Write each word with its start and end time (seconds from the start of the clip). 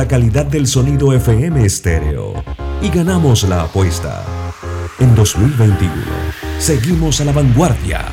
la 0.00 0.06
calidad 0.06 0.46
del 0.46 0.68
sonido 0.68 1.12
FM 1.12 1.64
estéreo 1.64 2.32
y 2.80 2.88
ganamos 2.88 3.42
la 3.48 3.62
apuesta. 3.62 4.24
En 5.00 5.12
2021 5.16 5.92
seguimos 6.60 7.20
a 7.20 7.24
la 7.24 7.32
vanguardia. 7.32 8.04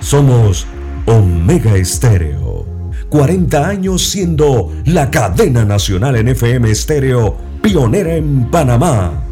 Somos 0.00 0.66
Omega 1.06 1.74
Estéreo. 1.74 2.66
40 3.08 3.66
años 3.66 4.06
siendo 4.06 4.70
la 4.84 5.10
cadena 5.10 5.64
nacional 5.64 6.16
en 6.16 6.28
FM 6.28 6.70
estéreo, 6.70 7.34
pionera 7.62 8.14
en 8.14 8.50
Panamá. 8.50 9.24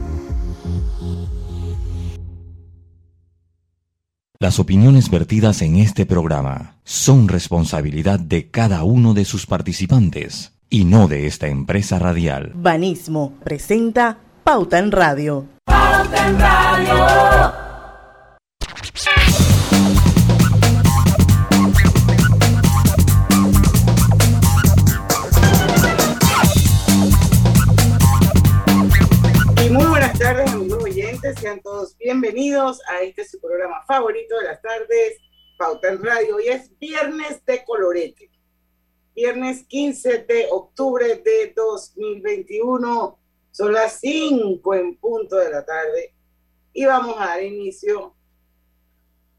Las 4.39 4.59
opiniones 4.59 5.11
vertidas 5.11 5.61
en 5.61 5.77
este 5.77 6.07
programa 6.07 6.79
son 6.85 7.29
responsabilidad 7.29 8.19
de 8.19 8.51
cada 8.51 8.85
uno 8.85 9.13
de 9.13 9.27
sus 9.27 9.45
participantes 9.45 10.54
y 10.75 10.85
no 10.85 11.07
de 11.07 11.29
esta 11.29 11.47
empresa 11.47 12.01
radial. 12.01 12.51
Banismo 12.53 13.39
presenta 13.45 14.19
Pauta 14.43 14.81
en 14.81 14.91
Radio. 14.91 15.47
Pauta 15.67 16.29
en 16.29 16.41
Radio. 16.41 17.53
Y 29.65 29.71
muy 29.71 29.85
buenas 29.85 30.19
tardes, 30.19 30.51
amigos 30.51 30.83
oyentes. 30.83 31.39
Sean 31.39 31.61
todos 31.61 31.97
bienvenidos 31.99 32.81
a 32.89 33.03
este 33.03 33.25
su 33.25 33.41
programa 33.41 33.85
favorito 33.87 34.37
de 34.41 34.47
las 34.47 34.61
tardes, 34.61 35.21
Pauta 35.57 35.91
en 35.91 36.03
Radio. 36.03 36.35
Hoy 36.35 36.49
es 36.49 36.77
viernes 36.81 37.47
de 37.47 37.63
colorete 37.65 38.34
viernes 39.15 39.65
15 39.65 40.25
de 40.25 40.49
octubre 40.51 41.17
de 41.17 41.53
2021. 41.55 43.19
Son 43.51 43.73
las 43.73 44.01
5 44.01 44.75
en 44.75 44.97
punto 44.97 45.37
de 45.37 45.51
la 45.51 45.65
tarde 45.65 46.15
y 46.73 46.85
vamos 46.85 47.17
a 47.19 47.27
dar 47.27 47.43
inicio 47.43 48.15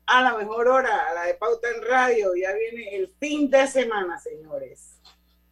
a 0.08 0.22
la 0.22 0.38
mejor 0.38 0.68
hora, 0.68 1.10
a 1.10 1.14
la 1.14 1.24
de 1.24 1.34
Pauta 1.34 1.68
en 1.70 1.84
Radio. 1.84 2.34
Ya 2.36 2.54
viene 2.54 2.96
el 2.96 3.14
fin 3.20 3.50
de 3.50 3.68
semana, 3.68 4.18
señores. 4.20 5.02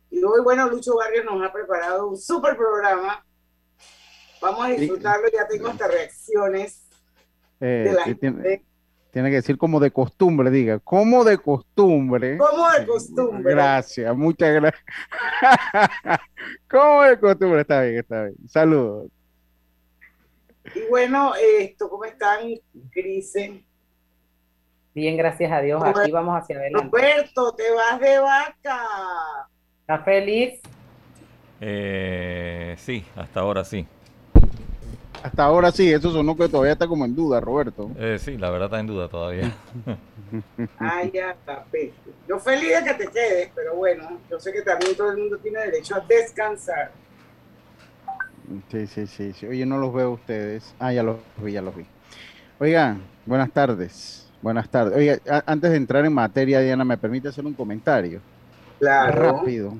Y 0.09 0.23
hoy, 0.23 0.41
bueno, 0.41 0.69
Lucho 0.69 0.95
Barrios 0.95 1.25
nos 1.25 1.43
ha 1.43 1.51
preparado 1.51 2.07
un 2.07 2.17
super 2.17 2.55
programa. 2.55 3.25
Vamos 4.41 4.65
a 4.65 4.69
disfrutarlo, 4.69 5.27
ya 5.31 5.47
tengo 5.47 5.69
estas 5.69 5.91
reacciones 5.91 6.87
eh, 7.59 7.85
de 7.87 7.93
la 7.93 8.03
gente. 8.03 8.65
Tiene 9.13 9.29
que 9.29 9.35
decir 9.35 9.59
como 9.59 9.79
de 9.79 9.91
costumbre, 9.91 10.49
diga, 10.49 10.79
como 10.79 11.23
de 11.23 11.37
costumbre. 11.37 12.35
Como 12.39 12.71
de 12.71 12.83
costumbre. 12.87 13.53
Gracias, 13.53 14.17
muchas 14.17 14.55
gracias. 14.55 14.83
como 16.67 17.03
de 17.03 17.19
costumbre, 17.19 17.61
está 17.61 17.83
bien, 17.83 17.99
está 17.99 18.23
bien. 18.23 18.35
Saludos. 18.49 19.11
Y 20.73 20.89
bueno, 20.89 21.33
esto, 21.35 21.91
¿cómo 21.91 22.05
están, 22.05 22.39
Crise? 22.89 23.63
Bien, 24.95 25.15
gracias 25.15 25.51
a 25.51 25.61
Dios. 25.61 25.83
Aquí 25.83 26.09
vamos 26.09 26.35
hacia 26.41 26.57
adelante. 26.57 26.89
Roberto, 26.91 27.53
te 27.53 27.71
vas 27.71 27.99
de 27.99 28.17
vaca. 28.17 28.79
¿Estás 29.81 30.05
feliz? 30.05 30.59
Eh, 31.61 32.73
sí, 32.79 33.05
hasta 33.15 33.41
ahora 33.41 33.63
sí. 33.63 33.85
Hasta 35.23 35.45
ahora 35.45 35.71
sí, 35.71 35.89
eso 35.89 36.11
sonó 36.11 36.35
que 36.35 36.49
todavía 36.49 36.73
está 36.73 36.85
como 36.85 37.05
en 37.05 37.15
duda, 37.15 37.39
Roberto. 37.39 37.89
Eh, 37.97 38.17
sí, 38.19 38.37
la 38.37 38.49
verdad 38.49 38.65
está 38.65 38.81
en 38.81 38.87
duda 38.87 39.07
todavía. 39.07 39.55
Ay, 40.79 41.11
ya 41.13 41.31
está, 41.31 41.65
Yo 42.27 42.39
feliz 42.39 42.69
de 42.77 42.83
que 42.83 43.05
te 43.05 43.07
quedes, 43.07 43.49
pero 43.55 43.73
bueno, 43.75 44.19
yo 44.29 44.37
sé 44.37 44.51
que 44.51 44.61
también 44.63 44.97
todo 44.97 45.11
el 45.11 45.19
mundo 45.19 45.37
tiene 45.37 45.61
derecho 45.61 45.95
a 45.95 46.01
descansar. 46.01 46.91
Sí, 48.69 48.85
sí, 48.85 49.07
sí, 49.07 49.31
sí. 49.31 49.45
Oye, 49.45 49.65
no 49.65 49.77
los 49.77 49.93
veo 49.93 50.11
ustedes. 50.11 50.75
Ah, 50.77 50.91
ya 50.91 51.03
los 51.03 51.15
vi, 51.37 51.53
ya 51.53 51.61
los 51.61 51.73
vi. 51.73 51.85
Oigan, 52.59 53.01
buenas 53.25 53.49
tardes. 53.51 54.29
Buenas 54.41 54.67
tardes. 54.67 54.97
Oiga, 54.97 55.43
antes 55.45 55.71
de 55.71 55.77
entrar 55.77 56.05
en 56.05 56.11
materia, 56.11 56.59
Diana, 56.59 56.83
¿me 56.83 56.97
permite 56.97 57.29
hacer 57.29 57.45
un 57.45 57.53
comentario? 57.53 58.19
Claro. 58.77 59.37
Rápido. 59.37 59.77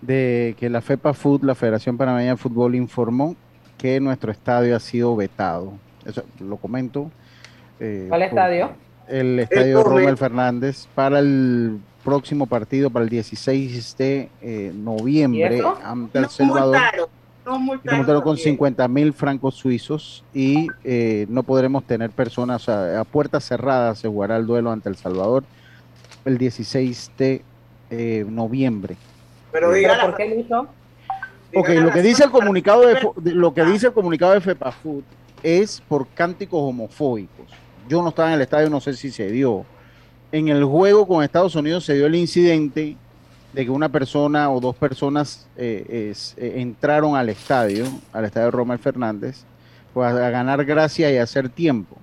De 0.00 0.56
que 0.58 0.70
la 0.70 0.80
FEPA 0.80 1.12
Food, 1.12 1.44
la 1.44 1.54
Federación 1.54 1.98
Panameña 1.98 2.30
de 2.30 2.36
Fútbol, 2.38 2.74
informó 2.76 3.36
que 3.80 3.98
nuestro 3.98 4.30
estadio 4.30 4.76
ha 4.76 4.80
sido 4.80 5.16
vetado. 5.16 5.72
Eso 6.04 6.22
lo 6.38 6.58
comento. 6.58 7.10
Eh, 7.78 8.06
¿Cuál 8.08 8.22
estadio? 8.22 8.70
El 9.08 9.38
estadio 9.40 9.82
Romel 9.82 10.18
Fernández 10.18 10.86
para 10.94 11.18
el 11.18 11.78
próximo 12.04 12.46
partido, 12.46 12.90
para 12.90 13.04
el 13.04 13.08
16 13.08 13.96
de 13.96 14.28
eh, 14.42 14.72
noviembre, 14.74 15.62
ante 15.82 16.18
El 16.18 16.28
Salvador. 16.28 16.78
Multaron, 17.46 18.22
con 18.22 18.36
50 18.36 18.86
mil 18.86 19.12
francos 19.12 19.56
suizos 19.56 20.22
y 20.32 20.68
eh, 20.84 21.26
no 21.28 21.42
podremos 21.42 21.82
tener 21.84 22.10
personas 22.10 22.68
a 22.68 23.02
puertas 23.04 23.44
cerradas. 23.44 23.98
Se 23.98 24.08
jugará 24.08 24.36
el 24.36 24.46
duelo 24.46 24.70
ante 24.70 24.90
El 24.90 24.96
Salvador 24.96 25.42
el 26.26 26.36
16 26.36 27.10
de 27.18 27.42
noviembre. 28.28 28.96
Pero 29.50 29.72
diga 29.72 30.00
¿por 30.02 30.16
qué 30.16 30.28
lo 30.28 30.38
hizo? 30.38 30.68
Ok, 31.54 31.68
lo 31.70 31.90
que 31.90 32.02
dice 32.02 32.24
el 32.24 32.30
comunicado 32.30 32.82
de, 32.86 33.32
lo 33.32 33.52
que 33.52 33.64
dice 33.64 33.88
el 33.88 33.92
comunicado 33.92 34.32
de 34.32 34.40
FEPAFUT 34.40 35.04
es 35.42 35.82
por 35.88 36.06
cánticos 36.08 36.60
homofóbicos. 36.60 37.46
Yo 37.88 38.02
no 38.02 38.10
estaba 38.10 38.28
en 38.28 38.34
el 38.34 38.42
estadio, 38.42 38.70
no 38.70 38.80
sé 38.80 38.94
si 38.94 39.10
se 39.10 39.30
dio. 39.30 39.64
En 40.30 40.48
el 40.48 40.64
juego 40.64 41.08
con 41.08 41.24
Estados 41.24 41.56
Unidos 41.56 41.84
se 41.84 41.94
dio 41.94 42.06
el 42.06 42.14
incidente 42.14 42.96
de 43.52 43.64
que 43.64 43.70
una 43.70 43.88
persona 43.88 44.50
o 44.50 44.60
dos 44.60 44.76
personas 44.76 45.48
eh, 45.56 46.14
eh, 46.36 46.52
entraron 46.60 47.16
al 47.16 47.28
estadio, 47.28 47.84
al 48.12 48.24
estadio 48.24 48.52
Romel 48.52 48.78
Fernández, 48.78 49.44
pues 49.92 50.12
a 50.12 50.30
ganar 50.30 50.64
gracia 50.64 51.10
y 51.10 51.16
a 51.16 51.24
hacer 51.24 51.48
tiempo. 51.48 51.96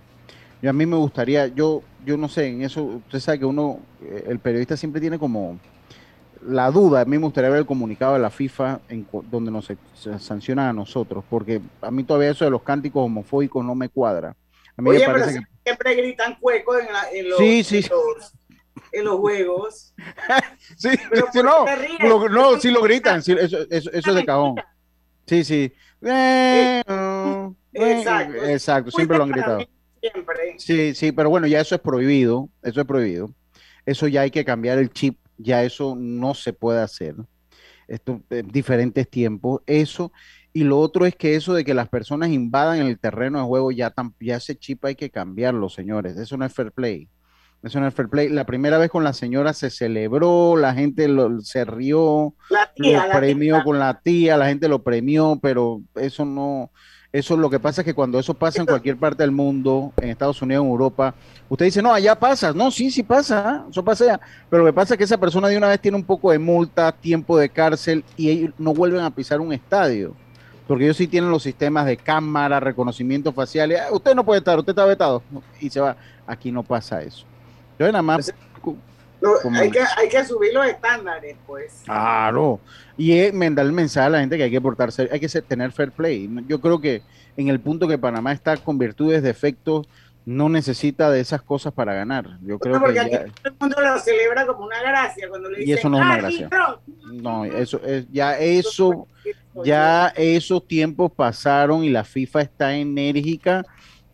Y 0.62 0.68
a 0.68 0.74
mí 0.74 0.86
me 0.86 0.98
gustaría, 0.98 1.48
yo, 1.48 1.84
yo 2.06 2.18
no 2.18 2.28
sé, 2.28 2.48
en 2.48 2.64
eso, 2.64 2.84
usted 2.84 3.20
sabe 3.20 3.40
que 3.40 3.46
uno, 3.46 3.80
eh, 4.02 4.26
el 4.28 4.40
periodista 4.40 4.76
siempre 4.76 5.00
tiene 5.00 5.18
como, 5.18 5.58
la 6.42 6.72
duda, 6.72 7.02
a 7.02 7.06
mí 7.06 7.18
me 7.18 7.24
gustaría 7.24 7.50
ver 7.50 7.60
el 7.60 7.66
comunicado 7.66 8.14
de 8.14 8.20
la 8.20 8.30
FIFA 8.30 8.82
en, 8.90 9.08
donde 9.30 9.52
nos 9.52 9.72
sanciona 10.20 10.70
a 10.70 10.74
nosotros, 10.74 11.24
porque 11.30 11.62
a 11.82 11.92
mí 11.92 12.04
todavía 12.04 12.32
eso 12.32 12.46
de 12.46 12.52
los 12.52 12.64
cánticos 12.64 13.06
homofóbicos 13.06 13.64
no 13.64 13.76
me 13.76 13.90
cuadra. 13.90 14.36
A 14.76 14.82
mí 14.82 14.92
me 14.92 15.00
parece 15.00 15.40
que... 15.40 15.46
siempre 15.64 15.96
gritan 15.96 16.36
cuecos 16.40 16.78
en, 17.12 17.30
los, 17.30 17.38
sí, 17.40 17.64
sí. 17.64 17.78
En, 18.92 19.06
los, 19.06 19.18
juegos. 19.18 19.94
sí, 20.78 20.90
sí 20.92 21.42
no, 21.44 21.66
lo, 22.02 22.30
no, 22.30 22.60
sí 22.60 22.72
lo 22.72 22.82
gritan, 22.82 23.20
eso, 23.20 23.38
eso, 23.38 23.92
es 23.92 24.04
de 24.04 24.26
cajón. 24.26 24.56
Sí, 25.26 25.44
sí. 25.44 25.74
Eh, 26.04 26.84
exacto, 27.74 28.46
exacto, 28.46 28.92
siempre 28.92 29.18
lo 29.18 29.24
han 29.24 29.32
gritado. 29.32 29.60
Siempre. 30.00 30.56
Sí, 30.58 30.94
sí, 30.94 31.12
pero 31.12 31.30
bueno, 31.30 31.48
ya 31.48 31.60
eso 31.60 31.76
es 31.76 31.82
prohibido, 31.82 32.50
eso 32.62 32.82
es 32.82 32.88
prohibido. 32.88 33.32
Eso 33.86 34.08
ya 34.08 34.22
hay 34.22 34.32
que 34.32 34.46
cambiar 34.46 34.78
el 34.78 34.92
chip 34.92 35.18
ya 35.38 35.64
eso 35.64 35.96
no 35.98 36.34
se 36.34 36.54
puede 36.54 36.82
hacer. 36.82 37.16
Esto, 37.88 38.22
en 38.30 38.48
diferentes 38.50 39.10
tiempos, 39.10 39.62
eso. 39.66 40.12
Y 40.54 40.64
lo 40.64 40.80
otro 40.80 41.06
es 41.06 41.16
que 41.16 41.36
eso 41.36 41.54
de 41.54 41.64
que 41.64 41.74
las 41.74 41.90
personas 41.90 42.30
invadan 42.30 42.80
el 42.80 43.00
terreno 43.00 43.40
de 43.40 43.46
juego, 43.46 43.72
ya, 43.72 43.94
ya 44.20 44.38
ese 44.38 44.58
chip 44.58 44.84
hay 44.86 44.96
que 44.96 45.10
cambiarlo, 45.10 45.70
señores. 45.70 46.18
Eso 46.18 46.36
no 46.38 46.46
es 46.46 46.54
fair 46.54 46.72
play. 46.72 47.08
Eso 47.64 47.80
no 47.80 47.88
es 47.88 47.94
fair 47.94 48.10
play. 48.10 48.30
La 48.30 48.46
primera 48.46 48.78
vez 48.78 48.90
con 48.90 49.04
la 49.04 49.14
señora 49.14 49.54
se 49.54 49.70
celebró, 49.70 50.56
la 50.58 50.74
gente 50.74 51.08
lo, 51.08 51.42
se 51.42 51.66
rió, 51.66 52.36
lo 52.78 53.12
premió 53.14 53.64
con 53.64 53.80
la 53.80 54.00
tía, 54.02 54.38
la 54.38 54.48
gente 54.48 54.68
lo 54.68 54.84
premió, 54.84 55.40
pero 55.42 55.82
eso 55.96 56.26
no, 56.26 56.72
eso 57.18 57.36
lo 57.36 57.50
que 57.50 57.60
pasa 57.60 57.82
es 57.82 57.86
que 57.86 57.94
cuando 57.94 58.20
eso 58.20 58.34
pasa 58.34 58.62
en 58.62 58.68
cualquier 58.68 58.98
parte 58.98 59.24
del 59.24 59.32
mundo, 59.32 59.94
en 59.98 60.10
Estados 60.10 60.42
Unidos, 60.42 60.64
en 60.64 60.70
Europa, 60.70 61.14
usted 61.50 61.66
dice, 61.66 61.82
no, 61.82 61.94
allá 61.94 62.18
pasa. 62.18 62.54
No, 62.54 62.70
sí, 62.72 62.92
sí 62.92 63.04
pasa, 63.04 63.66
eso 63.70 63.84
pasa 63.84 64.20
Pero 64.50 64.64
lo 64.64 64.70
que 64.70 64.74
pasa 64.74 64.94
es 64.94 64.98
que 64.98 65.04
esa 65.04 65.18
persona 65.18 65.48
de 65.48 65.58
una 65.58 65.70
vez 65.70 65.80
tiene 65.80 65.98
un 65.98 66.04
poco 66.04 66.32
de 66.32 66.40
multa, 66.40 66.92
tiempo 66.92 67.38
de 67.38 67.50
cárcel 67.50 68.04
y 68.16 68.30
ellos 68.30 68.54
no 68.58 68.74
vuelven 68.74 69.02
a 69.02 69.10
pisar 69.10 69.40
un 69.40 69.54
estadio. 69.54 70.14
Porque 70.68 70.84
ellos 70.84 70.98
sí 70.98 71.08
tienen 71.08 71.32
los 71.32 71.44
sistemas 71.44 71.86
de 71.86 71.96
cámara, 71.96 72.60
reconocimiento 72.60 73.32
facial. 73.32 73.74
Ah, 73.74 73.88
usted 73.92 74.14
no 74.14 74.26
puede 74.26 74.40
estar, 74.40 74.60
usted 74.60 74.72
está 74.72 74.86
vetado. 74.86 75.24
Y 75.62 75.70
se 75.70 75.80
va. 75.80 75.96
Aquí 76.26 76.52
no 76.52 76.62
pasa 76.62 77.02
eso. 77.02 77.26
Yo 77.80 77.86
nada 77.86 78.02
más 78.02 78.34
hay, 79.54 79.72
que, 79.72 79.80
hay 79.80 80.10
que 80.10 80.26
subir 80.26 80.54
los 80.54 80.66
estándares, 80.66 81.36
pues. 81.46 81.82
Claro. 81.86 82.60
Y 82.98 83.18
es 83.18 83.34
mandar 83.34 83.66
el 83.66 83.72
mensaje 83.72 84.08
a 84.08 84.10
la 84.10 84.20
gente 84.20 84.38
que 84.38 84.44
hay 84.44 84.52
que 84.52 84.62
portarse, 84.62 85.10
hay 85.12 85.20
que 85.20 85.28
tener 85.42 85.72
fair 85.72 85.92
play. 85.92 86.30
Yo 86.48 86.60
creo 86.60 86.80
que 86.80 87.02
en 87.36 87.50
el 87.50 87.60
punto 87.60 87.88
que 87.88 87.98
Panamá 87.98 88.32
está 88.32 88.58
con 88.58 88.78
virtudes, 88.78 89.22
defectos, 89.24 89.88
no 90.28 90.50
necesita 90.50 91.10
de 91.10 91.22
esas 91.22 91.42
cosas 91.42 91.72
para 91.72 91.94
ganar. 91.94 92.38
Yo 92.42 92.60
creo 92.60 92.80
porque 92.82 92.96
que 92.96 93.00
aquí 93.00 93.32
todo 93.42 93.54
el 93.54 93.56
mundo 93.62 93.82
lo 93.82 94.00
celebra 94.00 94.46
como 94.46 94.66
una 94.66 94.82
gracia 94.82 95.30
cuando 95.30 95.50
le 95.50 95.60
dicen, 95.60 95.70
y 95.70 95.78
eso 95.80 95.90
no 95.90 96.00
es 96.00 96.06
una 96.06 96.18
gracia. 96.18 96.50
No, 97.14 97.46
eso 97.46 97.80
es 97.86 98.06
ya 98.12 98.38
eso 98.38 99.08
ya 99.64 100.14
esos 100.18 100.68
tiempos 100.68 101.14
pasaron 101.14 101.86
y 101.86 101.90
la 101.90 102.04
FIFA 102.04 102.42
está 102.42 102.76
enérgica 102.76 103.66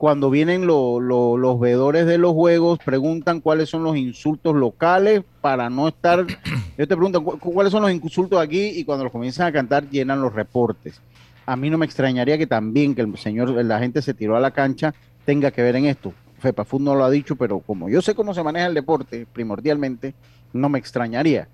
cuando 0.04 0.30
vienen 0.30 0.68
los 0.68 1.60
veedores 1.62 2.06
de 2.06 2.18
los 2.18 2.34
juegos, 2.34 2.78
preguntan 2.84 3.40
cuáles 3.40 3.70
son 3.70 3.86
los 3.86 3.96
insultos 3.96 4.54
locales 4.54 5.24
para 5.40 5.70
no 5.70 5.88
estar. 5.88 6.28
Yo 6.78 6.86
te 6.86 6.98
pregunto 6.98 7.24
cuáles 7.24 7.72
son 7.72 7.84
los 7.84 7.92
insultos 7.94 8.38
aquí 8.38 8.66
y 8.76 8.84
cuando 8.84 9.06
los 9.06 9.14
comienzan 9.14 9.48
a 9.48 9.54
cantar 9.54 9.90
llenan 9.90 10.22
los 10.22 10.34
reportes. 10.34 11.00
A 11.46 11.56
mí 11.56 11.70
no 11.70 11.78
me 11.78 11.86
extrañaría 11.86 12.38
que 12.38 12.46
también 12.46 12.94
que 12.94 13.02
el 13.02 13.18
señor, 13.18 13.52
la 13.52 13.80
gente 13.80 14.02
se 14.02 14.14
tiró 14.14 14.36
a 14.36 14.42
la 14.42 14.52
cancha, 14.52 14.94
tenga 15.24 15.52
que 15.52 15.62
ver 15.62 15.78
en 15.78 15.86
esto. 15.86 16.14
FEPAFUT 16.40 16.82
no 16.82 16.96
lo 16.96 17.06
ha 17.06 17.10
dicho, 17.10 17.38
pero 17.38 17.60
como 17.60 17.88
yo 17.88 18.02
sé 18.02 18.14
cómo 18.14 18.34
se 18.34 18.44
maneja 18.44 18.66
el 18.66 18.74
deporte 18.74 19.26
primordialmente, 19.32 20.14
no 20.52 20.68
me 20.68 20.80
extrañaría. 20.80 21.48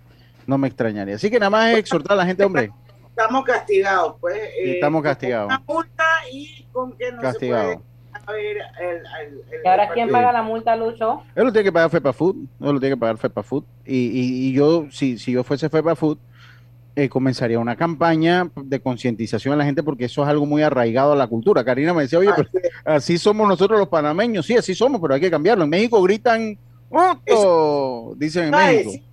No 0.47 0.57
me 0.57 0.69
extrañaría. 0.69 1.17
Así 1.17 1.29
que 1.29 1.37
nada 1.37 1.51
más 1.51 1.73
es 1.73 1.77
exhortar 1.77 2.13
a 2.13 2.21
la 2.21 2.25
gente, 2.25 2.43
hombre. 2.43 2.71
Estamos 3.09 3.43
castigados, 3.43 4.15
pues. 4.19 4.37
Eh, 4.37 4.73
estamos 4.73 5.03
castigados. 5.03 5.45
Una 5.49 5.63
multa 5.67 6.03
y 6.33 6.65
con 6.71 6.97
que 6.97 7.11
no 7.11 7.21
Castigado. 7.21 7.69
se 7.69 7.75
puede 7.75 7.88
¿Y 8.37 9.67
ahora 9.67 9.89
quién 9.93 10.09
paga 10.09 10.31
la 10.31 10.41
multa, 10.41 10.75
Lucho? 10.75 11.23
Él 11.35 11.45
lo 11.45 11.51
tiene 11.51 11.65
que 11.65 11.71
pagar 11.71 11.89
FEPAFUT, 11.89 12.35
él 12.35 12.47
lo 12.73 12.79
tiene 12.79 12.95
que 12.95 12.99
pagar 12.99 13.17
FEPAFUT. 13.17 13.65
Y, 13.85 13.95
y, 13.95 14.47
y 14.47 14.53
yo, 14.53 14.87
si, 14.91 15.17
si 15.17 15.31
yo 15.31 15.43
fuese 15.43 15.69
FEPAFUT, 15.69 16.19
eh, 16.95 17.07
comenzaría 17.07 17.59
una 17.59 17.75
campaña 17.75 18.49
de 18.55 18.79
concientización 18.81 19.53
a 19.53 19.57
la 19.57 19.63
gente 19.63 19.83
porque 19.83 20.05
eso 20.05 20.23
es 20.23 20.27
algo 20.27 20.45
muy 20.45 20.63
arraigado 20.63 21.13
a 21.13 21.15
la 21.15 21.27
cultura. 21.27 21.63
Karina 21.63 21.93
me 21.93 22.03
decía, 22.03 22.19
oye, 22.19 22.31
así 22.83 23.17
somos 23.17 23.47
nosotros 23.47 23.79
los 23.79 23.87
panameños, 23.87 24.45
sí, 24.45 24.57
así 24.57 24.75
somos, 24.75 24.99
pero 24.99 25.13
hay 25.13 25.21
que 25.21 25.31
cambiarlo. 25.31 25.63
En 25.63 25.69
México 25.69 26.01
gritan, 26.01 26.57
¡Otto! 26.89 28.15
Dicen 28.17 28.45
en 28.45 28.51
México. 28.51 29.05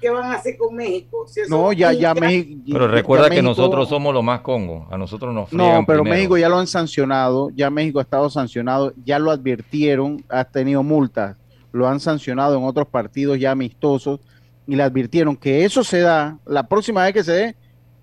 ¿Qué 0.00 0.10
van 0.10 0.32
a 0.32 0.34
hacer 0.34 0.56
con 0.56 0.74
México? 0.74 1.26
no, 1.48 1.72
ya, 1.72 1.92
ya 1.92 2.14
México. 2.14 2.60
Pero 2.70 2.88
recuerda 2.88 3.30
que 3.30 3.42
nosotros 3.42 3.88
somos 3.88 4.12
lo 4.12 4.22
más 4.22 4.40
Congo. 4.40 4.86
A 4.90 4.98
nosotros 4.98 5.34
nos 5.34 5.52
No, 5.52 5.84
pero 5.86 6.04
México 6.04 6.36
ya 6.36 6.48
lo 6.48 6.58
han 6.58 6.66
sancionado. 6.66 7.50
Ya 7.54 7.70
México 7.70 7.98
ha 7.98 8.02
estado 8.02 8.28
sancionado. 8.28 8.92
Ya 9.04 9.18
lo 9.18 9.30
advirtieron. 9.30 10.24
Ha 10.28 10.44
tenido 10.44 10.82
multas. 10.82 11.38
Lo 11.72 11.88
han 11.88 12.00
sancionado 12.00 12.58
en 12.58 12.64
otros 12.64 12.88
partidos 12.88 13.38
ya 13.38 13.52
amistosos. 13.52 14.20
Y 14.66 14.76
le 14.76 14.82
advirtieron 14.82 15.36
que 15.36 15.64
eso 15.64 15.82
se 15.82 16.00
da 16.00 16.38
la 16.44 16.68
próxima 16.68 17.04
vez 17.04 17.12
que 17.12 17.24
se 17.24 17.32
dé, 17.32 17.56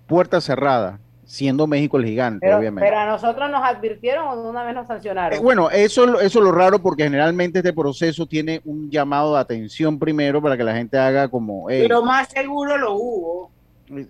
puerta 0.06 0.40
cerrada 0.40 1.00
siendo 1.26 1.66
México 1.66 1.98
el 1.98 2.04
gigante, 2.04 2.52
obviamente. 2.54 2.88
Pero 2.88 3.00
a 3.00 3.06
nosotros 3.06 3.50
nos 3.50 3.62
advirtieron 3.62 4.28
o 4.28 4.42
de 4.42 4.48
una 4.48 4.64
vez 4.64 4.74
nos 4.74 4.86
sancionaron. 4.86 5.38
Eh, 5.38 5.42
bueno, 5.42 5.70
eso, 5.70 6.20
eso 6.20 6.38
es 6.38 6.44
lo 6.44 6.52
raro 6.52 6.78
porque 6.78 7.04
generalmente 7.04 7.60
este 7.60 7.72
proceso 7.72 8.26
tiene 8.26 8.60
un 8.64 8.90
llamado 8.90 9.34
de 9.34 9.40
atención 9.40 9.98
primero 9.98 10.42
para 10.42 10.56
que 10.56 10.64
la 10.64 10.74
gente 10.74 10.98
haga 10.98 11.28
como... 11.28 11.66
pero 11.66 12.02
más 12.02 12.28
seguro 12.28 12.76
lo 12.76 12.94
hubo. 12.94 13.50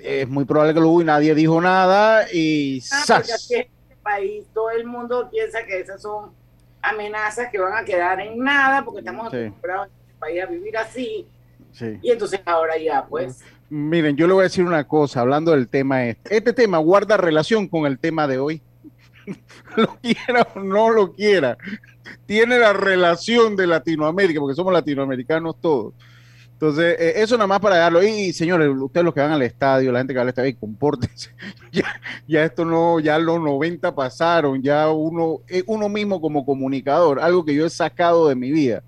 Es 0.01 0.29
muy 0.29 0.45
probable 0.45 0.75
que 0.75 0.81
lo 0.81 0.89
hubo 0.89 1.03
y 1.03 1.05
nadie 1.05 1.35
dijo 1.35 1.61
nada 1.61 2.27
y... 2.33 2.83
Ah, 2.93 3.05
porque 3.07 3.33
aquí 3.33 3.55
en 3.55 3.61
este 3.61 3.97
país 4.03 4.45
todo 4.53 4.71
el 4.71 4.85
mundo 4.85 5.29
piensa 5.31 5.65
que 5.65 5.81
esas 5.81 6.01
son 6.03 6.33
amenazas 6.83 7.49
que 7.51 7.59
van 7.59 7.75
a 7.75 7.85
quedar 7.85 8.21
en 8.21 8.39
nada 8.39 8.85
porque 8.85 9.01
estamos 9.01 9.29
acostumbrados 9.29 9.89
en 9.89 9.93
este 10.01 10.19
país 10.19 10.43
a 10.43 10.47
vivir 10.47 10.77
así. 10.77 11.29
Y 12.03 12.11
entonces 12.11 12.41
ahora 12.45 12.77
ya, 12.79 13.05
pues... 13.07 13.41
Miren, 13.77 14.15
yo 14.17 14.29
le 14.29 14.35
voy 14.35 14.43
a 14.43 14.45
decir 14.45 14.65
una 14.65 14.85
cosa, 14.85 15.21
hablando 15.21 15.51
del 15.51 15.67
tema 15.67 16.07
este. 16.07 16.37
Este 16.37 16.53
tema 16.53 16.79
guarda 16.79 17.17
relación 17.17 17.67
con 17.67 17.87
el 17.87 17.99
tema 17.99 18.29
de 18.29 18.39
hoy. 18.39 18.63
lo 19.77 19.97
quiera 20.01 20.47
o 20.55 20.61
no 20.61 20.91
lo 20.91 21.13
quiera. 21.13 21.59
Tiene 22.25 22.61
la 22.61 22.73
relación 22.73 23.57
de 23.57 23.67
Latinoamérica, 23.67 24.39
porque 24.39 24.55
somos 24.55 24.73
latinoamericanos 24.73 25.61
todos. 25.61 25.93
Entonces, 26.53 26.95
eh, 27.01 27.15
eso 27.17 27.37
nada 27.37 27.49
más 27.49 27.59
para 27.59 27.79
darlo. 27.79 28.01
Y, 28.01 28.33
señores, 28.33 28.69
ustedes 28.79 29.05
los 29.05 29.13
que 29.13 29.23
van 29.23 29.33
al 29.33 29.43
estadio, 29.43 29.91
la 29.91 29.99
gente 29.99 30.13
que 30.13 30.19
va 30.19 30.23
al 30.23 30.29
estadio, 30.29 30.57
compórtense. 30.57 31.31
ya, 31.73 32.01
ya 32.29 32.45
esto 32.45 32.65
no, 32.65 33.01
ya 33.01 33.19
los 33.19 33.41
90 33.41 33.93
pasaron, 33.93 34.63
ya 34.63 34.89
uno, 34.89 35.41
eh, 35.49 35.65
uno 35.67 35.89
mismo 35.89 36.21
como 36.21 36.47
comunicador, 36.47 37.19
algo 37.19 37.45
que 37.45 37.57
yo 37.57 37.67
he 37.67 37.71
sacado 37.71 38.29
de 38.29 38.37
mi 38.37 38.53
vida, 38.53 38.85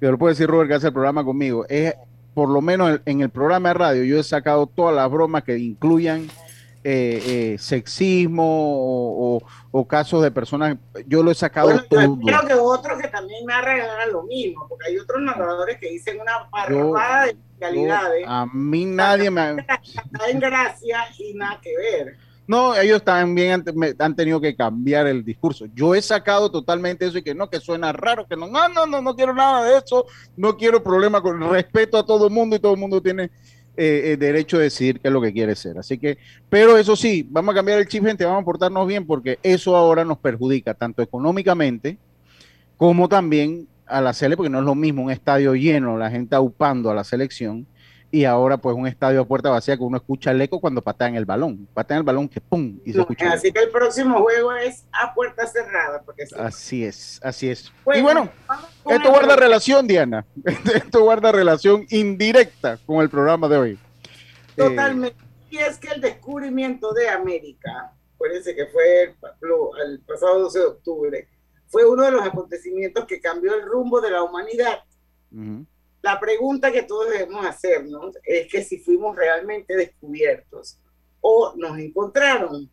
que 0.00 0.06
lo 0.06 0.18
puede 0.18 0.32
decir 0.32 0.48
Robert 0.48 0.68
que 0.68 0.74
hace 0.74 0.88
el 0.88 0.92
programa 0.92 1.24
conmigo, 1.24 1.64
es 1.68 1.94
por 2.34 2.48
lo 2.48 2.60
menos 2.60 3.00
en 3.06 3.20
el 3.20 3.30
programa 3.30 3.70
de 3.70 3.74
radio, 3.74 4.04
yo 4.04 4.18
he 4.18 4.24
sacado 4.24 4.66
todas 4.66 4.94
las 4.94 5.10
bromas 5.10 5.44
que 5.44 5.56
incluyan 5.56 6.28
eh, 6.86 7.22
eh, 7.26 7.56
sexismo 7.58 9.40
o, 9.72 9.88
casos 9.88 10.22
de 10.22 10.30
personas, 10.30 10.76
yo 11.06 11.22
lo 11.22 11.30
he 11.30 11.34
sacado 11.34 11.70
todo. 11.88 12.18
Creo 12.20 12.46
que 12.46 12.54
otros 12.54 13.00
que 13.00 13.08
también 13.08 13.46
me 13.46 13.58
regalado 13.60 14.12
lo 14.12 14.22
mismo, 14.24 14.66
porque 14.68 14.88
hay 14.88 14.98
otros 14.98 15.22
narradores 15.22 15.78
que 15.78 15.88
dicen 15.88 16.20
una 16.20 16.48
parrafada 16.50 17.26
de 17.26 17.36
calidades. 17.58 18.24
A 18.26 18.46
mí 18.52 18.84
nadie 18.84 19.30
me... 19.30 19.50
en 20.28 20.40
gracia 20.40 21.06
y 21.18 21.34
nada 21.34 21.58
que 21.62 21.76
ver. 21.76 22.16
No, 22.46 22.76
ellos 22.76 23.02
también 23.02 23.64
han, 23.98 24.14
tenido 24.14 24.40
que 24.40 24.54
cambiar 24.54 25.06
el 25.06 25.24
discurso. 25.24 25.66
Yo 25.74 25.94
he 25.94 26.02
sacado 26.02 26.50
totalmente 26.50 27.06
eso 27.06 27.18
y 27.18 27.22
que 27.22 27.34
no, 27.34 27.48
que 27.48 27.58
suena 27.58 27.92
raro, 27.92 28.26
que 28.26 28.36
no, 28.36 28.46
no, 28.48 28.68
no, 28.68 28.86
no, 28.86 29.00
no 29.00 29.16
quiero 29.16 29.32
nada 29.32 29.64
de 29.64 29.78
eso, 29.78 30.04
no 30.36 30.56
quiero 30.56 30.82
problema 30.82 31.22
con 31.22 31.40
respeto 31.40 31.96
a 31.96 32.04
todo 32.04 32.26
el 32.26 32.32
mundo 32.32 32.56
y 32.56 32.58
todo 32.58 32.74
el 32.74 32.80
mundo 32.80 33.00
tiene 33.00 33.30
eh, 33.76 34.12
eh, 34.12 34.16
derecho 34.18 34.58
a 34.58 34.60
decidir 34.60 35.00
qué 35.00 35.08
es 35.08 35.12
lo 35.12 35.22
que 35.22 35.32
quiere 35.32 35.56
ser. 35.56 35.78
Así 35.78 35.96
que, 35.96 36.18
pero 36.50 36.76
eso 36.76 36.94
sí, 36.96 37.26
vamos 37.30 37.54
a 37.54 37.56
cambiar 37.56 37.78
el 37.78 37.88
chip, 37.88 38.04
gente, 38.04 38.26
vamos 38.26 38.42
a 38.42 38.44
portarnos 38.44 38.86
bien 38.86 39.06
porque 39.06 39.38
eso 39.42 39.74
ahora 39.74 40.04
nos 40.04 40.18
perjudica 40.18 40.74
tanto 40.74 41.02
económicamente 41.02 41.96
como 42.76 43.08
también 43.08 43.66
a 43.86 44.00
la 44.02 44.12
selección, 44.12 44.36
porque 44.36 44.50
no 44.50 44.58
es 44.58 44.64
lo 44.64 44.74
mismo 44.74 45.02
un 45.02 45.10
estadio 45.10 45.54
lleno, 45.54 45.96
la 45.96 46.10
gente 46.10 46.36
upando 46.36 46.90
a 46.90 46.94
la 46.94 47.04
selección 47.04 47.66
y 48.10 48.24
ahora 48.24 48.56
pues 48.56 48.76
un 48.76 48.86
estadio 48.86 49.20
a 49.20 49.24
puerta 49.26 49.50
vacía 49.50 49.76
que 49.76 49.82
uno 49.82 49.96
escucha 49.96 50.30
el 50.30 50.40
eco 50.40 50.60
cuando 50.60 50.82
patean 50.82 51.16
el 51.16 51.24
balón, 51.24 51.68
patean 51.74 51.98
el 51.98 52.04
balón 52.04 52.28
que 52.28 52.40
pum 52.40 52.78
y 52.84 52.92
se 52.92 53.00
escucha. 53.00 53.32
Así 53.32 53.50
que 53.50 53.60
el 53.60 53.70
próximo 53.70 54.22
juego 54.22 54.52
es 54.52 54.84
a 54.92 55.12
puerta 55.14 55.46
cerrada. 55.46 56.02
Porque 56.02 56.24
Así 56.38 56.84
es, 56.84 57.20
así 57.22 57.50
es. 57.50 57.72
y 57.92 58.00
bueno, 58.02 58.28
esto 58.88 59.10
guarda 59.10 59.34
relación, 59.36 59.86
Diana, 59.86 60.24
esto 60.74 61.02
guarda 61.02 61.32
relación 61.32 61.86
indirecta 61.90 62.78
con 62.86 63.02
el 63.02 63.10
programa 63.10 63.48
de 63.48 63.56
hoy. 63.56 63.78
Totalmente. 64.56 65.16
y 65.50 65.58
es 65.58 65.78
que 65.78 65.88
el 65.88 66.00
descubrimiento 66.00 66.92
de 66.92 67.08
América, 67.08 67.92
acuérdense 68.14 68.54
que 68.54 68.66
fue 68.66 69.16
el, 69.84 70.00
pasado 70.06 70.38
12 70.40 70.58
de 70.58 70.64
octubre, 70.66 71.28
fue 71.66 71.84
uno 71.84 72.04
de 72.04 72.12
los 72.12 72.22
acontecimientos 72.22 73.06
que 73.06 73.20
cambió 73.20 73.54
el 73.54 73.62
rumbo 73.66 74.00
de 74.00 74.10
la 74.12 74.22
humanidad. 74.22 74.84
La 76.04 76.20
pregunta 76.20 76.70
que 76.70 76.82
todos 76.82 77.08
debemos 77.08 77.46
hacernos 77.46 78.18
es 78.24 78.46
que 78.48 78.62
si 78.62 78.78
fuimos 78.78 79.16
realmente 79.16 79.74
descubiertos 79.74 80.78
o 81.22 81.54
nos 81.56 81.78
encontraron. 81.78 82.70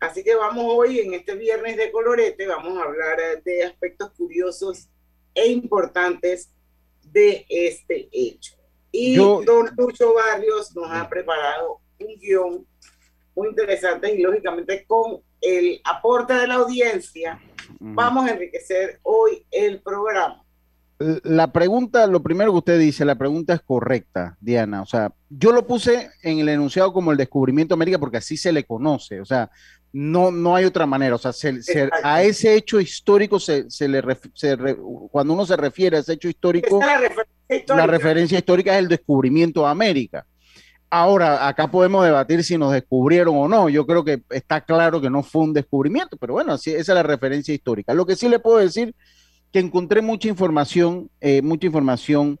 Así 0.00 0.24
que 0.24 0.34
vamos 0.34 0.64
hoy, 0.68 1.00
en 1.00 1.12
este 1.12 1.34
viernes 1.34 1.76
de 1.76 1.92
colorete, 1.92 2.46
vamos 2.46 2.78
a 2.78 2.84
hablar 2.84 3.18
de 3.44 3.64
aspectos 3.64 4.12
curiosos 4.12 4.88
e 5.34 5.48
importantes 5.48 6.54
de 7.02 7.44
este 7.50 8.08
hecho. 8.10 8.54
Y 8.90 9.16
don 9.16 9.68
Lucho 9.76 10.14
Barrios 10.14 10.74
nos 10.74 10.90
ha 10.90 11.06
preparado 11.06 11.82
un 12.00 12.18
guion 12.18 12.66
muy 13.34 13.48
interesante 13.48 14.10
y 14.10 14.22
lógicamente 14.22 14.86
con 14.86 15.22
el 15.42 15.82
aporte 15.84 16.32
de 16.32 16.46
la 16.46 16.54
audiencia 16.54 17.38
vamos 17.78 18.24
a 18.24 18.30
enriquecer 18.30 19.00
hoy 19.02 19.44
el 19.50 19.82
programa 19.82 20.43
la 20.98 21.52
pregunta, 21.52 22.06
lo 22.06 22.22
primero 22.22 22.52
que 22.52 22.58
usted 22.58 22.78
dice, 22.78 23.04
la 23.04 23.16
pregunta 23.16 23.54
es 23.54 23.60
correcta, 23.62 24.36
Diana. 24.40 24.82
O 24.82 24.86
sea, 24.86 25.12
yo 25.28 25.52
lo 25.52 25.66
puse 25.66 26.10
en 26.22 26.38
el 26.38 26.48
enunciado 26.48 26.92
como 26.92 27.10
el 27.10 27.18
descubrimiento 27.18 27.74
de 27.74 27.78
América 27.78 27.98
porque 27.98 28.18
así 28.18 28.36
se 28.36 28.52
le 28.52 28.64
conoce. 28.64 29.20
O 29.20 29.24
sea, 29.24 29.50
no, 29.92 30.30
no 30.30 30.54
hay 30.54 30.64
otra 30.64 30.86
manera. 30.86 31.16
O 31.16 31.18
sea, 31.18 31.32
a 32.02 32.22
ese 32.22 32.54
hecho 32.54 32.80
histórico 32.80 33.40
se, 33.40 33.66
le 33.88 34.02
cuando 35.10 35.34
uno 35.34 35.46
se 35.46 35.56
refiere 35.56 35.96
a 35.96 36.00
ese 36.00 36.14
hecho 36.14 36.28
histórico, 36.28 36.80
la 37.68 37.86
referencia, 37.86 38.38
histórica 38.38 38.72
es 38.72 38.78
el 38.78 38.88
descubrimiento 38.88 39.62
de 39.62 39.68
América. 39.68 40.26
Ahora, 40.90 41.48
acá 41.48 41.68
podemos 41.68 42.04
debatir 42.04 42.44
si 42.44 42.56
nos 42.56 42.72
descubrieron 42.72 43.34
o 43.36 43.48
no. 43.48 43.68
Yo 43.68 43.84
creo 43.84 44.04
que 44.04 44.22
está 44.30 44.60
claro 44.60 45.00
que 45.00 45.10
no 45.10 45.24
fue 45.24 45.42
un 45.42 45.52
descubrimiento, 45.52 46.16
pero 46.16 46.34
bueno, 46.34 46.54
esa 46.54 46.70
es 46.70 46.88
la 46.88 47.02
referencia 47.02 47.52
histórica. 47.52 47.94
Lo 47.94 48.06
que 48.06 48.14
sí 48.14 48.28
le 48.28 48.38
puedo 48.38 48.58
decir 48.58 48.94
que 49.54 49.60
encontré 49.60 50.02
mucha 50.02 50.26
información, 50.26 51.08
eh, 51.20 51.40
mucha 51.40 51.66
información 51.66 52.40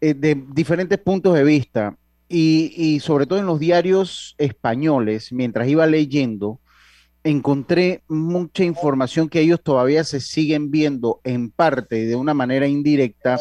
eh, 0.00 0.14
de 0.14 0.40
diferentes 0.52 1.00
puntos 1.00 1.34
de 1.34 1.42
vista 1.42 1.98
y, 2.28 3.00
sobre 3.00 3.26
todo 3.26 3.40
en 3.40 3.46
los 3.46 3.58
diarios 3.58 4.36
españoles, 4.38 5.32
mientras 5.32 5.66
iba 5.66 5.84
leyendo, 5.88 6.60
encontré 7.24 8.04
mucha 8.06 8.62
información 8.62 9.28
que 9.28 9.40
ellos 9.40 9.64
todavía 9.64 10.04
se 10.04 10.20
siguen 10.20 10.70
viendo 10.70 11.20
en 11.24 11.50
parte 11.50 12.06
de 12.06 12.14
una 12.14 12.34
manera 12.34 12.68
indirecta 12.68 13.40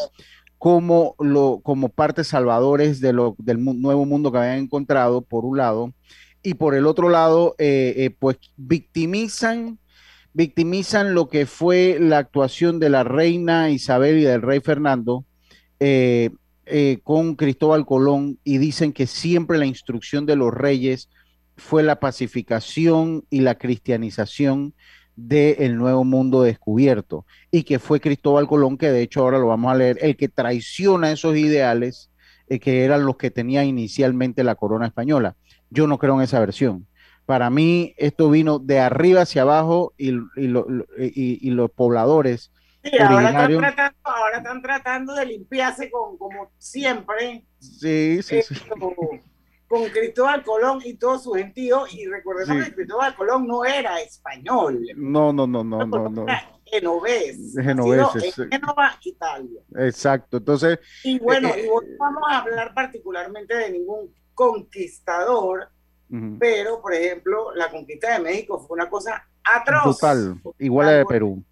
como, 0.57 1.15
lo, 1.19 1.59
como 1.61 1.89
partes 1.89 2.29
salvadores 2.29 2.99
de 2.99 3.13
lo, 3.13 3.35
del 3.37 3.63
nuevo 3.63 4.05
mundo 4.07 4.31
que 4.31 4.39
habían 4.39 4.57
encontrado, 4.57 5.21
por 5.21 5.45
un 5.45 5.57
lado, 5.57 5.93
y 6.41 6.55
por 6.55 6.73
el 6.73 6.87
otro 6.87 7.09
lado, 7.09 7.53
eh, 7.59 8.09
pues 8.17 8.37
victimizan 8.57 9.77
victimizan 10.33 11.13
lo 11.13 11.29
que 11.29 11.45
fue 11.45 11.97
la 11.99 12.17
actuación 12.17 12.79
de 12.79 12.89
la 12.89 13.03
reina 13.03 13.69
Isabel 13.69 14.17
y 14.17 14.23
del 14.23 14.41
rey 14.41 14.59
Fernando 14.59 15.25
eh, 15.79 16.29
eh, 16.65 16.99
con 17.03 17.35
Cristóbal 17.35 17.85
Colón 17.85 18.39
y 18.43 18.57
dicen 18.57 18.93
que 18.93 19.05
siempre 19.05 19.57
la 19.57 19.65
instrucción 19.65 20.25
de 20.25 20.35
los 20.35 20.53
reyes 20.53 21.09
fue 21.57 21.83
la 21.83 21.99
pacificación 21.99 23.25
y 23.29 23.41
la 23.41 23.55
cristianización 23.55 24.73
del 25.15 25.77
nuevo 25.77 26.03
mundo 26.03 26.41
descubierto 26.41 27.25
y 27.51 27.63
que 27.63 27.77
fue 27.77 27.99
Cristóbal 27.99 28.47
Colón, 28.47 28.77
que 28.77 28.91
de 28.91 29.03
hecho 29.03 29.21
ahora 29.21 29.37
lo 29.37 29.47
vamos 29.47 29.71
a 29.71 29.75
leer, 29.75 29.99
el 30.01 30.17
que 30.17 30.29
traiciona 30.29 31.11
esos 31.11 31.37
ideales 31.37 32.09
eh, 32.47 32.59
que 32.59 32.83
eran 32.83 33.05
los 33.05 33.17
que 33.17 33.29
tenía 33.29 33.63
inicialmente 33.63 34.43
la 34.43 34.55
corona 34.55 34.87
española. 34.87 35.35
Yo 35.69 35.85
no 35.87 35.99
creo 35.99 36.15
en 36.15 36.21
esa 36.21 36.39
versión. 36.39 36.87
Para 37.25 37.49
mí 37.49 37.93
esto 37.97 38.29
vino 38.29 38.59
de 38.59 38.79
arriba 38.79 39.21
hacia 39.21 39.43
abajo 39.43 39.93
y, 39.97 40.09
y, 40.35 41.49
los 41.51 41.71
pobladores. 41.71 42.51
ahora, 42.99 44.37
están 44.37 44.61
tratando, 44.61 45.15
de 45.15 45.25
limpiarse 45.25 45.89
con, 45.89 46.17
como 46.17 46.51
siempre. 46.57 47.45
Sí, 47.59 48.21
sí, 48.21 48.41
sí 48.41 48.55
con 49.73 49.89
Cristóbal 49.89 50.43
Colón 50.43 50.81
y 50.85 50.93
todo 50.93 51.17
su 51.17 51.31
gentío, 51.31 51.85
y 51.91 52.05
recordemos 52.05 52.63
que 52.63 52.75
Cristóbal 52.75 53.15
Colón 53.15 53.47
no 53.47 53.65
era 53.65 53.99
español. 54.01 54.79
No, 54.95 55.33
no, 55.33 55.47
no, 55.47 55.63
no, 55.63 55.83
no. 55.87 56.09
no. 56.09 56.25
Genovés. 56.65 57.55
Genovés. 57.55 58.37
En 58.37 58.51
Génova, 58.51 58.99
Italia. 59.03 59.61
Exacto, 59.77 60.37
entonces. 60.37 60.77
Y 61.03 61.17
bueno, 61.17 61.49
eh, 61.49 61.67
no 61.67 61.97
vamos 61.97 62.21
a 62.29 62.39
hablar 62.41 62.73
particularmente 62.75 63.55
de 63.55 63.71
ningún 63.71 64.13
conquistador, 64.35 65.69
pero, 66.39 66.81
por 66.81 66.93
ejemplo, 66.93 67.53
la 67.55 67.71
conquista 67.71 68.13
de 68.13 68.19
México 68.19 68.59
fue 68.59 68.75
una 68.75 68.89
cosa 68.89 69.27
atroz. 69.43 69.97
Total, 69.97 70.35
igual 70.59 70.89
a 70.89 70.91
de 70.91 71.05
Perú. 71.05 71.43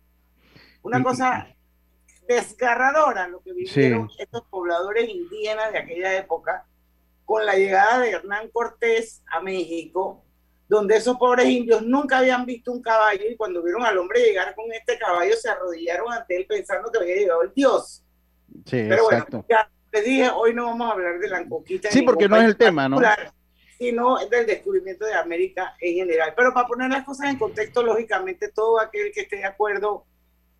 Una 0.84 1.02
cosa 1.04 1.48
desgarradora 2.28 3.28
lo 3.28 3.42
que 3.42 3.54
vivieron 3.54 4.10
estos 4.18 4.44
pobladores 4.50 5.10
indígenas 5.10 5.72
de 5.72 5.80
aquella 5.80 6.18
época 6.18 6.66
con 7.26 7.46
la 7.46 7.56
llegada 7.56 8.00
de 8.00 8.12
Hernán 8.12 8.50
Cortés 8.52 9.22
a 9.32 9.42
México, 9.42 10.24
donde 10.68 10.96
esos 10.98 11.18
pobres 11.18 11.48
indios 11.48 11.82
nunca 11.82 12.20
habían 12.20 12.46
visto 12.46 12.72
un 12.72 12.82
caballo 12.82 13.24
y 13.30 13.36
cuando 13.36 13.64
vieron 13.64 13.84
al 13.84 13.98
hombre 13.98 14.22
llegar 14.22 14.54
con 14.56 14.72
este 14.72 14.98
caballo 14.98 15.36
se 15.36 15.50
arrodillaron 15.50 16.12
ante 16.12 16.38
él 16.38 16.46
pensando 16.48 16.92
que 16.92 17.00
había 17.00 17.16
llegado 17.16 17.42
el 17.44 17.54
Dios. 17.54 18.04
Sí, 18.66 18.86
Pero 18.88 19.04
bueno, 19.04 19.46
ya 19.50 19.70
les 19.92 20.06
dije, 20.06 20.30
hoy 20.30 20.54
no 20.54 20.66
vamos 20.66 20.90
a 20.90 20.94
hablar 20.94 21.20
de 21.20 21.30
la 21.30 21.48
conquista. 21.48 21.90
Sí, 21.90 22.02
porque 22.04 22.30
no 22.30 22.38
es 22.38 22.46
el 22.46 22.58
tema, 22.58 22.88
¿no? 22.88 23.00
Sino 23.82 24.18
del 24.28 24.46
descubrimiento 24.46 25.06
de 25.06 25.14
América 25.14 25.76
en 25.80 25.96
general. 25.96 26.34
Pero 26.36 26.54
para 26.54 26.68
poner 26.68 26.90
las 26.92 27.04
cosas 27.04 27.30
en 27.30 27.40
contexto, 27.40 27.82
lógicamente, 27.82 28.50
todo 28.50 28.80
aquel 28.80 29.12
que 29.12 29.22
esté 29.22 29.38
de 29.38 29.46
acuerdo 29.46 30.06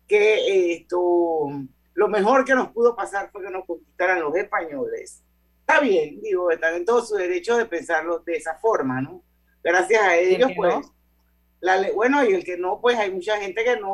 que 0.08 0.74
esto, 0.74 1.48
lo 1.94 2.08
mejor 2.08 2.44
que 2.44 2.54
nos 2.54 2.70
pudo 2.70 2.96
pasar 2.96 3.30
fue 3.30 3.42
que 3.42 3.50
nos 3.50 3.64
conquistaran 3.64 4.20
los 4.20 4.34
españoles 4.34 5.22
está 5.62 5.80
bien, 5.80 6.20
digo, 6.20 6.50
están 6.50 6.74
en 6.74 6.84
todo 6.84 7.04
su 7.04 7.14
derecho 7.14 7.56
de 7.56 7.66
pensarlo 7.66 8.18
de 8.20 8.36
esa 8.36 8.56
forma, 8.56 9.00
¿no? 9.00 9.22
Gracias 9.62 10.02
a 10.02 10.16
ellos, 10.16 10.50
pues, 10.56 10.74
la, 11.60 11.90
bueno, 11.94 12.24
y 12.24 12.34
el 12.34 12.44
que 12.44 12.56
no, 12.56 12.80
pues 12.80 12.98
hay 12.98 13.12
mucha 13.12 13.38
gente 13.38 13.64
que 13.64 13.76
no, 13.76 13.92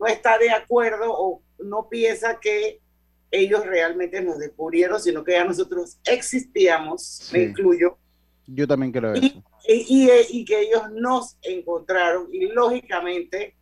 no 0.00 0.06
está 0.06 0.38
de 0.38 0.50
acuerdo 0.50 1.06
o 1.10 1.42
no 1.58 1.88
piensa 1.88 2.40
que 2.40 2.80
ellos 3.30 3.66
realmente 3.66 4.22
nos 4.22 4.38
descubrieron, 4.38 4.98
sino 4.98 5.22
que 5.22 5.32
ya 5.32 5.44
nosotros 5.44 5.98
existíamos, 6.04 7.28
me 7.32 7.42
incluyo. 7.42 7.98
Yo 8.50 8.66
también 8.66 8.92
creo 8.92 9.14
y, 9.14 9.26
eso. 9.26 9.42
Y, 9.68 10.10
y, 10.30 10.44
que 10.44 10.62
ellos 10.62 10.90
nos 10.92 11.36
encontraron 11.42 12.28
y 12.32 12.46
lógicamente 12.46 13.54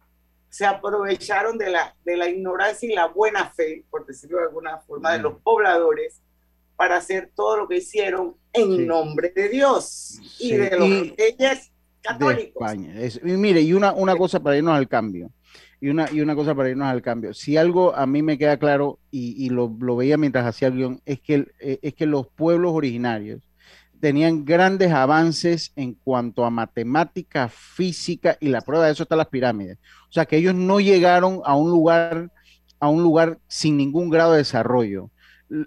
se 0.49 0.65
aprovecharon 0.65 1.59
de 1.59 1.71
la, 1.71 1.95
de 2.05 2.17
la 2.17 2.29
ignorancia 2.29 2.91
y 2.91 2.95
la 2.95 3.09
buena 3.09 3.51
fe, 3.51 3.85
por 3.91 4.07
decirlo 4.07 4.39
de 4.39 4.45
alguna 4.45 4.79
forma, 4.79 5.13
de 5.13 5.19
los 5.19 5.41
pobladores 5.43 6.23
para 6.77 6.97
hacer 6.97 7.31
todo 7.35 7.57
lo 7.57 7.69
que 7.69 7.79
hicieron 7.79 8.37
en 8.53 8.87
nombre 8.87 9.33
de 9.35 9.49
Dios 9.49 10.21
y 10.39 10.53
de 10.53 10.79
los 10.79 11.17
reyes 11.17 11.73
católicos. 12.01 12.75
y 12.75 13.31
mire, 13.33 13.61
y 13.61 13.73
una, 13.73 13.93
una 13.93 14.17
cosa 14.17 14.41
para 14.41 14.57
irnos 14.57 14.75
al 14.75 14.89
cambio. 14.89 15.31
Y 15.79 15.89
una, 15.89 16.11
y 16.11 16.21
una 16.21 16.35
cosa 16.35 16.55
para 16.55 16.71
irnos 16.71 16.89
al 16.89 17.03
cambio. 17.03 17.35
Si 17.35 17.57
algo 17.57 17.95
a 17.95 18.07
mí 18.07 18.23
me 18.23 18.39
queda 18.39 18.57
claro, 18.57 18.99
y, 19.11 19.51
lo, 19.51 19.69
veía 19.97 20.17
mientras 20.17 20.47
hacía 20.47 20.69
el 20.69 20.75
guion, 20.75 21.03
es 21.05 21.21
que, 21.21 21.47
eh, 21.61 21.79
es 21.83 21.95
que 21.95 22.07
los 22.07 22.29
pueblos 22.29 22.73
originarios 22.73 23.43
tenían 24.01 24.45
grandes 24.45 24.93
avances 24.93 25.73
en 25.77 25.95
cuanto 25.95 26.45
a 26.45 26.51
matemática, 26.51 27.49
física, 27.49 28.37
y 28.41 28.49
la 28.49 28.61
prueba 28.61 28.87
de 28.87 28.93
eso 28.93 29.03
está 29.03 29.17
las 29.17 29.29
pirámides. 29.29 29.79
O 30.09 30.13
sea, 30.13 30.27
que 30.27 30.37
ellos 30.37 30.55
no 30.55 30.81
llegaron 30.81 31.41
a 31.45 31.57
un 31.57 31.71
lugar, 31.71 32.31
a 32.81 32.89
un 32.89 33.03
lugar 33.03 33.39
sin 33.49 33.77
ningún 33.77 34.11
grado 34.11 34.33
de 34.33 34.39
desarrollo 34.39 35.11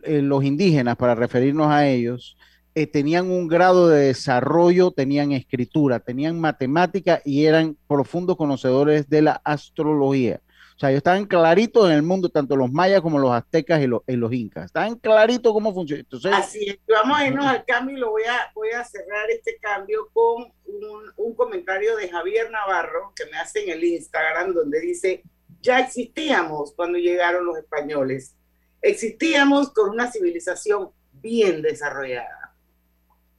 eh, 0.03 0.21
los 0.21 0.43
indígenas, 0.43 0.97
para 0.97 1.15
referirnos 1.15 1.67
a 1.67 1.87
ellos, 1.87 2.37
eh, 2.75 2.85
tenían 2.85 3.31
un 3.31 3.47
grado 3.47 3.87
de 3.87 4.07
desarrollo, 4.07 4.91
tenían 4.91 5.31
escritura, 5.31 5.99
tenían 5.99 6.39
matemática 6.39 7.21
y 7.23 7.45
eran 7.45 7.77
profundos 7.87 8.35
conocedores 8.35 9.09
de 9.09 9.21
la 9.21 9.41
astrología. 9.43 10.41
O 10.79 10.81
sea, 10.81 10.91
ellos 10.91 10.99
estaban 10.99 11.25
claritos 11.25 11.89
en 11.89 11.95
el 11.95 12.03
mundo, 12.03 12.29
tanto 12.29 12.55
los 12.55 12.71
mayas 12.71 13.01
como 13.01 13.19
los 13.19 13.31
aztecas 13.31 13.81
y 13.81 13.87
los, 13.87 14.33
incas. 14.33 14.67
Estaban 14.67 14.95
claritos 14.95 15.51
cómo 15.51 15.73
funciona. 15.73 15.99
Entonces, 15.99 16.31
Así 16.33 16.69
es. 16.69 16.79
Vamos 16.87 17.19
a 17.19 17.27
irnos 17.27 17.45
al 17.45 17.65
cambio 17.65 17.97
y 17.97 17.99
lo 17.99 18.11
voy 18.11 18.23
a, 18.23 18.49
voy 18.55 18.69
a 18.69 18.85
cerrar 18.85 19.29
este 19.29 19.57
cambio 19.59 20.09
con 20.13 20.43
un, 20.65 21.11
un 21.17 21.35
comentario 21.35 21.97
de 21.97 22.07
Javier 22.07 22.49
Navarro 22.49 23.11
que 23.13 23.25
me 23.25 23.37
hace 23.37 23.65
en 23.65 23.71
el 23.71 23.83
Instagram 23.83 24.53
donde 24.53 24.79
dice, 24.79 25.21
ya 25.61 25.79
existíamos 25.79 26.73
cuando 26.73 26.97
llegaron 26.97 27.45
los 27.45 27.57
españoles 27.57 28.35
existíamos 28.81 29.71
con 29.71 29.89
una 29.89 30.11
civilización 30.11 30.91
bien 31.11 31.61
desarrollada. 31.61 32.55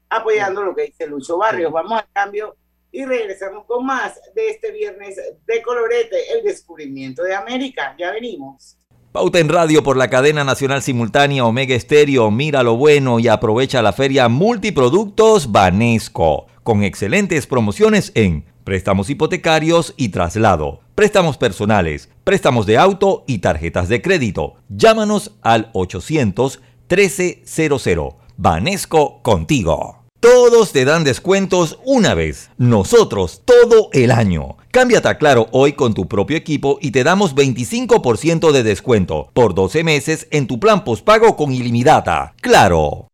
Apoyando 0.09 0.63
lo 0.65 0.75
que 0.75 0.87
dice 0.87 1.07
Lucho 1.07 1.39
Barrios. 1.39 1.73
Vamos 1.73 2.01
al 2.01 2.09
cambio 2.13 2.57
y 2.93 3.05
regresamos 3.05 3.65
con 3.67 3.87
más 3.87 4.21
de 4.35 4.51
este 4.51 4.73
viernes 4.73 5.17
de 5.47 5.63
Colorete, 5.63 6.33
el 6.33 6.45
descubrimiento 6.45 7.23
de 7.23 7.35
América. 7.35 7.95
Ya 7.99 8.11
venimos. 8.13 8.77
Pauta 9.13 9.41
en 9.41 9.49
radio 9.49 9.83
por 9.83 9.97
la 9.97 10.09
cadena 10.09 10.45
nacional 10.45 10.83
simultánea 10.83 11.45
Omega 11.45 11.75
Estéreo. 11.75 12.31
Mira 12.31 12.63
lo 12.63 12.77
bueno 12.77 13.19
y 13.19 13.29
aprovecha 13.29 13.83
la 13.83 13.93
feria 13.93 14.29
Multiproductos 14.29 15.51
Banesco, 15.51 16.47
con 16.63 16.85
excelentes 16.85 17.47
promociones 17.47 18.13
en 18.15 18.45
préstamos 18.63 19.11
hipotecarios 19.11 19.95
y 19.97 20.11
traslado, 20.11 20.81
préstamos 20.95 21.39
personales, 21.39 22.09
préstamos 22.23 22.67
de 22.67 22.79
auto 22.79 23.25
y 23.27 23.39
tarjetas 23.39 23.89
de 23.89 24.01
crédito. 24.01 24.55
Llámanos 24.69 25.33
al 25.43 25.71
800 25.73 26.61
1300. 26.89 28.15
Banesco 28.37 29.23
contigo. 29.23 30.00
Todos 30.21 30.73
te 30.73 30.85
dan 30.85 31.03
descuentos 31.03 31.79
una 31.83 32.13
vez, 32.13 32.51
nosotros 32.59 33.41
todo 33.47 33.89
el 33.95 34.11
año. 34.11 34.59
Cámbiate 34.71 35.09
a 35.09 35.17
Claro 35.17 35.49
hoy 35.51 35.73
con 35.73 35.95
tu 35.95 36.09
propio 36.09 36.37
equipo 36.37 36.77
y 36.83 36.91
te 36.91 37.05
damos 37.05 37.35
25% 37.35 38.53
de 38.53 38.63
descuento 38.63 39.31
por 39.33 39.55
12 39.55 39.83
meses 39.83 40.29
en 40.31 40.47
tu 40.47 40.61
plan 40.61 40.85
postpago 40.85 41.37
con 41.37 41.53
ilimitada. 41.53 42.35
Claro. 42.43 43.09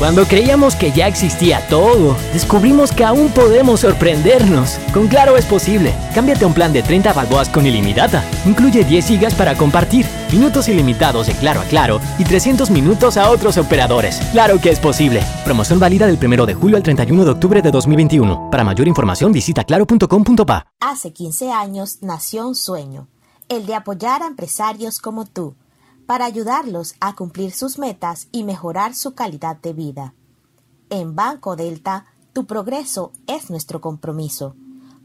Cuando 0.00 0.24
creíamos 0.24 0.76
que 0.76 0.92
ya 0.92 1.08
existía 1.08 1.60
todo, 1.68 2.16
descubrimos 2.32 2.90
que 2.90 3.04
aún 3.04 3.28
podemos 3.28 3.80
sorprendernos. 3.80 4.78
Con 4.94 5.08
Claro 5.08 5.36
es 5.36 5.44
posible. 5.44 5.94
Cámbiate 6.14 6.46
un 6.46 6.54
plan 6.54 6.72
de 6.72 6.82
30 6.82 7.12
balboas 7.12 7.50
con 7.50 7.66
ilimitada. 7.66 8.24
Incluye 8.46 8.82
10 8.82 9.06
gigas 9.06 9.34
para 9.34 9.56
compartir, 9.56 10.06
minutos 10.32 10.68
ilimitados 10.68 11.26
de 11.26 11.34
Claro 11.34 11.60
a 11.60 11.64
Claro 11.64 12.00
y 12.18 12.24
300 12.24 12.70
minutos 12.70 13.18
a 13.18 13.28
otros 13.28 13.58
operadores. 13.58 14.22
Claro 14.32 14.58
que 14.58 14.70
es 14.70 14.78
posible. 14.78 15.22
Promoción 15.44 15.78
válida 15.78 16.06
del 16.06 16.16
1 16.16 16.46
de 16.46 16.54
julio 16.54 16.78
al 16.78 16.82
31 16.82 17.22
de 17.26 17.30
octubre 17.32 17.60
de 17.60 17.70
2021. 17.70 18.48
Para 18.50 18.64
mayor 18.64 18.88
información 18.88 19.32
visita 19.32 19.64
claro.com.pa. 19.64 20.66
Hace 20.80 21.12
15 21.12 21.52
años 21.52 21.98
nació 22.00 22.48
un 22.48 22.54
sueño, 22.54 23.08
el 23.50 23.66
de 23.66 23.74
apoyar 23.74 24.22
a 24.22 24.28
empresarios 24.28 24.98
como 24.98 25.26
tú 25.26 25.56
para 26.10 26.24
ayudarlos 26.24 26.96
a 26.98 27.14
cumplir 27.14 27.52
sus 27.52 27.78
metas 27.78 28.26
y 28.32 28.42
mejorar 28.42 28.96
su 28.96 29.14
calidad 29.14 29.58
de 29.58 29.72
vida. 29.72 30.12
En 30.88 31.14
Banco 31.14 31.54
Delta, 31.54 32.06
tu 32.32 32.46
progreso 32.46 33.12
es 33.28 33.48
nuestro 33.48 33.80
compromiso. 33.80 34.56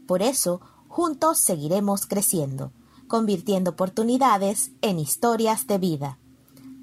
Por 0.08 0.20
eso, 0.20 0.60
juntos 0.88 1.38
seguiremos 1.38 2.08
creciendo, 2.08 2.72
convirtiendo 3.06 3.70
oportunidades 3.70 4.72
en 4.82 4.98
historias 4.98 5.68
de 5.68 5.78
vida. 5.78 6.18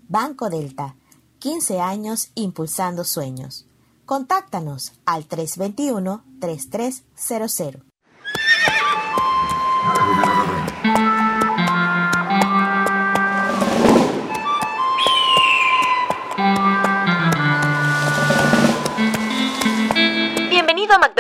Banco 0.08 0.50
Delta, 0.50 0.96
15 1.40 1.82
años 1.82 2.30
impulsando 2.34 3.04
sueños. 3.04 3.66
Contáctanos 4.06 4.94
al 5.04 5.28
321-3300. 5.28 7.84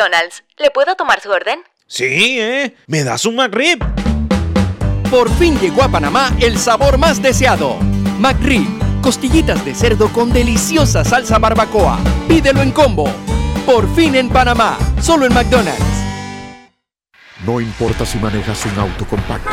McDonald's. 0.03 0.43
¿Le 0.57 0.69
puedo 0.71 0.95
tomar 0.95 1.21
su 1.21 1.31
orden? 1.31 1.59
Sí, 1.87 2.39
¿eh? 2.39 2.75
¿Me 2.87 3.03
das 3.03 3.25
un 3.25 3.35
McRib? 3.35 3.79
Por 5.09 5.29
fin 5.37 5.57
llegó 5.59 5.83
a 5.83 5.89
Panamá 5.89 6.35
el 6.41 6.57
sabor 6.57 6.97
más 6.97 7.21
deseado. 7.21 7.75
McRib 8.19 8.67
Costillitas 9.01 9.63
de 9.65 9.75
cerdo 9.75 10.11
con 10.11 10.31
deliciosa 10.31 11.03
salsa 11.03 11.37
barbacoa. 11.37 11.99
Pídelo 12.27 12.61
en 12.61 12.71
combo. 12.71 13.09
Por 13.65 13.93
fin 13.95 14.15
en 14.15 14.29
Panamá. 14.29 14.77
Solo 15.01 15.25
en 15.25 15.33
McDonald's. 15.33 15.83
No 17.45 17.59
importa 17.59 18.05
si 18.05 18.17
manejas 18.17 18.65
un 18.65 18.79
auto 18.79 19.05
compacto, 19.05 19.51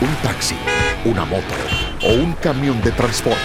un 0.00 0.14
taxi, 0.22 0.56
una 1.04 1.24
moto 1.24 1.54
o 2.02 2.12
un 2.12 2.32
camión 2.34 2.80
de 2.82 2.90
transporte. 2.90 3.38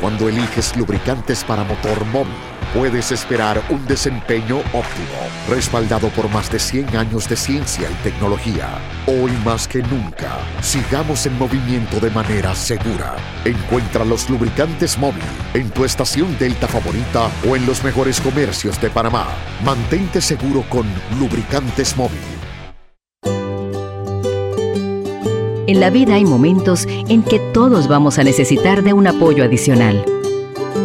Cuando 0.00 0.28
eliges 0.28 0.74
lubricantes 0.76 1.44
para 1.44 1.64
motor 1.64 2.06
móvil 2.06 2.32
puedes 2.74 3.12
esperar 3.12 3.62
un 3.70 3.86
desempeño 3.86 4.58
óptimo, 4.58 5.18
respaldado 5.48 6.08
por 6.10 6.30
más 6.30 6.50
de 6.50 6.58
100 6.58 6.96
años 6.96 7.28
de 7.28 7.36
ciencia 7.36 7.88
y 7.90 7.94
tecnología. 8.02 8.78
Hoy 9.06 9.32
más 9.44 9.66
que 9.66 9.82
nunca, 9.82 10.38
sigamos 10.60 11.26
en 11.26 11.38
movimiento 11.38 12.00
de 12.00 12.10
manera 12.10 12.54
segura. 12.54 13.16
Encuentra 13.44 14.04
los 14.04 14.28
lubricantes 14.28 14.98
móvil 14.98 15.22
en 15.54 15.70
tu 15.70 15.84
estación 15.84 16.36
Delta 16.38 16.68
favorita 16.68 17.30
o 17.48 17.56
en 17.56 17.66
los 17.66 17.82
mejores 17.84 18.20
comercios 18.20 18.80
de 18.80 18.90
Panamá. 18.90 19.26
Mantente 19.64 20.20
seguro 20.20 20.64
con 20.68 20.86
lubricantes 21.18 21.96
móvil. 21.96 22.18
En 25.66 25.80
la 25.80 25.90
vida 25.90 26.14
hay 26.14 26.24
momentos 26.24 26.86
en 26.88 27.22
que 27.22 27.38
todos 27.52 27.88
vamos 27.88 28.18
a 28.18 28.24
necesitar 28.24 28.82
de 28.82 28.94
un 28.94 29.06
apoyo 29.06 29.44
adicional. 29.44 30.02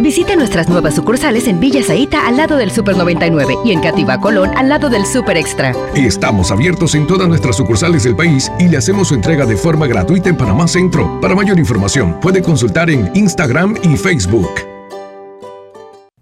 Visite 0.00 0.34
nuestras 0.34 0.66
nuevas 0.66 0.94
sucursales 0.94 1.46
en 1.46 1.60
Villa 1.60 1.82
Zaita 1.82 2.26
al 2.26 2.38
lado 2.38 2.56
del 2.56 2.70
Super 2.70 2.96
99 2.96 3.56
y 3.66 3.72
en 3.72 3.82
Cativa 3.82 4.18
Colón 4.18 4.50
al 4.56 4.70
lado 4.70 4.88
del 4.88 5.04
Super 5.04 5.36
Extra. 5.36 5.74
Estamos 5.94 6.50
abiertos 6.50 6.94
en 6.94 7.06
todas 7.06 7.28
nuestras 7.28 7.56
sucursales 7.56 8.04
del 8.04 8.16
país 8.16 8.50
y 8.58 8.68
le 8.68 8.78
hacemos 8.78 9.08
su 9.08 9.14
entrega 9.14 9.44
de 9.44 9.56
forma 9.56 9.86
gratuita 9.86 10.30
en 10.30 10.38
Panamá 10.38 10.66
Centro. 10.68 11.20
Para 11.20 11.34
mayor 11.34 11.58
información, 11.58 12.18
puede 12.18 12.40
consultar 12.40 12.88
en 12.88 13.10
Instagram 13.14 13.76
y 13.82 13.96
Facebook. 13.98 14.48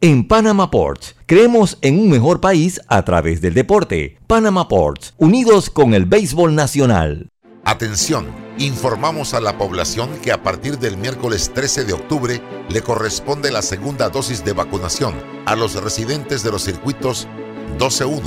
En 0.01 0.27
Panama 0.27 0.71
Ports, 0.71 1.15
creemos 1.27 1.79
en 1.81 2.01
un 2.01 2.11
mejor 2.11 2.41
país 2.41 2.81
a 2.89 3.05
través 3.05 3.41
del 3.41 3.55
deporte. 3.55 4.19
Panama 4.27 4.67
Ports, 4.67 5.15
unidos 5.19 5.71
con 5.71 5.95
el 5.95 6.05
béisbol 6.05 6.55
nacional. 6.55 7.31
Atención, 7.65 8.27
informamos 8.59 9.35
a 9.35 9.41
la 9.41 9.59
población 9.59 10.11
que 10.23 10.33
a 10.33 10.43
partir 10.43 10.79
del 10.79 10.97
miércoles 10.97 11.51
13 11.55 11.85
de 11.85 11.93
octubre 11.93 12.43
le 12.69 12.83
corresponde 12.83 13.51
la 13.51 13.63
segunda 13.63 14.09
dosis 14.09 14.45
de 14.45 14.53
vacunación 14.53 15.15
a 15.47 15.55
los 15.55 15.75
residentes 15.83 16.43
de 16.43 16.51
los 16.51 16.63
circuitos 16.63 17.27
12-1, 17.79 18.23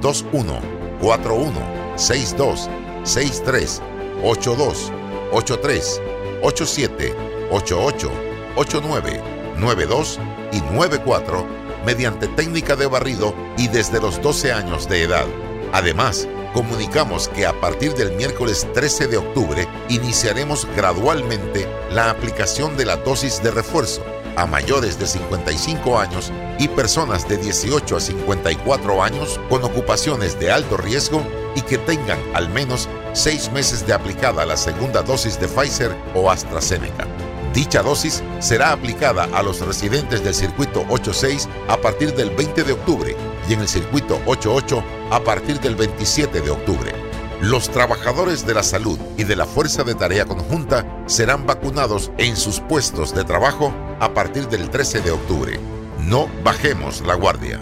2-1, 0.00 0.60
4-1, 1.00 1.52
6-2, 1.96 2.68
6-3, 3.04 3.80
8-2, 4.22 4.90
8-3, 5.32 6.00
8-7, 6.42 7.14
8-8, 7.50 8.10
8-9, 8.56 9.20
9-2 9.58 10.18
y 10.52 10.60
9-4 10.60 11.44
mediante 11.84 12.28
técnica 12.28 12.76
de 12.76 12.86
barrido 12.86 13.34
y 13.56 13.68
desde 13.68 14.00
los 14.00 14.20
12 14.22 14.52
años 14.52 14.88
de 14.88 15.02
edad. 15.02 15.26
Además, 15.72 16.28
comunicamos 16.56 17.28
que 17.28 17.44
a 17.44 17.52
partir 17.60 17.92
del 17.92 18.12
miércoles 18.12 18.66
13 18.72 19.08
de 19.08 19.18
octubre 19.18 19.68
iniciaremos 19.90 20.66
gradualmente 20.74 21.68
la 21.90 22.08
aplicación 22.08 22.78
de 22.78 22.86
la 22.86 22.96
dosis 22.96 23.42
de 23.42 23.50
refuerzo 23.50 24.02
a 24.36 24.46
mayores 24.46 24.98
de 24.98 25.06
55 25.06 25.98
años 25.98 26.32
y 26.58 26.68
personas 26.68 27.28
de 27.28 27.36
18 27.36 27.96
a 27.96 28.00
54 28.00 29.02
años 29.02 29.38
con 29.50 29.64
ocupaciones 29.64 30.40
de 30.40 30.50
alto 30.50 30.78
riesgo 30.78 31.22
y 31.54 31.60
que 31.60 31.76
tengan 31.76 32.18
al 32.32 32.48
menos 32.48 32.88
seis 33.12 33.52
meses 33.52 33.86
de 33.86 33.92
aplicada 33.92 34.46
la 34.46 34.56
segunda 34.56 35.02
dosis 35.02 35.38
de 35.38 35.48
Pfizer 35.48 35.94
o 36.14 36.30
AstraZeneca. 36.30 37.06
Dicha 37.56 37.82
dosis 37.82 38.22
será 38.38 38.70
aplicada 38.70 39.30
a 39.32 39.42
los 39.42 39.66
residentes 39.66 40.22
del 40.22 40.34
circuito 40.34 40.84
86 40.90 41.48
a 41.68 41.78
partir 41.78 42.14
del 42.14 42.28
20 42.28 42.64
de 42.64 42.72
octubre 42.74 43.16
y 43.48 43.54
en 43.54 43.60
el 43.60 43.66
circuito 43.66 44.20
88 44.26 44.84
a 45.10 45.20
partir 45.20 45.58
del 45.60 45.74
27 45.74 46.42
de 46.42 46.50
octubre. 46.50 46.92
Los 47.40 47.70
trabajadores 47.70 48.46
de 48.46 48.52
la 48.52 48.62
salud 48.62 48.98
y 49.16 49.24
de 49.24 49.36
la 49.36 49.46
Fuerza 49.46 49.84
de 49.84 49.94
Tarea 49.94 50.26
Conjunta 50.26 50.84
serán 51.06 51.46
vacunados 51.46 52.10
en 52.18 52.36
sus 52.36 52.60
puestos 52.60 53.14
de 53.14 53.24
trabajo 53.24 53.72
a 54.00 54.12
partir 54.12 54.48
del 54.48 54.68
13 54.68 55.00
de 55.00 55.12
octubre. 55.12 55.58
No 55.98 56.28
bajemos 56.44 57.00
la 57.06 57.14
guardia. 57.14 57.58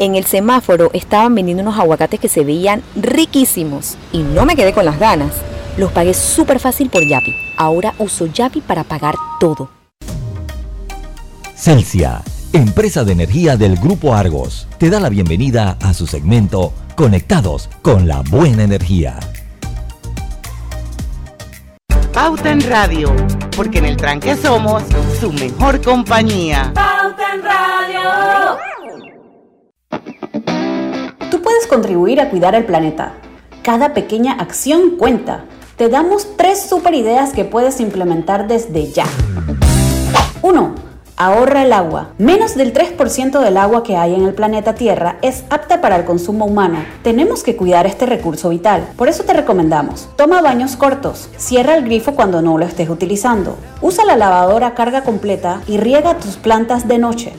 En 0.00 0.16
el 0.16 0.24
semáforo 0.24 0.90
estaban 0.92 1.36
vendiendo 1.36 1.62
unos 1.62 1.78
aguacates 1.78 2.18
que 2.18 2.28
se 2.28 2.42
veían 2.42 2.82
riquísimos 2.96 3.96
y 4.10 4.24
no 4.24 4.44
me 4.44 4.56
quedé 4.56 4.72
con 4.72 4.84
las 4.84 4.98
ganas. 4.98 5.30
Los 5.76 5.90
pagué 5.90 6.12
súper 6.12 6.58
fácil 6.60 6.90
por 6.90 7.06
Yapi. 7.06 7.34
Ahora 7.56 7.94
uso 7.98 8.26
Yapi 8.26 8.60
para 8.60 8.84
pagar 8.84 9.14
todo. 9.40 9.70
Celsia, 11.54 12.22
empresa 12.52 13.04
de 13.04 13.12
energía 13.12 13.56
del 13.56 13.76
Grupo 13.76 14.14
Argos, 14.14 14.68
te 14.78 14.90
da 14.90 15.00
la 15.00 15.08
bienvenida 15.08 15.78
a 15.80 15.94
su 15.94 16.06
segmento 16.06 16.74
Conectados 16.94 17.70
con 17.80 18.06
la 18.06 18.20
Buena 18.20 18.64
Energía. 18.64 19.18
Pauta 22.12 22.50
en 22.50 22.60
Radio, 22.68 23.10
porque 23.56 23.78
en 23.78 23.86
el 23.86 23.96
tranque 23.96 24.36
somos 24.36 24.82
su 25.18 25.32
mejor 25.32 25.80
compañía. 25.80 26.70
Pauta 26.74 27.34
en 27.34 27.42
Radio. 27.42 28.58
Tú 31.30 31.40
puedes 31.40 31.66
contribuir 31.66 32.20
a 32.20 32.28
cuidar 32.28 32.54
el 32.54 32.66
planeta. 32.66 33.14
Cada 33.62 33.94
pequeña 33.94 34.34
acción 34.34 34.98
cuenta 34.98 35.46
te 35.76 35.88
damos 35.88 36.36
tres 36.36 36.62
super 36.62 36.94
ideas 36.94 37.32
que 37.32 37.44
puedes 37.44 37.80
implementar 37.80 38.46
desde 38.46 38.90
ya. 38.90 39.06
1. 40.42 40.74
Ahorra 41.16 41.62
el 41.62 41.72
agua. 41.72 42.08
Menos 42.18 42.56
del 42.56 42.72
3% 42.72 43.38
del 43.38 43.56
agua 43.56 43.82
que 43.82 43.96
hay 43.96 44.14
en 44.14 44.24
el 44.24 44.34
planeta 44.34 44.74
Tierra 44.74 45.18
es 45.22 45.44
apta 45.50 45.80
para 45.80 45.96
el 45.96 46.04
consumo 46.04 46.46
humano. 46.46 46.84
Tenemos 47.02 47.42
que 47.42 47.56
cuidar 47.56 47.86
este 47.86 48.06
recurso 48.06 48.48
vital. 48.48 48.88
Por 48.96 49.08
eso 49.08 49.22
te 49.24 49.32
recomendamos, 49.32 50.08
toma 50.16 50.40
baños 50.40 50.76
cortos, 50.76 51.28
cierra 51.36 51.76
el 51.76 51.84
grifo 51.84 52.14
cuando 52.14 52.42
no 52.42 52.58
lo 52.58 52.64
estés 52.64 52.88
utilizando, 52.88 53.56
usa 53.80 54.04
la 54.04 54.16
lavadora 54.16 54.68
a 54.68 54.74
carga 54.74 55.02
completa 55.04 55.60
y 55.68 55.76
riega 55.76 56.18
tus 56.18 56.36
plantas 56.36 56.88
de 56.88 56.98
noche. 56.98 57.32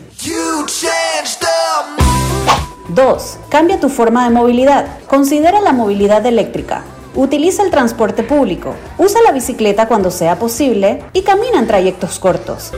2. 2.90 3.38
Cambia 3.50 3.80
tu 3.80 3.90
forma 3.90 4.24
de 4.24 4.30
movilidad. 4.30 4.86
Considera 5.08 5.62
la 5.62 5.74
movilidad 5.74 6.26
eléctrica. 6.26 6.84
Utiliza 7.16 7.62
el 7.62 7.70
transporte 7.70 8.24
público, 8.24 8.74
usa 8.98 9.22
la 9.22 9.32
bicicleta 9.32 9.88
cuando 9.88 10.10
sea 10.10 10.40
posible 10.40 11.04
y 11.14 11.22
camina 11.22 11.60
en 11.60 11.68
trayectos 11.68 12.18
cortos. 12.18 12.72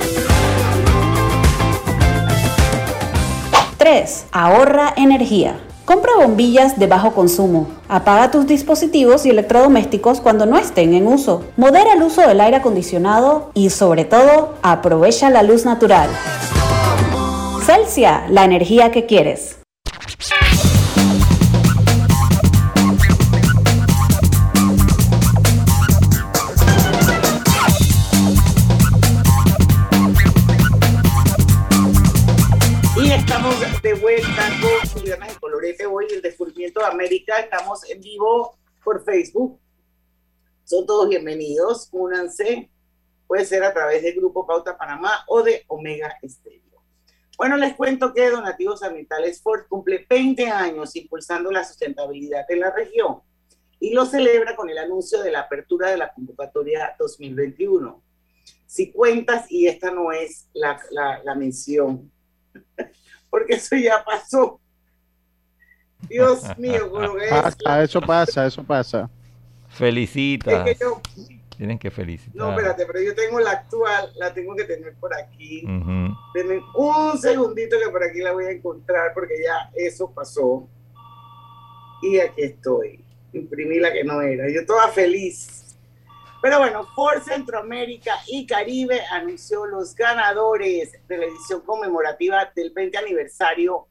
3. 3.78 4.26
Ahorra 4.34 4.94
energía. 4.98 5.58
Compra 5.86 6.18
bombillas 6.20 6.78
de 6.78 6.88
bajo 6.88 7.14
consumo. 7.14 7.68
Apaga 7.88 8.32
tus 8.32 8.46
dispositivos 8.46 9.26
y 9.26 9.30
electrodomésticos 9.30 10.20
cuando 10.20 10.46
no 10.46 10.58
estén 10.58 10.96
en 10.96 11.08
uso. 11.08 11.46
Modera 11.56 11.94
el 11.94 12.04
uso 12.04 12.22
del 12.22 12.42
aire 12.42 12.58
acondicionado 12.58 13.52
y 13.54 13.70
sobre 13.70 14.04
todo, 14.04 14.56
aprovecha 14.64 15.30
la 15.30 15.44
luz 15.44 15.64
natural. 15.64 16.10
Celsia, 17.66 18.26
la 18.30 18.44
energía 18.44 18.92
que 18.92 19.06
quieres. 19.06 19.65
De 36.82 36.88
América. 36.88 37.40
Estamos 37.40 37.90
en 37.90 38.02
vivo 38.02 38.58
por 38.84 39.04
Facebook. 39.04 39.60
Son 40.64 40.86
todos 40.86 41.10
bienvenidos. 41.10 41.90
Únanse. 41.92 42.70
Puede 43.28 43.46
ser 43.46 43.64
a 43.64 43.74
través 43.74 44.04
del 44.04 44.16
Grupo 44.16 44.46
Pauta 44.46 44.78
Panamá 44.78 45.24
o 45.28 45.42
de 45.42 45.64
Omega 45.68 46.18
Estéreo. 46.22 46.62
Bueno, 47.38 47.58
les 47.58 47.76
cuento 47.76 48.14
que 48.14 48.30
Donativos 48.30 48.84
Ambientales 48.84 49.42
Ford 49.42 49.66
cumple 49.68 50.06
20 50.10 50.50
años 50.50 50.96
impulsando 50.96 51.52
la 51.52 51.64
sustentabilidad 51.64 52.46
en 52.50 52.60
la 52.60 52.72
región 52.72 53.22
y 53.80 53.94
lo 53.94 54.06
celebra 54.06 54.56
con 54.56 54.70
el 54.70 54.78
anuncio 54.78 55.22
de 55.22 55.32
la 55.32 55.42
apertura 55.42 55.90
de 55.90 55.98
la 55.98 56.14
convocatoria 56.14 56.96
2021. 56.98 58.02
Si 58.66 58.92
cuentas, 58.92 59.52
y 59.52 59.68
esta 59.68 59.92
no 59.92 60.12
es 60.12 60.48
la, 60.54 60.80
la, 60.92 61.22
la 61.24 61.36
mención, 61.36 62.12
porque 63.30 63.56
eso 63.56 63.76
ya 63.76 64.04
pasó, 64.04 64.62
Dios 66.10 66.58
mío, 66.58 66.90
con 66.90 67.04
lo 67.04 67.16
que 67.16 67.28
pasa, 67.30 67.84
Eso 67.84 68.02
pasa, 68.02 68.46
eso 68.46 68.64
pasa. 68.64 69.10
Felicita. 69.70 70.66
Tienen 71.58 71.80
que 71.80 71.90
felicitar. 71.90 72.36
No, 72.36 72.50
espérate, 72.50 72.86
pero 72.86 73.02
yo 73.02 73.16
tengo 73.16 73.40
la 73.40 73.52
actual, 73.52 74.12
la 74.16 74.34
tengo 74.34 74.56
que 74.56 74.66
tener 74.66 74.94
por 74.96 75.14
aquí. 75.14 75.62
Denme 76.34 76.62
un 76.76 77.18
segundito 77.18 77.78
que 77.80 77.90
por 77.90 78.04
aquí 78.04 78.20
la 78.20 78.34
voy 78.34 78.46
a 78.46 78.52
encontrar 78.52 79.14
porque 79.14 79.36
ya 79.44 79.72
eso 79.74 80.12
pasó. 80.12 80.68
Y 82.02 82.20
aquí 82.20 82.44
estoy. 82.44 83.04
Imprimí 83.32 83.80
la 83.80 83.92
que 83.92 84.04
no 84.04 84.22
era. 84.22 84.50
Yo 84.50 84.66
toda 84.66 84.90
feliz. 84.90 85.78
Pero 86.42 86.60
bueno, 86.60 86.86
Ford 86.94 87.24
Centroamérica 87.24 88.14
y 88.28 88.46
Caribe 88.46 89.02
anunció 89.10 89.66
los 89.66 89.96
ganadores 89.96 90.92
de 91.08 91.18
la 91.18 91.26
edición 91.26 91.62
conmemorativa 91.62 92.52
del 92.56 92.72
20 92.72 92.98
aniversario 92.98 93.88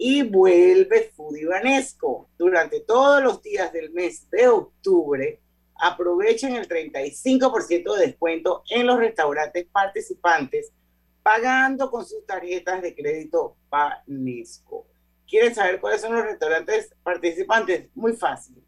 y 0.01 0.23
vuelve 0.23 1.11
Foodie 1.13 1.45
Vanesco. 1.45 2.29
Durante 2.37 2.79
todos 2.79 3.21
los 3.21 3.43
días 3.43 3.71
del 3.73 3.91
mes 3.91 4.29
de 4.31 4.47
octubre, 4.47 5.41
aprovechen 5.75 6.55
el 6.55 6.67
35% 6.67 7.95
de 7.95 8.07
descuento 8.07 8.63
en 8.69 8.87
los 8.87 8.97
restaurantes 8.97 9.67
participantes 9.67 10.71
pagando 11.21 11.91
con 11.91 12.05
sus 12.05 12.25
tarjetas 12.25 12.81
de 12.81 12.95
crédito 12.95 13.57
Banesco. 13.69 14.87
¿Quieren 15.27 15.53
saber 15.53 15.81
cuáles 15.81 16.01
son 16.01 16.13
los 16.13 16.23
restaurantes 16.23 16.95
participantes? 17.03 17.89
Muy 17.93 18.13
fácil. 18.13 18.63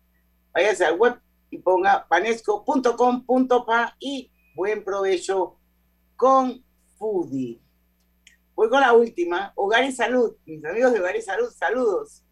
Váyase 0.54 0.86
al 0.86 0.98
web 0.98 1.18
y 1.50 1.58
ponga 1.60 2.06
banesco.com.pa 2.10 3.96
y 4.00 4.30
buen 4.54 4.84
provecho 4.84 5.58
con 6.18 6.62
Foodie. 6.98 7.62
Voy 8.56 8.70
con 8.70 8.82
la 8.82 8.94
última. 8.94 9.54
Hogar 9.56 9.86
y 9.86 9.92
Salud. 9.92 10.36
Mis 10.46 10.64
amigos 10.66 10.94
de 10.94 11.00
Hogar 11.00 11.16
y 11.16 11.22
Salud, 11.22 11.50
saludos. 11.52 12.24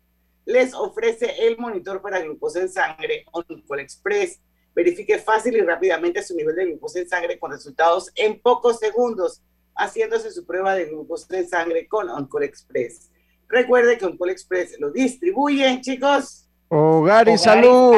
Les 0.46 0.74
ofrece 0.74 1.48
el 1.48 1.58
monitor 1.58 2.02
para 2.02 2.22
glucosa 2.22 2.62
en 2.62 2.70
sangre 2.70 3.26
OnCall 3.32 3.80
Express 3.80 4.40
Verifique 4.76 5.18
fácil 5.18 5.58
y 5.58 5.62
rápidamente 5.62 6.22
su 6.24 6.36
nivel 6.36 6.56
de 6.56 6.68
glucosa 6.68 7.00
en 7.00 7.10
sangre 7.10 7.40
con 7.40 7.52
resultados 7.52 8.12
en 8.16 8.40
pocos 8.40 8.80
segundos, 8.80 9.44
haciéndose 9.76 10.32
su 10.32 10.46
prueba 10.46 10.76
de 10.76 10.86
glucosa 10.86 11.38
en 11.38 11.50
sangre 11.50 11.88
con 11.88 12.10
Oncol 12.10 12.44
Express. 12.44 13.12
Recuerde 13.48 13.98
que 13.98 14.06
Oncol 14.06 14.30
Express 14.30 14.80
lo 14.80 14.92
distribuye, 14.92 15.82
chicos. 15.82 16.48
Hogar 16.70 17.28
y, 17.28 17.38
salud. 17.38 17.96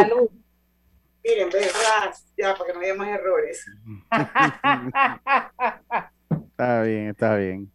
Miren, 1.23 1.49
verdad, 1.49 2.15
ya, 2.35 2.55
para 2.55 2.65
que 2.65 2.73
no 2.73 2.79
haya 2.79 2.95
más 2.95 3.09
errores. 3.09 3.63
está 6.49 6.81
bien, 6.81 7.09
está 7.09 7.35
bien. 7.35 7.71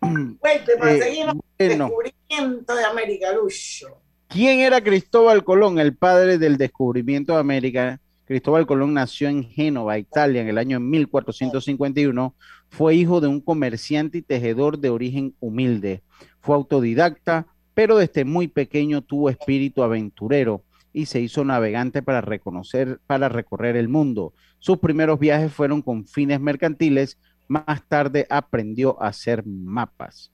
Cuente, 0.00 0.72
seguir 0.98 1.26
el 1.58 1.68
descubrimiento 1.68 2.74
de 2.74 2.84
América 2.84 3.32
Lucho. 3.32 4.00
¿Quién 4.28 4.60
era 4.60 4.82
Cristóbal 4.82 5.42
Colón, 5.42 5.78
el 5.78 5.96
padre 5.96 6.38
del 6.38 6.58
descubrimiento 6.58 7.32
de 7.32 7.40
América? 7.40 8.00
Cristóbal 8.26 8.66
Colón 8.66 8.92
nació 8.92 9.28
en 9.28 9.42
Génova, 9.42 9.98
Italia, 9.98 10.42
en 10.42 10.48
el 10.48 10.58
año 10.58 10.80
1451. 10.80 12.34
Fue 12.68 12.94
hijo 12.94 13.22
de 13.22 13.28
un 13.28 13.40
comerciante 13.40 14.18
y 14.18 14.22
tejedor 14.22 14.78
de 14.78 14.90
origen 14.90 15.34
humilde. 15.40 16.02
Fue 16.40 16.54
autodidacta, 16.54 17.46
pero 17.72 17.96
desde 17.96 18.26
muy 18.26 18.48
pequeño 18.48 19.00
tuvo 19.00 19.30
espíritu 19.30 19.82
aventurero 19.82 20.62
y 20.92 21.06
se 21.06 21.20
hizo 21.20 21.44
navegante 21.44 22.02
para 22.02 22.20
reconocer, 22.20 23.00
para 23.06 23.28
recorrer 23.28 23.76
el 23.76 23.88
mundo. 23.88 24.34
Sus 24.58 24.78
primeros 24.78 25.18
viajes 25.18 25.52
fueron 25.52 25.80
con 25.80 26.06
fines 26.06 26.40
mercantiles. 26.40 27.18
Más 27.48 27.82
tarde 27.88 28.26
aprendió 28.30 29.02
a 29.02 29.08
hacer 29.08 29.44
mapas. 29.44 30.32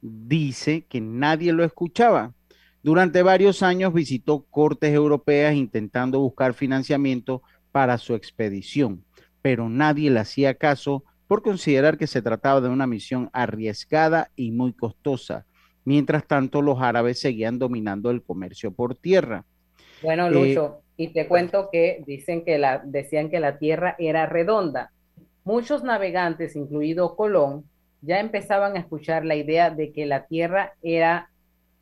Dice 0.00 0.86
que 0.86 1.00
nadie 1.00 1.52
lo 1.52 1.64
escuchaba 1.64 2.32
durante 2.84 3.22
varios 3.22 3.62
años 3.62 3.94
visitó 3.94 4.44
cortes 4.50 4.92
europeas 4.92 5.54
intentando 5.54 6.20
buscar 6.20 6.52
financiamiento 6.52 7.40
para 7.72 7.96
su 7.96 8.14
expedición, 8.14 9.06
pero 9.40 9.70
nadie 9.70 10.10
le 10.10 10.20
hacía 10.20 10.52
caso 10.52 11.02
por 11.26 11.40
considerar 11.40 11.96
que 11.96 12.06
se 12.06 12.20
trataba 12.20 12.60
de 12.60 12.68
una 12.68 12.86
misión 12.86 13.30
arriesgada 13.32 14.30
y 14.36 14.50
muy 14.50 14.74
costosa. 14.74 15.46
Mientras 15.86 16.26
tanto, 16.26 16.60
los 16.60 16.82
árabes 16.82 17.18
seguían 17.18 17.58
dominando 17.58 18.10
el 18.10 18.22
comercio 18.22 18.70
por 18.70 18.94
tierra. 18.94 19.46
Bueno, 20.02 20.26
eh, 20.26 20.30
Lucho, 20.30 20.82
y 20.98 21.08
te 21.08 21.26
cuento 21.26 21.70
que 21.72 22.04
dicen 22.06 22.44
que 22.44 22.58
la, 22.58 22.82
decían 22.84 23.30
que 23.30 23.40
la 23.40 23.56
tierra 23.56 23.96
era 23.98 24.26
redonda. 24.26 24.92
Muchos 25.44 25.84
navegantes, 25.84 26.56
incluido 26.56 27.16
Colón, 27.16 27.64
ya 28.00 28.20
empezaban 28.20 28.76
a 28.76 28.80
escuchar 28.80 29.24
la 29.24 29.34
idea 29.34 29.70
de 29.70 29.92
que 29.92 30.06
la 30.06 30.26
tierra 30.26 30.72
era 30.82 31.30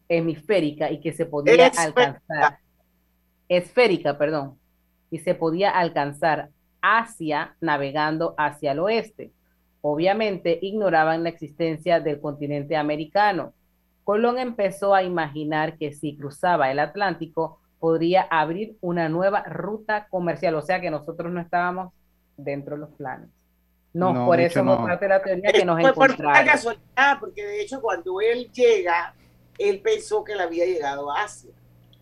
hemisférica 0.08 0.90
y 0.90 1.00
que 1.00 1.12
se 1.12 1.26
podía 1.26 1.70
alcanzar, 1.78 2.58
esférica, 3.48 4.18
perdón, 4.18 4.58
y 5.10 5.18
se 5.20 5.34
podía 5.34 5.70
alcanzar 5.70 6.50
hacia, 6.80 7.56
navegando 7.60 8.34
hacia 8.36 8.72
el 8.72 8.80
oeste. 8.80 9.32
Obviamente 9.80 10.58
ignoraban 10.60 11.22
la 11.22 11.28
existencia 11.28 12.00
del 12.00 12.20
continente 12.20 12.76
americano. 12.76 13.52
Colón 14.04 14.38
empezó 14.38 14.94
a 14.94 15.02
imaginar 15.02 15.78
que 15.78 15.92
si 15.92 16.16
cruzaba 16.16 16.70
el 16.70 16.78
Atlántico 16.78 17.60
podría 17.78 18.22
abrir 18.22 18.76
una 18.80 19.08
nueva 19.08 19.42
ruta 19.44 20.06
comercial, 20.08 20.54
o 20.54 20.62
sea 20.62 20.80
que 20.80 20.90
nosotros 20.90 21.32
no 21.32 21.40
estábamos 21.40 21.92
dentro 22.36 22.76
de 22.76 22.80
los 22.80 22.90
planes. 22.90 23.28
No, 23.94 24.26
por 24.26 24.40
eso 24.40 24.62
no. 24.64 24.84
parte 24.84 25.04
de 25.04 25.08
la 25.08 25.22
teoría 25.22 25.52
que 25.52 25.64
nos 25.64 25.78
encontramos. 25.78 26.50
casualidad, 26.50 27.18
porque 27.20 27.44
de 27.44 27.62
hecho 27.62 27.80
cuando 27.80 28.20
él 28.20 28.50
llega 28.52 29.14
él 29.58 29.80
pensó 29.80 30.24
que 30.24 30.34
le 30.34 30.42
había 30.42 30.66
llegado 30.66 31.10
a 31.10 31.22
Asia. 31.22 31.50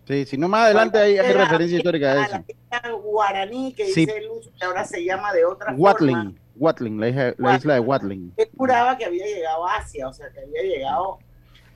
Sí, 0.07 0.25
si 0.25 0.37
no 0.37 0.47
más 0.47 0.65
adelante 0.65 0.97
hay, 0.97 1.17
referencia 1.17 1.77
histórica 1.77 2.15
de 2.15 2.21
eso. 2.23 2.43
La 2.71 2.91
guaraní 2.91 3.73
que 3.73 3.85
dice 3.85 4.21
Luz, 4.27 4.49
que 4.57 4.65
ahora 4.65 4.83
se 4.83 5.03
llama 5.03 5.31
de 5.31 5.45
otra 5.45 5.73
Watling, 5.73 6.15
forma. 6.15 6.33
Watling, 6.57 6.99
la, 6.99 7.09
isla, 7.09 7.35
la 7.37 7.55
isla 7.55 7.73
de 7.75 7.79
Watling. 7.79 8.33
Él 8.35 8.49
juraba 8.57 8.97
que 8.97 9.05
había 9.05 9.25
llegado 9.25 9.67
a 9.67 9.77
Asia, 9.77 10.07
o 10.07 10.13
sea, 10.13 10.29
que 10.31 10.39
había 10.39 10.63
llegado 10.63 11.19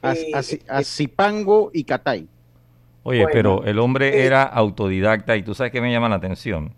a, 0.02 0.14
eh, 0.14 0.32
a, 0.68 0.84
Zipango 0.84 1.70
y 1.74 1.84
Catay. 1.84 2.28
Oye, 3.04 3.28
pero 3.32 3.64
el 3.64 3.78
hombre 3.78 4.10
eh, 4.10 4.26
era 4.26 4.44
autodidacta 4.44 5.36
y 5.36 5.44
tú 5.44 5.54
sabes 5.54 5.72
que 5.72 5.82
me 5.82 5.92
llama 5.92 6.10
la 6.10 6.16
atención. 6.16 6.74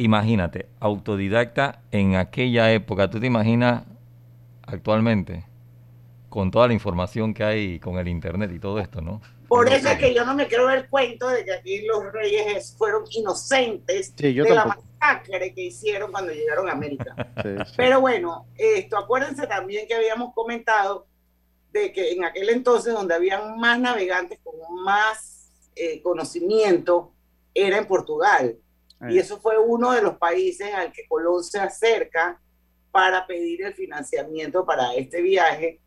Imagínate, 0.00 0.68
autodidacta 0.80 1.82
en 1.90 2.16
aquella 2.16 2.72
época, 2.72 3.10
¿tú 3.10 3.20
te 3.20 3.26
imaginas 3.26 3.84
actualmente? 4.66 5.44
con 6.30 6.50
toda 6.50 6.68
la 6.68 6.72
información 6.72 7.34
que 7.34 7.44
hay 7.44 7.80
con 7.80 7.98
el 7.98 8.08
internet 8.08 8.50
y 8.54 8.58
todo 8.58 8.78
esto, 8.78 9.02
¿no? 9.02 9.20
Por 9.48 9.68
eso 9.68 9.88
es 9.90 9.98
que 9.98 10.14
yo 10.14 10.24
no 10.24 10.34
me 10.34 10.46
quiero 10.46 10.66
ver 10.66 10.78
el 10.78 10.88
cuento 10.88 11.28
de 11.28 11.44
que 11.44 11.52
aquí 11.52 11.82
los 11.82 12.10
reyes 12.12 12.74
fueron 12.78 13.02
inocentes 13.10 14.14
de 14.14 14.32
la 14.32 14.64
masacre 14.64 15.52
que 15.52 15.62
hicieron 15.62 16.12
cuando 16.12 16.32
llegaron 16.32 16.68
a 16.68 16.72
América. 16.72 17.14
Pero 17.76 18.00
bueno, 18.00 18.46
esto, 18.56 18.96
acuérdense 18.96 19.48
también 19.48 19.88
que 19.88 19.94
habíamos 19.94 20.32
comentado 20.32 21.08
de 21.72 21.92
que 21.92 22.12
en 22.12 22.24
aquel 22.24 22.48
entonces 22.50 22.94
donde 22.94 23.14
habían 23.14 23.58
más 23.58 23.80
navegantes 23.80 24.38
con 24.44 24.54
más 24.84 25.50
eh, 25.74 26.00
conocimiento 26.00 27.12
era 27.52 27.76
en 27.76 27.86
Portugal. 27.86 28.56
Y 29.08 29.16
eh. 29.16 29.20
eso 29.20 29.40
fue 29.40 29.58
uno 29.58 29.92
de 29.92 30.02
los 30.02 30.18
países 30.18 30.72
al 30.74 30.92
que 30.92 31.06
Colón 31.08 31.42
se 31.42 31.58
acerca 31.58 32.40
para 32.90 33.26
pedir 33.26 33.62
el 33.62 33.74
financiamiento 33.74 34.66
para 34.66 34.94
este 34.94 35.22
viaje 35.22 35.80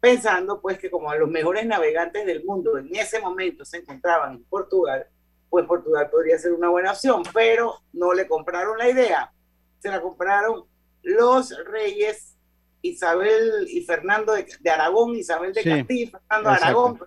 pensando 0.00 0.60
pues 0.60 0.78
que 0.78 0.90
como 0.90 1.12
los 1.14 1.28
mejores 1.28 1.66
navegantes 1.66 2.24
del 2.26 2.44
mundo 2.44 2.78
en 2.78 2.94
ese 2.94 3.20
momento 3.20 3.64
se 3.64 3.78
encontraban 3.78 4.34
en 4.34 4.44
Portugal, 4.44 5.06
pues 5.50 5.66
Portugal 5.66 6.08
podría 6.10 6.38
ser 6.38 6.52
una 6.52 6.68
buena 6.68 6.92
opción, 6.92 7.22
pero 7.32 7.80
no 7.92 8.12
le 8.12 8.26
compraron 8.26 8.78
la 8.78 8.88
idea, 8.88 9.32
se 9.78 9.88
la 9.88 10.00
compraron 10.00 10.64
los 11.02 11.54
reyes 11.66 12.36
Isabel 12.82 13.66
y 13.68 13.82
Fernando 13.82 14.32
de, 14.34 14.70
Aragón, 14.70 15.16
Isabel 15.16 15.52
de 15.52 15.64
Castilla, 15.64 16.18
Fernando 16.18 16.50
de 16.50 16.56
Aragón. 16.56 17.00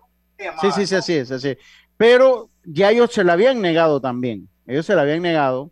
Sí, 0.59 0.71
sí, 0.71 0.87
sí, 0.87 0.95
así 0.95 1.13
es, 1.13 1.31
así. 1.31 1.57
Pero 1.95 2.49
ya 2.63 2.91
ellos 2.91 3.13
se 3.13 3.23
la 3.23 3.33
habían 3.33 3.61
negado 3.61 4.01
también, 4.01 4.49
ellos 4.71 4.85
se 4.85 4.95
la 4.95 5.01
habían 5.01 5.21
negado, 5.21 5.71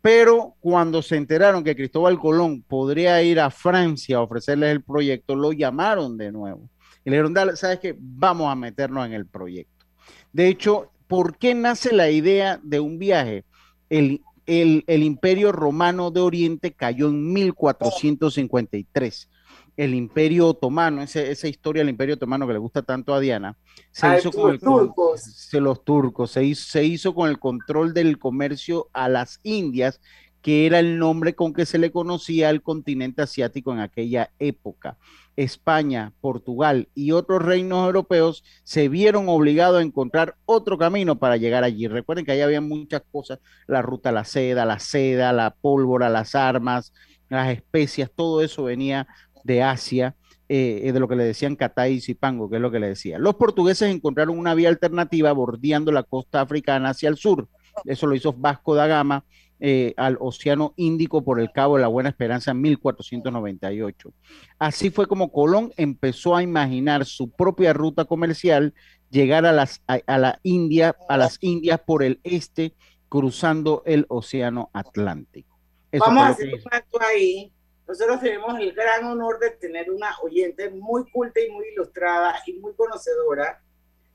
pero 0.00 0.54
cuando 0.60 1.02
se 1.02 1.16
enteraron 1.16 1.64
que 1.64 1.74
Cristóbal 1.74 2.18
Colón 2.18 2.62
podría 2.62 3.20
ir 3.22 3.40
a 3.40 3.50
Francia 3.50 4.18
a 4.18 4.22
ofrecerles 4.22 4.70
el 4.70 4.82
proyecto, 4.82 5.34
lo 5.34 5.52
llamaron 5.52 6.16
de 6.16 6.30
nuevo. 6.30 6.70
Y 7.04 7.10
le 7.10 7.16
dijeron, 7.16 7.34
dale, 7.34 7.56
¿sabes 7.56 7.80
qué? 7.80 7.96
Vamos 7.98 8.50
a 8.50 8.54
meternos 8.54 9.04
en 9.04 9.12
el 9.14 9.26
proyecto. 9.26 9.84
De 10.32 10.48
hecho, 10.48 10.92
¿por 11.08 11.36
qué 11.38 11.54
nace 11.54 11.92
la 11.92 12.08
idea 12.10 12.60
de 12.62 12.78
un 12.80 12.98
viaje? 12.98 13.44
El, 13.88 14.22
el, 14.46 15.02
imperio 15.02 15.50
romano 15.52 16.10
de 16.10 16.20
Oriente 16.20 16.72
cayó 16.72 17.08
en 17.08 17.32
1453. 17.32 19.28
El 19.76 19.94
imperio 19.94 20.48
otomano, 20.48 21.02
esa 21.02 21.48
historia 21.48 21.80
del 21.80 21.90
imperio 21.90 22.14
otomano 22.14 22.46
que 22.46 22.54
le 22.54 22.58
gusta 22.58 22.82
tanto 22.82 23.12
a 23.12 23.20
Diana, 23.20 23.56
se 23.90 24.06
ah, 24.06 24.18
hizo 24.18 24.32
con 24.32 24.52
el, 24.52 24.58
turcos. 24.58 25.48
los 25.52 25.84
turcos, 25.84 26.30
se 26.30 26.44
hizo, 26.44 26.70
se 26.70 26.84
hizo 26.84 27.14
con 27.14 27.28
el 27.28 27.38
control 27.38 27.92
del 27.92 28.18
comercio 28.18 28.88
a 28.94 29.08
las 29.08 29.40
Indias, 29.42 30.00
que 30.40 30.64
era 30.64 30.78
el 30.78 30.98
nombre 30.98 31.34
con 31.34 31.52
que 31.52 31.66
se 31.66 31.76
le 31.76 31.90
conocía 31.90 32.48
al 32.48 32.62
continente 32.62 33.20
asiático 33.20 33.72
en 33.72 33.80
aquella 33.80 34.30
época. 34.38 34.96
España, 35.36 36.12
Portugal 36.20 36.88
y 36.94 37.12
otros 37.12 37.42
reinos 37.42 37.84
europeos 37.84 38.44
se 38.64 38.88
vieron 38.88 39.28
obligados 39.28 39.80
a 39.80 39.82
encontrar 39.82 40.36
otro 40.46 40.78
camino 40.78 41.18
para 41.18 41.36
llegar 41.36 41.64
allí. 41.64 41.88
Recuerden 41.88 42.24
que 42.24 42.32
allá 42.32 42.44
había 42.44 42.60
muchas 42.60 43.02
cosas, 43.10 43.40
la 43.66 43.82
ruta 43.82 44.12
la 44.12 44.24
seda, 44.24 44.64
la 44.64 44.78
seda, 44.78 45.32
la 45.32 45.50
pólvora, 45.50 46.08
las 46.08 46.34
armas, 46.34 46.92
las 47.28 47.50
especias, 47.50 48.10
todo 48.14 48.40
eso 48.40 48.64
venía 48.64 49.08
de 49.46 49.62
Asia, 49.62 50.16
eh, 50.48 50.90
de 50.92 51.00
lo 51.00 51.08
que 51.08 51.16
le 51.16 51.24
decían 51.24 51.56
Catay 51.56 51.94
y 51.94 52.00
Zipango, 52.00 52.50
que 52.50 52.56
es 52.56 52.62
lo 52.62 52.70
que 52.70 52.80
le 52.80 52.88
decía. 52.88 53.18
Los 53.18 53.36
portugueses 53.36 53.90
encontraron 53.90 54.38
una 54.38 54.54
vía 54.54 54.68
alternativa 54.68 55.32
bordeando 55.32 55.92
la 55.92 56.02
costa 56.02 56.40
africana 56.40 56.90
hacia 56.90 57.08
el 57.08 57.16
sur. 57.16 57.48
Eso 57.84 58.06
lo 58.06 58.14
hizo 58.14 58.32
Vasco 58.32 58.74
da 58.74 58.86
Gama 58.86 59.24
eh, 59.58 59.94
al 59.96 60.18
Océano 60.20 60.74
Índico 60.76 61.24
por 61.24 61.40
el 61.40 61.50
Cabo 61.52 61.76
de 61.76 61.82
la 61.82 61.88
Buena 61.88 62.10
Esperanza 62.10 62.50
en 62.50 62.60
1498. 62.60 64.12
Así 64.58 64.90
fue 64.90 65.06
como 65.06 65.32
Colón 65.32 65.72
empezó 65.76 66.36
a 66.36 66.42
imaginar 66.42 67.04
su 67.06 67.30
propia 67.30 67.72
ruta 67.72 68.04
comercial, 68.04 68.74
llegar 69.10 69.46
a 69.46 69.52
las, 69.52 69.82
a, 69.86 70.18
la 70.18 70.40
India, 70.42 70.96
a 71.08 71.16
las 71.16 71.38
Indias 71.40 71.80
por 71.86 72.02
el 72.02 72.20
este, 72.22 72.74
cruzando 73.08 73.82
el 73.86 74.06
Océano 74.08 74.70
Atlántico. 74.72 75.58
Vamos 75.92 76.22
a 76.22 76.28
hacer 76.28 76.54
un 76.54 76.60
acto 76.70 76.98
ahí. 77.00 77.52
Nosotros 77.86 78.20
tenemos 78.20 78.58
el 78.58 78.72
gran 78.72 79.04
honor 79.04 79.38
de 79.38 79.50
tener 79.50 79.90
una 79.90 80.18
oyente 80.20 80.70
muy 80.70 81.08
culta 81.10 81.40
y 81.40 81.50
muy 81.50 81.68
ilustrada 81.68 82.34
y 82.46 82.54
muy 82.54 82.74
conocedora, 82.74 83.62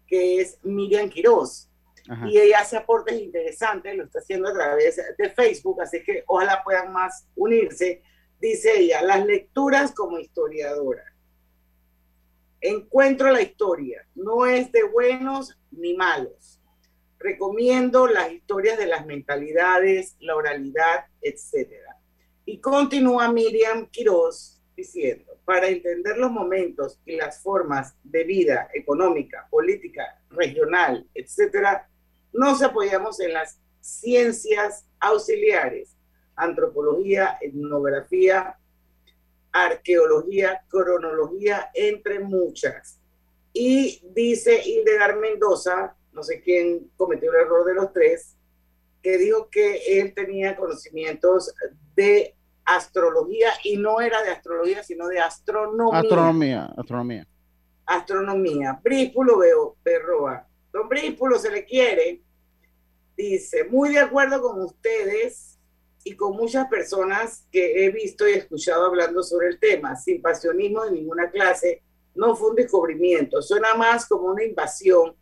que 0.08 0.42
es 0.42 0.58
Miriam 0.64 1.10
Quiroz 1.10 1.72
y 2.28 2.40
ella 2.40 2.60
hace 2.60 2.78
aportes 2.78 3.20
interesantes, 3.20 3.96
lo 3.96 4.04
está 4.04 4.20
haciendo 4.20 4.50
a 4.50 4.54
través 4.54 5.00
de 5.18 5.30
Facebook, 5.30 5.82
así 5.82 6.04
que 6.04 6.24
ojalá 6.28 6.64
puedan 6.64 6.92
más 6.92 7.28
unirse. 7.36 8.02
Dice 8.40 8.80
ella, 8.80 9.02
las 9.02 9.26
lecturas 9.26 9.92
como 9.94 10.18
historiadora. 10.20 11.04
Encuentro 12.60 13.32
la 13.32 13.42
historia, 13.42 14.06
no 14.16 14.46
es 14.46 14.72
de 14.72 14.84
buenos 14.84 15.58
ni 15.72 15.94
malos. 15.96 16.60
Recomiendo 17.20 18.08
las 18.08 18.32
historias 18.32 18.78
de 18.78 18.88
las 18.88 19.06
mentalidades, 19.06 20.16
la 20.20 20.36
oralidad, 20.36 21.06
etc. 21.22 21.72
Y 22.52 22.60
continúa 22.60 23.32
Miriam 23.32 23.88
Quiroz 23.90 24.62
diciendo, 24.76 25.38
para 25.46 25.70
entender 25.70 26.18
los 26.18 26.30
momentos 26.30 27.00
y 27.06 27.16
las 27.16 27.42
formas 27.42 27.96
de 28.04 28.26
vida 28.26 28.70
económica, 28.74 29.48
política, 29.50 30.22
regional, 30.32 31.08
etcétera, 31.14 31.90
nos 32.34 32.62
apoyamos 32.62 33.22
en 33.22 33.32
las 33.36 33.58
ciencias 33.80 34.86
auxiliares, 35.00 35.96
antropología, 36.36 37.38
etnografía, 37.40 38.58
arqueología, 39.54 40.66
cronología, 40.68 41.72
entre 41.74 42.20
muchas. 42.20 43.00
Y 43.54 44.04
dice 44.14 44.62
Hildegard 44.62 45.22
Mendoza, 45.22 45.96
no 46.12 46.22
sé 46.22 46.42
quién 46.42 46.92
cometió 46.98 47.32
el 47.32 47.46
error 47.46 47.66
de 47.66 47.76
los 47.76 47.94
tres, 47.94 48.36
que 49.02 49.18
dijo 49.18 49.50
que 49.50 50.02
él 50.02 50.14
tenía 50.14 50.58
conocimientos 50.58 51.56
de 51.96 52.36
astrología 52.76 53.50
y 53.64 53.78
no 53.78 54.02
era 54.02 54.22
de 54.24 54.32
astrología, 54.32 54.84
sino 54.84 55.08
de 55.08 55.20
astronomía. 55.20 56.00
Astronomía, 56.00 56.66
astronomía. 56.78 57.28
Astronomía. 57.86 58.80
Bríspulo 58.84 59.40
veo, 59.40 59.78
Perroa. 59.84 60.48
Don 60.72 60.88
Bríspulo 60.88 61.38
se 61.38 61.52
le 61.52 61.66
quiere. 61.66 62.22
Dice, 63.16 63.66
muy 63.66 63.90
de 63.90 64.00
acuerdo 64.00 64.42
con 64.42 64.62
ustedes 64.62 65.60
y 66.04 66.16
con 66.16 66.36
muchas 66.36 66.68
personas 66.68 67.46
que 67.52 67.86
he 67.86 67.92
visto 67.92 68.28
y 68.28 68.34
escuchado 68.34 68.86
hablando 68.86 69.22
sobre 69.22 69.50
el 69.50 69.60
tema, 69.60 69.96
sin 69.96 70.22
pasionismo 70.22 70.84
de 70.86 70.92
ninguna 70.92 71.30
clase, 71.30 71.84
no 72.16 72.36
fue 72.36 72.50
un 72.50 72.56
descubrimiento, 72.56 73.42
suena 73.42 73.76
más 73.76 74.08
como 74.08 74.26
una 74.26 74.44
invasión 74.44 75.16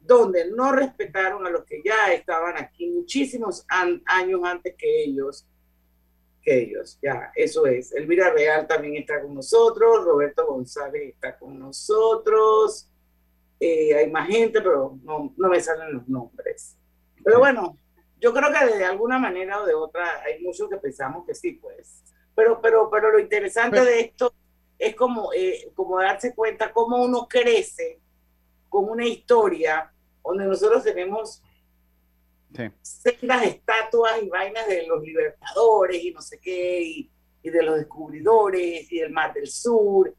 donde 0.00 0.50
no 0.50 0.72
respetaron 0.72 1.46
a 1.46 1.50
los 1.50 1.64
que 1.64 1.82
ya 1.84 2.12
estaban 2.12 2.56
aquí 2.56 2.88
muchísimos 2.88 3.64
años 3.68 4.40
antes 4.44 4.74
que 4.76 5.04
ellos, 5.04 5.46
ellos, 6.46 6.98
ya, 7.02 7.32
eso 7.34 7.66
es. 7.66 7.92
Elvira 7.92 8.30
Real 8.30 8.66
también 8.66 8.96
está 8.96 9.20
con 9.20 9.34
nosotros, 9.34 10.04
Roberto 10.04 10.46
González 10.46 11.14
está 11.14 11.36
con 11.36 11.58
nosotros, 11.58 12.88
eh, 13.58 13.94
hay 13.94 14.10
más 14.10 14.28
gente, 14.28 14.60
pero 14.60 14.96
no, 15.02 15.34
no 15.36 15.48
me 15.48 15.60
salen 15.60 15.92
los 15.92 16.08
nombres. 16.08 16.78
Pero 17.24 17.40
bueno, 17.40 17.76
yo 18.20 18.32
creo 18.32 18.50
que 18.52 18.76
de 18.76 18.84
alguna 18.84 19.18
manera 19.18 19.60
o 19.60 19.66
de 19.66 19.74
otra 19.74 20.22
hay 20.22 20.40
muchos 20.42 20.68
que 20.70 20.76
pensamos 20.76 21.26
que 21.26 21.34
sí, 21.34 21.52
pues. 21.52 22.04
Pero, 22.34 22.60
pero, 22.60 22.88
pero 22.90 23.10
lo 23.10 23.18
interesante 23.18 23.84
de 23.84 24.00
esto 24.00 24.32
es 24.78 24.94
como, 24.94 25.32
eh, 25.32 25.72
como 25.74 25.98
darse 25.98 26.34
cuenta 26.34 26.72
cómo 26.72 27.02
uno 27.02 27.26
crece 27.28 28.00
con 28.68 28.88
una 28.88 29.06
historia 29.06 29.92
donde 30.22 30.44
nosotros 30.44 30.84
tenemos 30.84 31.42
sí. 32.54 33.10
las 33.22 33.44
estatuas 33.44 34.22
y 34.22 34.28
vainas 34.28 34.66
de 34.66 34.86
los 34.86 35.02
libertadores 35.02 36.02
y 36.02 36.10
no 36.10 36.20
sé 36.20 36.38
qué, 36.40 36.82
y, 36.82 37.10
y 37.42 37.50
de 37.50 37.62
los 37.62 37.76
descubridores 37.76 38.90
y 38.90 39.00
del 39.00 39.10
Mar 39.10 39.32
del 39.34 39.46
Sur 39.46 40.14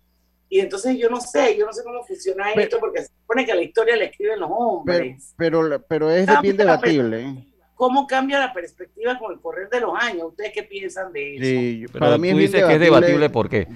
y 0.49 0.59
entonces 0.59 0.97
yo 0.97 1.09
no 1.09 1.19
sé, 1.19 1.57
yo 1.57 1.65
no 1.65 1.73
sé 1.73 1.83
cómo 1.83 2.03
funciona 2.03 2.51
esto, 2.53 2.77
porque 2.79 3.01
se 3.01 3.07
supone 3.07 3.45
que 3.45 3.53
la 3.53 3.61
historia 3.61 3.97
la 3.97 4.05
escriben 4.05 4.39
los 4.39 4.49
hombres. 4.51 5.33
Pero, 5.37 5.81
pero, 5.87 6.09
es 6.09 6.27
bien 6.41 6.55
debatible. 6.55 7.21
¿eh? 7.21 7.47
¿Cómo 7.75 8.07
cambia 8.07 8.39
la 8.39 8.53
perspectiva 8.53 9.19
con 9.19 9.33
el 9.33 9.39
correr 9.39 9.69
de 9.69 9.81
los 9.81 9.91
años? 9.99 10.27
¿Ustedes 10.29 10.51
qué 10.53 10.63
piensan 10.63 11.11
de 11.11 11.35
eso? 11.35 11.43
Sí, 11.43 11.99
para 11.99 12.17
mí 12.17 12.31
tú 12.31 12.37
dices 12.37 12.63
que 12.63 12.73
es 12.73 12.79
debatible, 12.79 13.29
¿por 13.29 13.49
qué? 13.49 13.67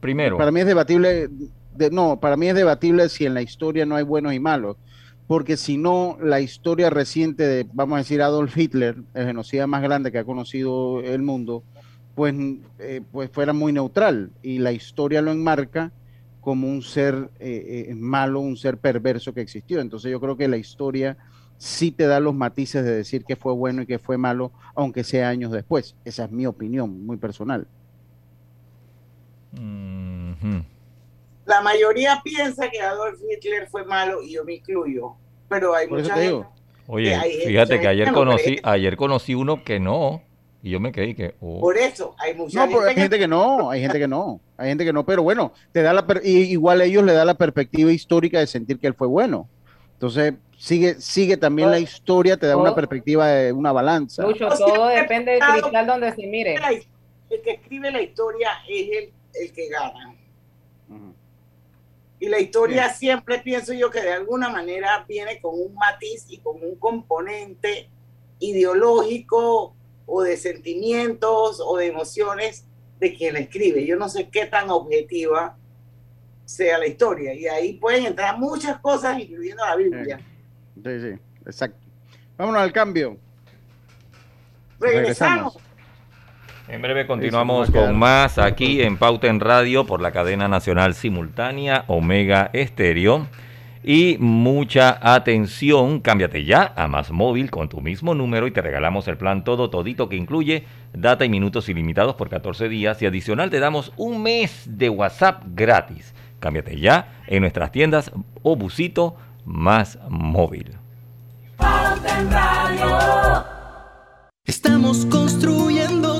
Primero. 0.00 0.38
Para 0.38 0.50
mí 0.50 0.60
es 0.60 0.66
debatible, 0.66 1.28
no, 1.90 2.18
para 2.18 2.36
mí 2.36 2.48
es 2.48 2.54
debatible 2.54 3.08
si 3.08 3.26
en 3.26 3.34
la 3.34 3.42
historia 3.42 3.84
no 3.84 3.94
hay 3.96 4.04
buenos 4.04 4.32
y 4.32 4.40
malos. 4.40 4.76
Porque 5.26 5.56
si 5.56 5.76
no, 5.76 6.16
la 6.22 6.40
historia 6.40 6.88
reciente 6.88 7.46
de, 7.46 7.66
vamos 7.72 7.96
a 7.96 7.98
decir, 7.98 8.22
Adolf 8.22 8.56
Hitler, 8.56 8.96
el 9.14 9.26
genocida 9.26 9.66
más 9.66 9.82
grande 9.82 10.12
que 10.12 10.18
ha 10.18 10.24
conocido 10.24 11.00
el 11.00 11.22
mundo, 11.22 11.64
pues, 12.14 12.34
eh, 12.78 13.02
pues 13.10 13.30
fuera 13.30 13.52
muy 13.52 13.72
neutral. 13.72 14.30
Y 14.42 14.58
la 14.58 14.72
historia 14.72 15.22
lo 15.22 15.32
enmarca 15.32 15.92
como 16.40 16.68
un 16.68 16.82
ser 16.82 17.30
eh, 17.40 17.86
eh, 17.88 17.94
malo, 17.96 18.38
un 18.38 18.56
ser 18.56 18.78
perverso 18.78 19.34
que 19.34 19.40
existió. 19.40 19.80
Entonces 19.80 20.12
yo 20.12 20.20
creo 20.20 20.36
que 20.36 20.46
la 20.46 20.58
historia 20.58 21.16
sí 21.58 21.90
te 21.90 22.06
da 22.06 22.20
los 22.20 22.34
matices 22.34 22.84
de 22.84 22.92
decir 22.92 23.24
que 23.24 23.34
fue 23.34 23.52
bueno 23.52 23.82
y 23.82 23.86
que 23.86 23.98
fue 23.98 24.16
malo, 24.16 24.52
aunque 24.76 25.02
sea 25.02 25.28
años 25.28 25.50
después. 25.50 25.96
Esa 26.04 26.26
es 26.26 26.30
mi 26.30 26.46
opinión, 26.46 27.04
muy 27.04 27.16
personal. 27.16 27.66
La 31.46 31.60
mayoría 31.60 32.20
piensa 32.24 32.68
que 32.68 32.80
Adolf 32.80 33.20
Hitler 33.30 33.68
fue 33.68 33.84
malo 33.84 34.20
y 34.22 34.32
yo 34.32 34.44
me 34.44 34.54
incluyo, 34.54 35.14
pero 35.48 35.74
hay 35.74 35.86
mucha 35.86 36.14
gente. 36.14 36.46
Oye, 36.88 37.18
fíjate 37.46 37.80
que 37.80 37.88
ayer 37.88 38.12
conocí, 38.12 38.58
ayer 38.62 38.96
conocí 38.96 39.34
uno 39.34 39.64
que 39.64 39.80
no, 39.80 40.22
y 40.62 40.70
yo 40.70 40.80
me 40.80 40.90
creí 40.90 41.14
que. 41.14 41.34
Oh. 41.40 41.60
Por 41.60 41.76
eso, 41.76 42.16
hay 42.18 42.34
mucha 42.34 42.66
no, 42.66 42.80
hay 42.80 42.94
gente 42.94 43.18
que 43.18 43.28
no, 43.28 43.70
hay 43.70 43.80
gente 43.80 43.98
que 43.98 44.08
no, 44.08 44.40
hay 44.56 44.68
gente 44.68 44.84
que 44.84 44.92
no, 44.92 45.06
pero 45.06 45.22
bueno, 45.22 45.52
te 45.70 45.82
da 45.82 45.92
la 45.92 46.04
igual 46.24 46.80
a 46.80 46.84
ellos 46.84 47.04
le 47.04 47.12
da 47.12 47.24
la 47.24 47.34
perspectiva 47.34 47.92
histórica 47.92 48.40
de 48.40 48.46
sentir 48.48 48.78
que 48.78 48.88
él 48.88 48.94
fue 48.94 49.06
bueno. 49.06 49.48
Entonces, 49.92 50.34
sigue, 50.58 50.94
sigue 50.94 51.36
también 51.36 51.70
la 51.70 51.78
historia, 51.78 52.36
te 52.36 52.46
da 52.46 52.56
una 52.56 52.74
perspectiva 52.74 53.28
de 53.28 53.52
una 53.52 53.70
balanza. 53.72 54.24
Mucho, 54.24 54.48
todo 54.48 54.88
depende 54.88 55.32
del 55.32 55.40
cristal 55.40 55.86
donde 55.86 56.12
se 56.12 56.26
mire. 56.26 56.56
El 57.30 57.40
que 57.42 57.52
escribe 57.52 57.90
la 57.90 58.02
historia 58.02 58.50
es 58.68 58.88
el, 58.88 59.12
el 59.34 59.52
que 59.52 59.68
gana. 59.68 60.16
Y 62.18 62.28
la 62.28 62.40
historia 62.40 62.88
siempre 62.90 63.40
pienso 63.40 63.74
yo 63.74 63.90
que 63.90 64.00
de 64.00 64.12
alguna 64.12 64.48
manera 64.48 65.04
viene 65.06 65.40
con 65.40 65.60
un 65.60 65.74
matiz 65.74 66.26
y 66.28 66.38
con 66.38 66.62
un 66.62 66.76
componente 66.76 67.90
ideológico 68.38 69.74
o 70.06 70.22
de 70.22 70.36
sentimientos 70.36 71.60
o 71.64 71.76
de 71.76 71.86
emociones 71.86 72.66
de 72.98 73.14
quien 73.14 73.34
la 73.34 73.40
escribe. 73.40 73.84
Yo 73.84 73.96
no 73.96 74.08
sé 74.08 74.28
qué 74.30 74.46
tan 74.46 74.70
objetiva 74.70 75.56
sea 76.46 76.78
la 76.78 76.86
historia. 76.86 77.34
Y 77.34 77.46
ahí 77.46 77.74
pueden 77.74 78.06
entrar 78.06 78.38
muchas 78.38 78.78
cosas, 78.80 79.18
incluyendo 79.18 79.64
la 79.64 79.76
Biblia. 79.76 80.20
Sí, 80.82 81.00
sí, 81.00 81.18
exacto. 81.44 81.86
Vámonos 82.38 82.62
al 82.62 82.72
cambio. 82.72 83.18
Regresamos. 84.78 85.58
En 86.68 86.82
breve 86.82 87.06
continuamos 87.06 87.70
con 87.70 87.96
más 87.96 88.38
aquí 88.38 88.82
en 88.82 88.96
Pauta 88.96 89.28
en 89.28 89.38
Radio 89.38 89.86
por 89.86 90.00
la 90.00 90.10
cadena 90.10 90.48
nacional 90.48 90.94
simultánea 90.94 91.84
Omega 91.86 92.50
Estéreo. 92.52 93.28
Y 93.84 94.16
mucha 94.18 94.98
atención, 95.00 96.00
cámbiate 96.00 96.44
ya 96.44 96.72
a 96.74 96.88
Más 96.88 97.12
Móvil 97.12 97.52
con 97.52 97.68
tu 97.68 97.80
mismo 97.80 98.16
número 98.16 98.48
y 98.48 98.50
te 98.50 98.62
regalamos 98.62 99.06
el 99.06 99.16
plan 99.16 99.44
todo 99.44 99.70
todito 99.70 100.08
que 100.08 100.16
incluye 100.16 100.64
data 100.92 101.24
y 101.24 101.28
minutos 101.28 101.68
ilimitados 101.68 102.16
por 102.16 102.28
14 102.28 102.68
días 102.68 103.00
y 103.00 103.06
adicional 103.06 103.48
te 103.48 103.60
damos 103.60 103.92
un 103.96 104.24
mes 104.24 104.64
de 104.66 104.88
WhatsApp 104.88 105.44
gratis. 105.54 106.14
Cámbiate 106.40 106.80
ya 106.80 107.22
en 107.28 107.42
nuestras 107.42 107.70
tiendas 107.70 108.10
o 108.42 108.56
busito 108.56 109.16
Más 109.44 110.00
Móvil. 110.08 110.72
Estamos 114.44 115.06
construyendo 115.06 116.15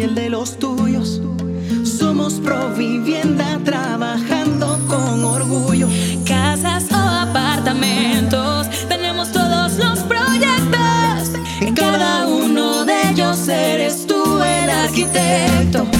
y 0.00 0.02
el 0.02 0.14
de 0.14 0.30
los 0.30 0.58
tuyos. 0.58 1.20
Somos 1.84 2.34
Provivienda 2.34 3.58
trabajando 3.64 4.78
con 4.86 5.24
orgullo. 5.24 5.88
Casas 6.24 6.90
o 6.90 6.96
apartamentos, 6.96 8.66
tenemos 8.88 9.30
todos 9.30 9.76
los 9.76 9.98
proyectos. 10.00 11.38
En 11.60 11.74
cada 11.74 12.26
uno 12.26 12.84
de 12.86 13.10
ellos 13.10 13.46
eres 13.48 14.06
tú 14.06 14.42
el 14.42 14.70
arquitecto. 14.70 15.99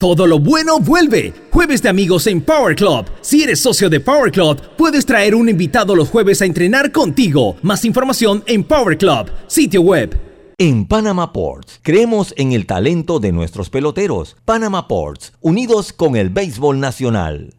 Todo 0.00 0.26
lo 0.26 0.38
bueno 0.38 0.80
vuelve. 0.80 1.34
Jueves 1.50 1.82
de 1.82 1.90
amigos 1.90 2.26
en 2.26 2.40
Power 2.40 2.74
Club. 2.74 3.04
Si 3.20 3.42
eres 3.42 3.60
socio 3.60 3.90
de 3.90 4.00
Power 4.00 4.32
Club, 4.32 4.58
puedes 4.78 5.04
traer 5.04 5.34
un 5.34 5.46
invitado 5.50 5.94
los 5.94 6.08
jueves 6.08 6.40
a 6.40 6.46
entrenar 6.46 6.90
contigo. 6.90 7.56
Más 7.60 7.84
información 7.84 8.42
en 8.46 8.64
Power 8.64 8.96
Club, 8.96 9.30
sitio 9.46 9.82
web. 9.82 10.18
En 10.56 10.86
Panama 10.86 11.34
Ports, 11.34 11.80
creemos 11.82 12.32
en 12.38 12.52
el 12.52 12.64
talento 12.64 13.20
de 13.20 13.30
nuestros 13.30 13.68
peloteros. 13.68 14.38
Panama 14.46 14.88
Ports, 14.88 15.34
unidos 15.42 15.92
con 15.92 16.16
el 16.16 16.30
béisbol 16.30 16.80
nacional. 16.80 17.52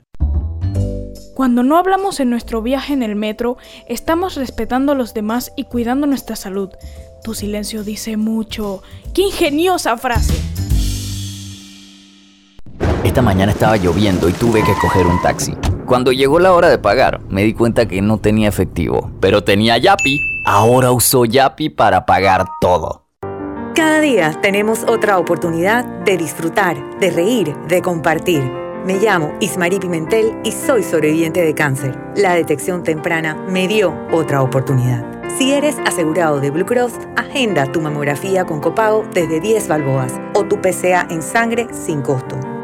Cuando 1.36 1.62
no 1.62 1.77
hablamos 1.77 2.19
en 2.19 2.32
nuestro 2.32 2.63
viaje 2.63 2.93
en 2.93 3.04
el 3.04 3.15
metro, 3.15 3.58
estamos 3.88 4.34
respetando 4.34 4.93
a 4.93 4.95
los 4.95 5.13
demás 5.13 5.51
y 5.56 5.65
cuidando 5.65 6.08
nuestra 6.08 6.36
salud. 6.36 6.69
Tu 7.23 7.36
silencio 7.36 7.84
dice 7.84 8.17
mucho. 8.17 8.82
¡Qué 9.13 9.21
ingeniosa 9.21 9.95
frase! 9.95 10.34
Esta 13.04 13.22
mañana 13.22 13.52
estaba 13.52 13.78
lloviendo 13.78 14.30
y 14.30 14.34
tuve 14.34 14.63
que 14.63 14.74
coger 14.82 15.08
un 15.08 15.22
taxi. 15.22 15.56
Cuando 15.86 16.12
llegó 16.12 16.39
la 16.39 16.54
hora 16.54 16.70
de 16.70 16.78
pagar, 16.78 17.20
me 17.30 17.44
di 17.44 17.54
cuenta 17.54 17.88
que 17.88 18.02
no 18.02 18.17
tenía 18.17 18.48
efectivo, 18.48 19.12
pero 19.20 19.44
tenía 19.44 19.78
Yapi. 19.78 20.20
Ahora 20.46 20.91
uso 20.91 21.26
Yapi 21.26 21.70
para 21.70 22.06
pagar 22.06 22.46
todo. 22.62 23.06
Cada 23.76 24.00
día 24.00 24.34
tenemos 24.41 24.84
otra 24.84 25.17
oportunidad 25.17 25.84
de 26.06 26.17
disfrutar, 26.17 26.78
de 27.00 27.10
reír, 27.10 27.56
de 27.67 27.82
compartir. 27.82 28.41
Me 28.86 28.96
llamo 29.00 29.34
Ismarí 29.39 29.80
Pimentel 29.80 30.34
y 30.44 30.52
soy 30.52 30.84
sobreviviente 30.84 31.41
de 31.41 31.54
cáncer. 31.54 31.98
La 32.15 32.34
detección 32.34 32.84
temprana 32.84 33.36
me 33.48 33.67
dio 33.67 33.94
otra 34.12 34.41
oportunidad. 34.41 35.06
Si 35.38 35.54
eres 35.54 35.78
asegurado 35.86 36.39
de 36.39 36.52
Blue 36.52 36.65
Cross, 36.65 36.94
agenda 37.15 37.65
tu 37.72 37.80
mamografía 37.80 38.46
con 38.46 38.60
copago 38.60 39.06
desde 39.13 39.39
10 39.39 39.67
balboas 39.67 40.20
o 40.34 40.44
tu 40.44 40.60
PCA 40.62 41.08
en 41.10 41.22
sangre 41.22 41.67
sin 41.72 42.02
costo. 42.02 42.38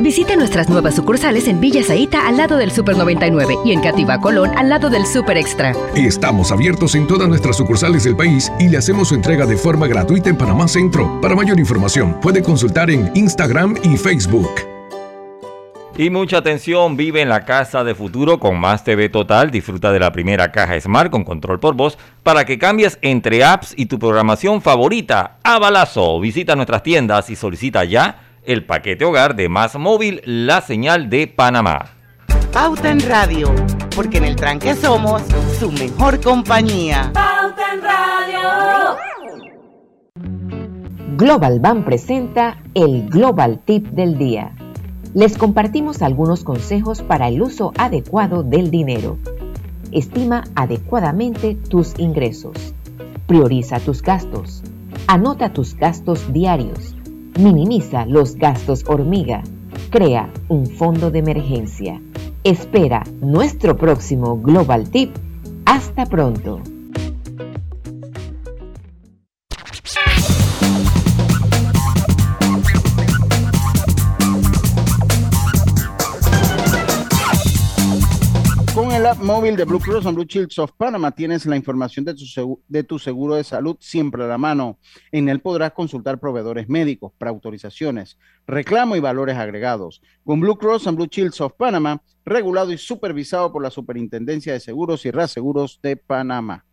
Visite 0.00 0.34
nuestras 0.34 0.70
nuevas 0.70 0.94
sucursales 0.94 1.46
en 1.46 1.60
Villa 1.60 1.84
Zaita 1.84 2.26
al 2.26 2.38
lado 2.38 2.56
del 2.56 2.70
Super 2.70 2.96
99 2.96 3.58
y 3.66 3.72
en 3.72 3.82
Cativa 3.82 4.18
Colón 4.18 4.50
al 4.56 4.70
lado 4.70 4.88
del 4.88 5.04
Super 5.04 5.36
Extra. 5.36 5.74
Estamos 5.94 6.50
abiertos 6.50 6.94
en 6.94 7.06
todas 7.06 7.28
nuestras 7.28 7.58
sucursales 7.58 8.04
del 8.04 8.16
país 8.16 8.50
y 8.58 8.70
le 8.70 8.78
hacemos 8.78 9.08
su 9.08 9.14
entrega 9.14 9.44
de 9.44 9.58
forma 9.58 9.86
gratuita 9.86 10.30
en 10.30 10.38
Panamá 10.38 10.68
Centro. 10.68 11.20
Para 11.20 11.34
mayor 11.34 11.60
información, 11.60 12.18
puede 12.22 12.42
consultar 12.42 12.90
en 12.90 13.10
Instagram 13.14 13.76
y 13.82 13.98
Facebook. 13.98 14.48
Y 15.98 16.08
mucha 16.08 16.38
atención, 16.38 16.96
vive 16.96 17.20
en 17.20 17.28
la 17.28 17.44
casa 17.44 17.84
de 17.84 17.94
futuro 17.94 18.40
con 18.40 18.58
Más 18.58 18.84
TV 18.84 19.10
Total. 19.10 19.50
Disfruta 19.50 19.92
de 19.92 20.00
la 20.00 20.12
primera 20.12 20.50
caja 20.50 20.80
Smart 20.80 21.10
con 21.10 21.24
control 21.24 21.60
por 21.60 21.74
voz 21.74 21.98
para 22.22 22.46
que 22.46 22.58
cambies 22.58 22.98
entre 23.02 23.44
apps 23.44 23.74
y 23.76 23.84
tu 23.84 23.98
programación 23.98 24.62
favorita 24.62 25.36
a 25.42 25.58
balazo. 25.58 26.18
Visita 26.20 26.56
nuestras 26.56 26.82
tiendas 26.82 27.28
y 27.28 27.36
solicita 27.36 27.84
ya 27.84 28.29
el 28.44 28.64
paquete 28.64 29.04
hogar 29.04 29.36
de 29.36 29.48
Más 29.48 29.76
Móvil, 29.76 30.22
la 30.24 30.60
señal 30.60 31.10
de 31.10 31.26
Panamá. 31.26 31.90
Pauta 32.52 32.90
en 32.90 33.00
Radio, 33.00 33.54
porque 33.94 34.18
en 34.18 34.24
el 34.24 34.36
tranque 34.36 34.74
somos 34.74 35.22
su 35.58 35.70
mejor 35.70 36.20
compañía. 36.20 37.10
Pauta 37.12 37.74
en 37.74 37.82
Radio. 37.82 38.96
Global 41.16 41.60
Bank 41.60 41.84
presenta 41.84 42.62
el 42.74 43.08
Global 43.08 43.60
Tip 43.64 43.86
del 43.88 44.16
Día. 44.16 44.54
Les 45.12 45.36
compartimos 45.36 46.02
algunos 46.02 46.44
consejos 46.44 47.02
para 47.02 47.28
el 47.28 47.42
uso 47.42 47.72
adecuado 47.76 48.42
del 48.42 48.70
dinero. 48.70 49.18
Estima 49.92 50.44
adecuadamente 50.54 51.56
tus 51.56 51.98
ingresos. 51.98 52.74
Prioriza 53.26 53.80
tus 53.80 54.02
gastos. 54.02 54.62
Anota 55.08 55.52
tus 55.52 55.74
gastos 55.74 56.32
diarios. 56.32 56.96
Minimiza 57.40 58.04
los 58.04 58.36
gastos 58.36 58.84
hormiga. 58.86 59.42
Crea 59.88 60.30
un 60.48 60.66
fondo 60.66 61.10
de 61.10 61.20
emergencia. 61.20 61.98
Espera 62.44 63.02
nuestro 63.22 63.78
próximo 63.78 64.36
Global 64.36 64.90
Tip. 64.90 65.16
Hasta 65.64 66.04
pronto. 66.04 66.60
Móvil 79.22 79.56
de 79.56 79.64
Blue 79.64 79.78
Cross 79.78 80.06
and 80.06 80.14
Blue 80.14 80.26
Shields 80.26 80.58
of 80.58 80.72
Panama 80.72 81.10
tienes 81.10 81.44
la 81.46 81.56
información 81.56 82.04
de 82.04 82.14
tu, 82.14 82.62
de 82.68 82.84
tu 82.84 82.98
seguro 82.98 83.34
de 83.34 83.44
salud 83.44 83.76
siempre 83.80 84.24
a 84.24 84.26
la 84.26 84.38
mano. 84.38 84.78
En 85.12 85.28
él 85.28 85.40
podrás 85.40 85.72
consultar 85.72 86.18
proveedores 86.18 86.68
médicos, 86.68 87.12
preautorizaciones, 87.18 88.18
reclamo 88.46 88.96
y 88.96 89.00
valores 89.00 89.36
agregados. 89.36 90.00
Con 90.24 90.40
Blue 90.40 90.56
Cross 90.56 90.86
and 90.86 90.96
Blue 90.96 91.08
Shields 91.10 91.40
of 91.40 91.52
Panama, 91.52 92.02
regulado 92.24 92.72
y 92.72 92.78
supervisado 92.78 93.52
por 93.52 93.62
la 93.62 93.70
Superintendencia 93.70 94.52
de 94.52 94.60
Seguros 94.60 95.04
y 95.04 95.10
Reaseguros 95.10 95.80
de 95.82 95.96
Panamá. 95.96 96.64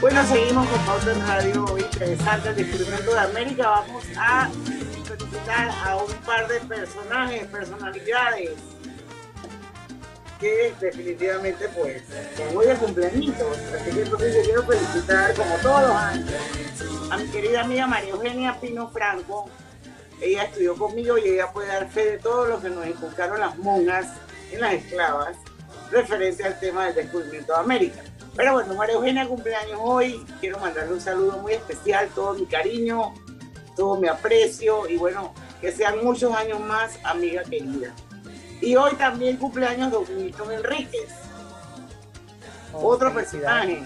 Bueno, 0.00 0.22
seguimos 0.24 0.66
con 0.66 0.80
Pauta 0.80 1.12
en 1.12 1.20
Radio, 1.26 1.78
interesante 1.78 2.48
el 2.48 2.56
descubrimiento 2.56 3.12
de 3.12 3.20
América. 3.20 3.68
Vamos 3.68 4.04
a 4.16 4.50
felicitar 5.04 5.70
a 5.86 5.96
un 5.96 6.12
par 6.24 6.48
de 6.48 6.60
personajes, 6.60 7.46
personalidades 7.46 8.73
definitivamente 10.80 11.68
pues 11.68 12.02
muy 12.52 12.66
de 12.66 12.74
cumpleaños. 12.74 13.34
Así 13.74 13.90
que 13.90 14.42
quiero 14.42 14.62
felicitar 14.64 15.34
como 15.34 15.54
todos 15.56 15.82
los 15.82 15.90
años 15.90 16.30
a 17.10 17.16
mi 17.16 17.28
querida 17.28 17.62
amiga 17.62 17.86
María 17.86 18.10
Eugenia 18.10 18.60
Pino 18.60 18.88
Franco. 18.90 19.48
Ella 20.20 20.44
estudió 20.44 20.76
conmigo 20.76 21.18
y 21.18 21.28
ella 21.28 21.52
puede 21.52 21.68
dar 21.68 21.90
fe 21.90 22.12
de 22.12 22.18
todo 22.18 22.46
lo 22.46 22.60
que 22.60 22.70
nos 22.70 22.86
inculcaron 22.86 23.40
las 23.40 23.56
monjas 23.58 24.06
en 24.52 24.60
las 24.60 24.74
esclavas 24.74 25.36
referente 25.90 26.44
al 26.44 26.58
tema 26.58 26.86
del 26.86 26.94
descubrimiento 26.94 27.52
de 27.52 27.58
América. 27.58 28.02
Pero 28.34 28.54
bueno, 28.54 28.74
María 28.74 28.94
Eugenia 28.94 29.26
cumpleaños 29.26 29.78
hoy. 29.80 30.24
Quiero 30.40 30.58
mandarle 30.58 30.94
un 30.94 31.00
saludo 31.00 31.38
muy 31.38 31.52
especial, 31.52 32.08
todo 32.14 32.34
mi 32.34 32.46
cariño, 32.46 33.14
todo 33.76 33.96
mi 33.96 34.08
aprecio 34.08 34.88
y 34.88 34.96
bueno, 34.96 35.34
que 35.60 35.72
sean 35.72 36.04
muchos 36.04 36.34
años 36.34 36.60
más, 36.60 36.98
amiga 37.04 37.42
querida. 37.44 37.94
Y 38.64 38.76
hoy 38.76 38.94
también 38.94 39.36
cumpleaños 39.36 39.90
Don 39.90 40.04
Milton 40.16 40.52
Enríquez. 40.52 41.12
Oh, 42.72 42.88
Otro 42.88 43.12
personaje. 43.12 43.82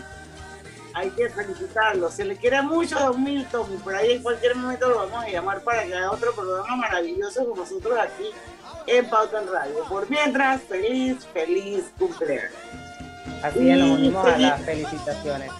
Hay 0.94 1.10
que 1.10 1.28
felicitarlo. 1.30 2.10
Se 2.10 2.24
le 2.24 2.36
quiere 2.36 2.62
mucho 2.62 2.96
a 2.96 3.06
Don 3.06 3.22
Milton 3.22 3.66
por 3.82 3.94
ahí 3.94 4.12
en 4.12 4.22
cualquier 4.22 4.54
momento 4.54 4.88
lo 4.88 4.98
vamos 4.98 5.24
a 5.24 5.28
llamar 5.28 5.62
para 5.62 5.84
que 5.84 5.94
haga 5.94 6.12
otro 6.12 6.32
programa 6.32 6.76
maravilloso 6.76 7.44
con 7.46 7.58
nosotros 7.58 7.98
aquí 7.98 8.30
en 8.86 9.10
Pauta 9.10 9.42
en 9.42 9.52
Radio. 9.52 9.84
Por 9.88 10.08
mientras, 10.08 10.62
feliz, 10.62 11.26
feliz 11.32 11.92
cumpleaños. 11.98 12.52
Así 13.42 13.70
es, 13.70 13.78
nos 13.78 13.98
unimos 13.98 14.26
a 14.26 14.38
las 14.38 14.62
felicitaciones. 14.62 15.50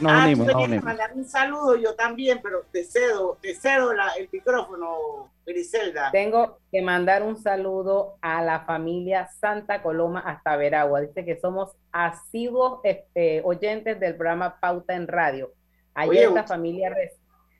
Nos 0.00 0.12
ah, 0.12 0.24
unimos, 0.24 0.46
nos 0.46 0.64
unimos. 0.64 0.84
mandar 0.84 1.12
un 1.14 1.24
saludo 1.24 1.76
yo 1.76 1.94
también, 1.94 2.40
pero 2.42 2.64
te 2.72 2.84
cedo, 2.84 3.38
te 3.40 3.54
cedo 3.54 3.92
la, 3.92 4.08
el 4.18 4.28
micrófono, 4.32 5.30
Griselda. 5.44 6.10
Tengo 6.12 6.58
que 6.70 6.82
mandar 6.82 7.22
un 7.22 7.36
saludo 7.36 8.16
a 8.20 8.42
la 8.42 8.60
familia 8.60 9.28
Santa 9.40 9.82
Coloma 9.82 10.20
hasta 10.20 10.56
Veragua. 10.56 11.00
Dice 11.00 11.24
que 11.24 11.38
somos 11.38 11.72
asiduos 11.90 12.80
este, 12.84 13.42
oyentes 13.44 13.98
del 14.00 14.16
programa 14.16 14.58
Pauta 14.60 14.94
en 14.94 15.08
Radio. 15.08 15.52
Ayer 15.94 16.28
esta 16.28 16.44
familia 16.44 16.94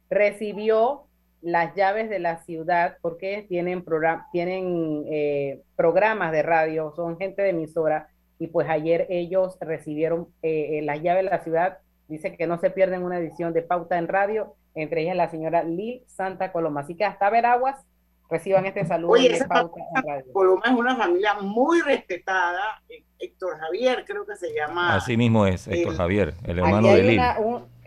recibió 0.08 1.06
las 1.42 1.74
llaves 1.74 2.08
de 2.08 2.20
la 2.20 2.42
ciudad 2.44 2.96
porque 3.02 3.44
tienen, 3.48 3.84
tienen 4.30 5.04
eh, 5.10 5.60
programas 5.76 6.32
de 6.32 6.42
radio, 6.42 6.92
son 6.94 7.18
gente 7.18 7.42
de 7.42 7.50
emisora 7.50 8.08
y 8.38 8.46
pues 8.46 8.68
ayer 8.68 9.06
ellos 9.10 9.56
recibieron 9.60 10.28
eh, 10.42 10.78
eh, 10.78 10.82
las 10.82 11.02
llaves 11.02 11.24
de 11.24 11.30
la 11.30 11.42
ciudad. 11.42 11.78
Dice 12.12 12.36
que 12.36 12.46
no 12.46 12.58
se 12.58 12.68
pierden 12.68 13.04
una 13.04 13.18
edición 13.18 13.54
de 13.54 13.62
Pauta 13.62 13.96
en 13.96 14.06
Radio, 14.06 14.54
entre 14.74 15.00
ellas 15.00 15.16
la 15.16 15.30
señora 15.30 15.64
Lil 15.64 16.02
Santa 16.06 16.52
Coloma. 16.52 16.82
Así 16.82 16.94
que 16.94 17.06
hasta 17.06 17.30
Veraguas 17.30 17.86
reciban 18.28 18.66
este 18.66 18.84
saludo 18.84 19.14
de 19.14 19.42
Pauta 19.48 19.80
en 19.96 20.02
Radio. 20.06 20.32
Coloma 20.34 20.62
es 20.66 20.72
una 20.72 20.94
familia 20.94 21.32
muy 21.40 21.80
respetada. 21.80 22.82
Héctor 23.18 23.58
Javier, 23.58 24.04
creo 24.06 24.26
que 24.26 24.36
se 24.36 24.52
llama. 24.52 24.94
Así 24.94 25.16
mismo 25.16 25.46
es, 25.46 25.66
Héctor 25.66 25.96
Javier, 25.96 26.34
el 26.44 26.58
hermano 26.58 26.88
de 26.88 27.02
Lil. 27.02 27.20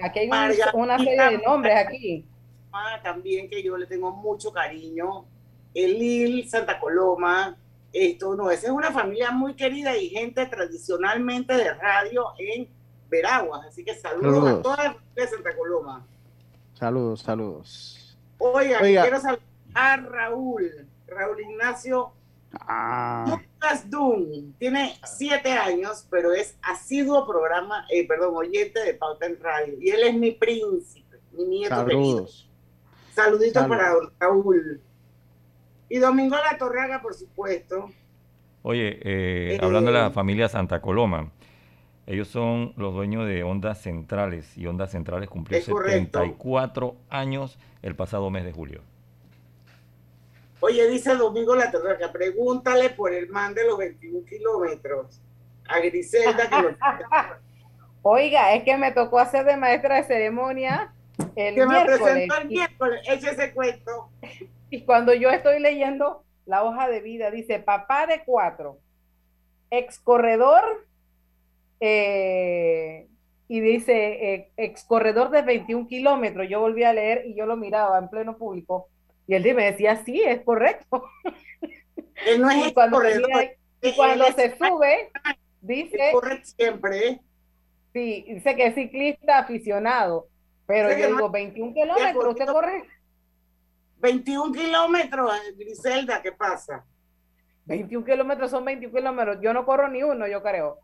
aquí 0.02 0.20
hay 0.20 0.30
una 0.74 0.98
serie 0.98 1.22
de 1.22 1.38
nombres 1.46 1.76
aquí. 1.76 2.26
También 3.04 3.48
que 3.48 3.62
yo 3.62 3.78
le 3.78 3.86
tengo 3.86 4.12
mucho 4.12 4.52
cariño. 4.52 5.26
El 5.76 6.00
Lil 6.00 6.50
Santa 6.50 6.80
Coloma, 6.80 7.56
esto 7.94 8.36
no, 8.36 8.50
esa 8.50 8.66
es 8.66 8.74
una 8.74 8.92
familia 8.92 9.30
muy 9.30 9.54
querida 9.54 9.96
y 9.96 10.10
gente 10.10 10.48
tradicionalmente 10.48 11.54
de 11.54 11.76
radio 11.76 12.34
en 12.40 12.68
Veraguas. 13.16 13.66
Así 13.68 13.84
que 13.84 13.96
saludos, 13.96 14.48
a 14.48 14.62
toda 14.62 14.84
la 14.84 14.98
de 15.16 15.28
Santa 15.28 15.56
Coloma. 15.56 16.06
Saludos, 16.74 17.22
saludos. 17.22 18.18
Oiga, 18.38 18.80
quiero 18.80 19.20
saludar 19.20 19.40
a 19.74 19.98
Raúl, 19.98 20.88
Raúl 21.08 21.40
Ignacio 21.42 22.12
ah. 22.60 23.26
Lucas. 23.28 23.86
Tiene 24.60 24.98
siete 25.06 25.52
años, 25.54 26.06
pero 26.10 26.34
es 26.34 26.58
asiduo 26.62 27.26
programa, 27.26 27.86
eh, 27.90 28.08
perdón, 28.08 28.36
oyente 28.36 28.84
de 28.84 28.94
Pauta 28.94 29.26
en 29.26 29.40
Radio. 29.40 29.76
Y 29.80 29.90
él 29.90 30.04
es 30.04 30.14
mi 30.16 30.32
príncipe, 30.32 31.18
mi 31.32 31.46
nieto 31.46 31.76
Saludos. 31.76 32.50
Saluditos 33.14 33.66
para 33.68 33.94
Raúl. 34.20 34.82
Y 35.90 36.00
Domingo 36.00 36.36
La 36.36 36.58
Torraga, 36.58 37.02
por 37.02 37.14
supuesto. 37.14 37.90
Oye, 38.64 39.00
eh, 39.04 39.60
hablando 39.62 39.92
de 39.92 39.98
la 40.00 40.12
familia 40.12 40.50
Santa 40.50 40.82
Coloma, 40.82 41.32
ellos 42.08 42.28
son 42.28 42.74
los 42.78 42.94
dueños 42.94 43.28
de 43.28 43.44
Ondas 43.44 43.82
Centrales 43.82 44.58
y 44.58 44.68
Ondas 44.68 44.92
Centrales 44.92 45.30
cumplió 45.30 45.60
74 45.60 46.96
años 47.10 47.58
el 47.82 47.96
pasado 47.96 48.30
mes 48.30 48.46
de 48.46 48.52
julio. 48.52 48.82
Oye, 50.60 50.88
dice 50.88 51.16
Domingo 51.16 51.56
La 51.56 51.72
Torraga, 51.72 52.12
pregúntale 52.12 52.90
por 52.92 53.14
el 53.14 53.30
man 53.30 53.54
de 53.54 53.66
los 53.66 53.78
21 53.78 54.26
kilómetros 54.26 55.22
a 55.68 55.80
Griselda 55.80 56.50
que 56.50 56.76
Oiga, 58.04 58.54
es 58.54 58.64
que 58.64 58.78
me 58.78 58.92
tocó 58.92 59.20
hacer 59.20 59.46
de 59.46 59.58
maestra 59.58 59.96
de 59.96 60.04
ceremonia 60.04 60.94
el 61.36 61.56
que 61.56 61.66
me 61.66 61.86
presentó 61.86 62.38
el 62.38 62.48
miércoles, 62.48 63.02
eche 63.10 63.32
ese 63.32 63.52
cuento. 63.54 64.10
Y 64.70 64.84
cuando 64.84 65.14
yo 65.14 65.30
estoy 65.30 65.60
leyendo 65.60 66.24
la 66.46 66.64
hoja 66.64 66.88
de 66.88 67.02
vida, 67.02 67.32
dice 67.32 67.60
papá 67.60 68.06
de 68.06 68.24
cuatro, 68.24 68.78
ex 69.72 70.00
corredor, 70.00 70.86
eh, 71.80 73.08
y 73.48 73.60
dice 73.60 74.34
eh, 74.34 74.52
ex 74.58 74.84
corredor 74.84 75.30
de 75.30 75.42
21 75.42 75.88
kilómetros. 75.88 76.48
Yo 76.50 76.60
volví 76.60 76.84
a 76.84 76.94
leer 76.94 77.26
y 77.28 77.36
yo 77.36 77.46
lo 77.46 77.58
miraba 77.58 77.98
en 78.00 78.10
pleno 78.10 78.38
público. 78.38 78.88
Y 79.28 79.36
él 79.36 79.44
me 79.56 79.72
decía, 79.72 80.04
sí, 80.04 80.22
es 80.22 80.42
correcto. 80.42 81.04
Él 82.28 82.42
no 82.42 82.50
es 82.50 82.68
y 82.68 82.74
cuando, 82.74 82.98
corredor, 82.98 83.30
y 83.82 83.94
cuando 83.94 84.26
se 84.28 84.58
sube, 84.58 85.12
dice... 85.60 86.12
Corre 86.14 86.46
siempre. 86.46 87.20
Sí, 87.92 88.26
dice 88.28 88.56
que 88.56 88.68
es 88.68 88.76
ciclista 88.76 89.40
aficionado. 89.40 90.28
Pero 90.66 90.98
yo 90.98 91.08
digo, 91.08 91.30
21 91.30 91.74
kilómetros, 91.74 92.28
¿usted 92.28 92.46
corre? 92.46 92.84
21 93.98 94.54
kilómetros, 94.54 95.32
Griselda, 95.58 96.22
¿qué 96.22 96.32
pasa? 96.32 96.86
21 97.66 98.06
kilómetros 98.06 98.52
son 98.52 98.66
21 98.66 98.96
kilómetros. 98.96 99.38
Yo 99.42 99.54
no 99.54 99.66
corro 99.66 99.88
ni 99.90 100.04
uno, 100.04 100.28
yo 100.28 100.42
creo. 100.42 100.80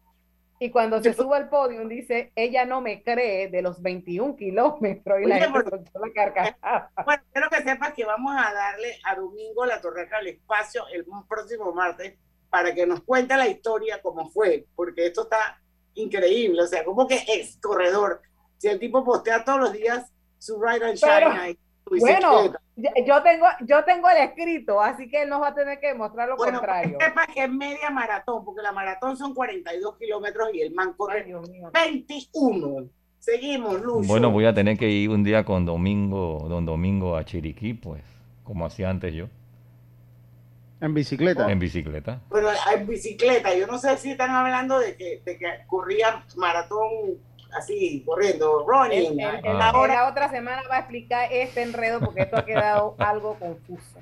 Y 0.63 0.69
cuando 0.69 1.01
se 1.01 1.15
sube 1.15 1.35
al 1.35 1.49
podio, 1.49 1.87
dice, 1.87 2.31
ella 2.35 2.65
no 2.65 2.81
me 2.81 3.01
cree 3.01 3.49
de 3.49 3.63
los 3.63 3.81
21 3.81 4.35
kilómetros. 4.35 5.19
Y 5.19 5.25
la 5.25 5.39
gente 5.39 5.59
la 5.59 6.13
carcajada. 6.13 6.91
Bueno, 7.03 7.23
quiero 7.33 7.49
que 7.49 7.63
sepas 7.63 7.93
que 7.95 8.05
vamos 8.05 8.35
a 8.37 8.53
darle 8.53 8.99
a 9.05 9.15
Domingo 9.15 9.65
la 9.65 9.81
Torreca 9.81 10.19
el 10.19 10.27
espacio 10.27 10.83
el 10.93 11.03
próximo 11.27 11.73
martes 11.73 12.13
para 12.51 12.75
que 12.75 12.85
nos 12.85 13.01
cuente 13.01 13.35
la 13.37 13.47
historia 13.47 14.03
cómo 14.03 14.29
fue, 14.29 14.67
porque 14.75 15.07
esto 15.07 15.23
está 15.23 15.59
increíble. 15.95 16.61
O 16.61 16.67
sea, 16.67 16.85
como 16.85 17.07
que 17.07 17.23
es 17.27 17.57
corredor. 17.59 18.21
Si 18.59 18.67
el 18.67 18.77
tipo 18.77 19.03
postea 19.03 19.43
todos 19.43 19.61
los 19.61 19.73
días 19.73 20.13
su 20.37 20.61
ride 20.61 20.85
and 20.85 20.95
shine 20.95 21.57
bueno, 21.99 22.53
yo 23.05 23.23
tengo, 23.23 23.45
yo 23.61 23.83
tengo 23.83 24.09
el 24.09 24.17
escrito, 24.17 24.81
así 24.81 25.09
que 25.09 25.23
él 25.23 25.29
nos 25.29 25.41
va 25.41 25.49
a 25.49 25.55
tener 25.55 25.79
que 25.79 25.87
demostrar 25.87 26.29
lo 26.29 26.37
bueno, 26.37 26.59
contrario. 26.59 26.97
Sepa 26.99 27.27
que 27.27 27.43
es 27.43 27.49
media 27.49 27.89
maratón, 27.89 28.45
porque 28.45 28.61
la 28.61 28.71
maratón 28.71 29.17
son 29.17 29.33
42 29.33 29.97
kilómetros 29.97 30.49
y 30.53 30.61
el 30.61 30.73
man 30.73 30.93
corre 30.95 31.25
21. 31.73 32.89
Seguimos, 33.19 33.81
Lucho. 33.81 34.07
Bueno, 34.07 34.31
voy 34.31 34.45
a 34.45 34.53
tener 34.53 34.77
que 34.77 34.89
ir 34.89 35.09
un 35.09 35.23
día 35.23 35.45
con 35.45 35.65
Domingo, 35.65 36.45
don 36.49 36.65
Domingo 36.65 37.15
a 37.15 37.23
Chiriquí, 37.23 37.73
pues, 37.73 38.01
como 38.43 38.65
hacía 38.65 38.89
antes 38.89 39.13
yo. 39.13 39.27
En 40.81 40.95
bicicleta. 40.95 41.51
En 41.51 41.59
bicicleta. 41.59 42.21
Bueno, 42.29 42.49
en 42.73 42.87
bicicleta. 42.87 43.55
Yo 43.55 43.67
no 43.67 43.77
sé 43.77 43.95
si 43.97 44.11
están 44.11 44.31
hablando 44.31 44.79
de 44.79 44.95
que, 44.95 45.21
de 45.23 45.37
que 45.37 45.45
corría 45.67 46.23
maratón 46.35 46.89
así, 47.57 48.03
corriendo, 48.05 48.65
running. 48.67 49.19
En, 49.19 49.57
la, 49.57 50.07
otra 50.07 50.29
semana 50.29 50.61
va 50.69 50.77
a 50.77 50.79
explicar 50.79 51.31
este 51.31 51.61
enredo 51.61 51.99
porque 51.99 52.21
esto 52.21 52.37
ha 52.37 52.45
quedado 52.45 52.95
algo 52.99 53.35
confuso. 53.35 53.99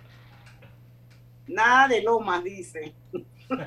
Nada 1.47 1.88
de 1.88 2.02
lomas, 2.02 2.43
dice. 2.43 2.93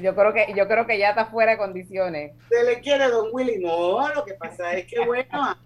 Yo 0.00 0.14
creo 0.14 0.32
que 0.32 0.52
yo 0.54 0.68
creo 0.68 0.86
que 0.86 0.98
ya 0.98 1.10
está 1.10 1.26
fuera 1.26 1.50
de 1.52 1.58
condiciones. 1.58 2.32
Se 2.48 2.62
le 2.62 2.80
quiere 2.80 3.08
Don 3.08 3.30
Willy, 3.32 3.58
no, 3.58 4.08
lo 4.14 4.24
que 4.24 4.34
pasa 4.34 4.72
es 4.74 4.86
que 4.86 5.04
bueno, 5.04 5.56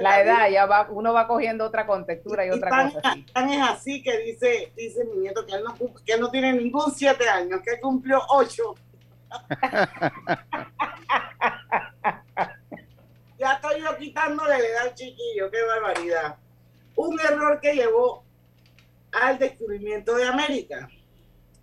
la, 0.00 0.20
edad, 0.20 0.50
ya 0.50 0.66
va, 0.66 0.88
uno 0.90 1.12
va 1.12 1.26
cogiendo 1.26 1.64
otra 1.64 1.86
contextura 1.86 2.46
y, 2.46 2.50
otra 2.50 2.90
cosa. 2.90 3.00
Tan 3.32 3.50
es 3.50 3.62
así 3.62 4.02
que 4.02 4.18
dice, 4.18 4.72
dice 4.76 5.04
mi 5.04 5.20
nieto 5.20 5.44
que 5.44 5.54
él 5.54 5.64
no, 5.64 5.74
que 6.04 6.16
no 6.18 6.30
tiene 6.30 6.52
ningún 6.52 6.90
siete 6.90 7.28
años, 7.28 7.60
que 7.62 7.80
cumplió 7.80 8.20
ocho. 8.30 8.74
ya 13.38 13.52
estoy 13.52 13.82
yo 13.82 13.96
quitándole 13.98 14.50
la 14.50 14.58
edad 14.58 14.94
chiquillo, 14.94 15.50
qué 15.50 15.62
barbaridad. 15.62 16.36
Un 16.96 17.20
error 17.20 17.60
que 17.60 17.74
llevó 17.74 18.24
al 19.12 19.38
descubrimiento 19.38 20.16
de 20.16 20.26
América. 20.26 20.88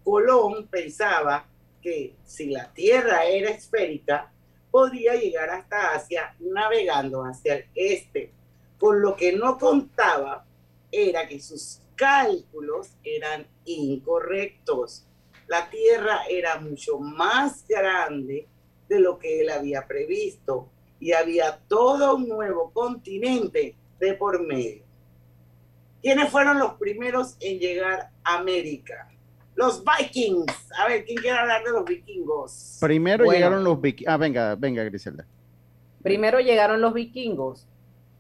Colón 0.03 0.68
pensaba 0.68 1.47
que 1.82 2.16
si 2.24 2.49
la 2.49 2.72
Tierra 2.74 3.26
era 3.26 3.49
esférica, 3.49 4.32
podría 4.72 5.16
llegar 5.16 5.49
hasta 5.49 5.93
Asia 5.93 6.36
navegando 6.39 7.24
hacia 7.24 7.55
el 7.55 7.66
este. 7.76 8.32
Con 8.78 9.01
lo 9.01 9.16
que 9.16 9.34
no 9.34 9.57
contaba 9.57 10.45
era 10.91 11.28
que 11.28 11.39
sus 11.39 11.82
cálculos 11.95 12.89
eran 13.03 13.47
incorrectos. 13.66 15.05
La 15.47 15.69
Tierra 15.69 16.21
era 16.29 16.59
mucho 16.59 16.97
más 16.99 17.65
grande 17.67 18.47
de 18.89 18.99
lo 18.99 19.19
que 19.19 19.41
él 19.41 19.49
había 19.49 19.85
previsto 19.87 20.69
y 20.99 21.11
había 21.13 21.59
todo 21.67 22.15
un 22.15 22.27
nuevo 22.27 22.71
continente 22.71 23.75
de 23.99 24.13
por 24.13 24.41
medio. 24.45 24.83
¿Quiénes 26.01 26.29
fueron 26.29 26.59
los 26.59 26.73
primeros 26.73 27.35
en 27.39 27.59
llegar 27.59 28.11
a 28.23 28.37
América? 28.37 29.09
Los 29.55 29.83
Vikings. 29.83 30.71
A 30.79 30.87
ver, 30.87 31.05
¿quién 31.05 31.17
quiere 31.17 31.37
hablar 31.37 31.63
de 31.63 31.71
los 31.71 31.85
vikingos? 31.85 32.77
Primero 32.81 33.25
llegaron 33.25 33.63
los 33.63 33.81
vikingos. 33.81 34.13
Ah, 34.13 34.17
venga, 34.17 34.55
venga, 34.55 34.83
Griselda. 34.83 35.25
Primero 36.03 36.39
llegaron 36.39 36.81
los 36.81 36.93
vikingos. 36.93 37.67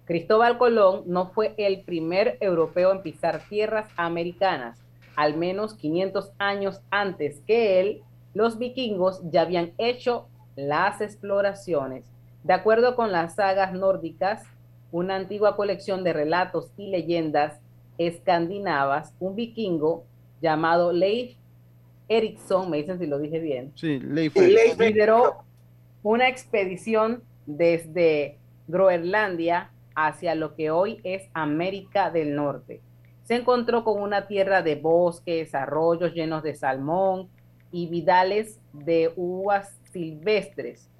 Cristóbal 0.05 0.57
Colón 0.57 1.03
no 1.07 1.31
fue 1.31 1.53
el 1.57 1.81
primer 1.81 2.37
europeo 2.39 2.91
en 2.91 3.01
pisar 3.01 3.43
tierras 3.49 3.89
americanas. 3.97 4.79
Al 5.15 5.37
menos 5.37 5.73
500 5.75 6.31
años 6.37 6.81
antes 6.89 7.41
que 7.47 7.79
él, 7.79 8.03
los 8.33 8.57
vikingos 8.57 9.21
ya 9.31 9.41
habían 9.41 9.71
hecho 9.77 10.27
las 10.55 11.01
exploraciones. 11.01 12.05
De 12.43 12.53
acuerdo 12.53 12.95
con 12.95 13.11
las 13.11 13.35
sagas 13.35 13.73
nórdicas, 13.73 14.43
una 14.91 15.15
antigua 15.15 15.55
colección 15.55 16.03
de 16.03 16.13
relatos 16.13 16.71
y 16.77 16.89
leyendas 16.89 17.59
escandinavas, 17.97 19.13
un 19.19 19.35
vikingo 19.35 20.05
llamado 20.41 20.91
Leif 20.91 21.37
Erikson, 22.07 22.69
me 22.69 22.77
dicen 22.77 22.99
si 22.99 23.07
lo 23.07 23.17
dije 23.17 23.39
bien, 23.39 23.71
sí, 23.75 23.99
Leif 23.99 24.35
lideró 24.77 25.37
una 26.03 26.29
expedición 26.29 27.23
desde 27.45 28.37
Groenlandia 28.67 29.71
hacia 29.95 30.35
lo 30.35 30.55
que 30.55 30.69
hoy 30.71 30.99
es 31.03 31.23
América 31.33 32.11
del 32.11 32.35
Norte. 32.35 32.81
Se 33.25 33.35
encontró 33.35 33.83
con 33.83 34.01
una 34.01 34.27
tierra 34.27 34.61
de 34.61 34.75
bosques, 34.75 35.55
arroyos 35.55 36.13
llenos 36.13 36.43
de 36.43 36.53
salmón 36.53 37.27
y 37.71 37.87
vidales 37.87 38.61
de 38.71 39.11
uvas 39.15 39.79
silvestres. 39.91 40.91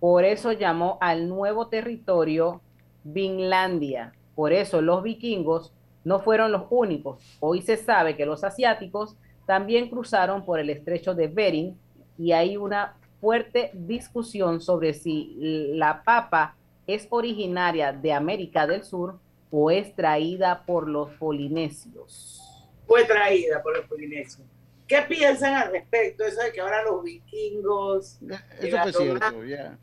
Por 0.00 0.24
eso 0.24 0.52
llamó 0.52 0.96
al 1.02 1.28
nuevo 1.28 1.68
territorio 1.68 2.62
Vinlandia. 3.04 4.14
Por 4.34 4.54
eso 4.54 4.80
los 4.80 5.02
vikingos 5.02 5.74
no 6.04 6.20
fueron 6.20 6.52
los 6.52 6.62
únicos. 6.70 7.22
Hoy 7.38 7.60
se 7.60 7.76
sabe 7.76 8.16
que 8.16 8.24
los 8.24 8.44
asiáticos 8.44 9.16
también 9.44 9.90
cruzaron 9.90 10.46
por 10.46 10.60
el 10.60 10.70
estrecho 10.70 11.14
de 11.14 11.28
Bering 11.28 11.76
y 12.16 12.32
hay 12.32 12.56
una 12.56 12.96
fuerte 13.20 13.72
discusión 13.74 14.62
sobre 14.62 14.94
si 14.94 15.34
la 15.74 16.02
papa 16.02 16.56
es 16.86 17.06
originaria 17.10 17.92
de 17.92 18.14
América 18.14 18.66
del 18.66 18.84
Sur 18.84 19.18
o 19.50 19.70
es 19.70 19.94
traída 19.94 20.64
por 20.64 20.88
los 20.88 21.10
polinesios. 21.14 22.42
Fue 22.86 23.04
traída 23.04 23.62
por 23.62 23.76
los 23.76 23.86
polinesios. 23.86 24.46
¿Qué 24.86 25.02
piensan 25.02 25.54
al 25.54 25.70
respecto? 25.70 26.24
Eso 26.24 26.40
de 26.42 26.52
que 26.52 26.60
ahora 26.60 26.82
los 26.82 27.02
vikingos... 27.04 28.18
Eso 28.60 28.78
fue 28.82 28.92
cierto, 28.92 29.44
ya. 29.44 29.78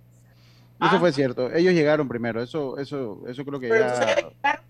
Eso 0.82 1.00
fue 1.00 1.12
cierto. 1.14 1.54
Ellos 1.54 1.74
llegaron 1.74 2.08
primero. 2.08 2.42
Eso, 2.42 2.78
eso, 2.78 3.24
eso 3.28 3.46
creo 3.46 3.60
que 3.60 3.70
ya. 3.70 4.26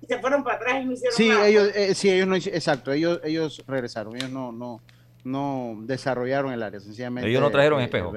Se 0.08 0.20
fueron 0.20 0.44
para 0.44 0.58
atrás 0.58 0.84
y 0.84 0.86
no 0.86 0.92
hicieron 0.92 1.16
sí, 1.16 1.32
Ellos, 1.32 1.72
eh, 1.74 1.96
sí, 1.96 2.12
ellos 2.12 2.28
no 2.28 2.36
exacto. 2.36 2.92
Ellos, 2.92 3.20
ellos 3.24 3.64
regresaron. 3.66 4.16
Ellos 4.16 4.30
no, 4.30 4.52
no, 4.52 4.82
no 5.24 5.78
desarrollaron 5.82 6.54
el 6.54 6.62
área. 6.62 6.80
Sencillamente. 6.80 7.30
Ellos 7.30 7.42
no 7.42 7.50
trajeron 7.50 7.82
eh, 7.82 7.86
espejo. 7.86 8.14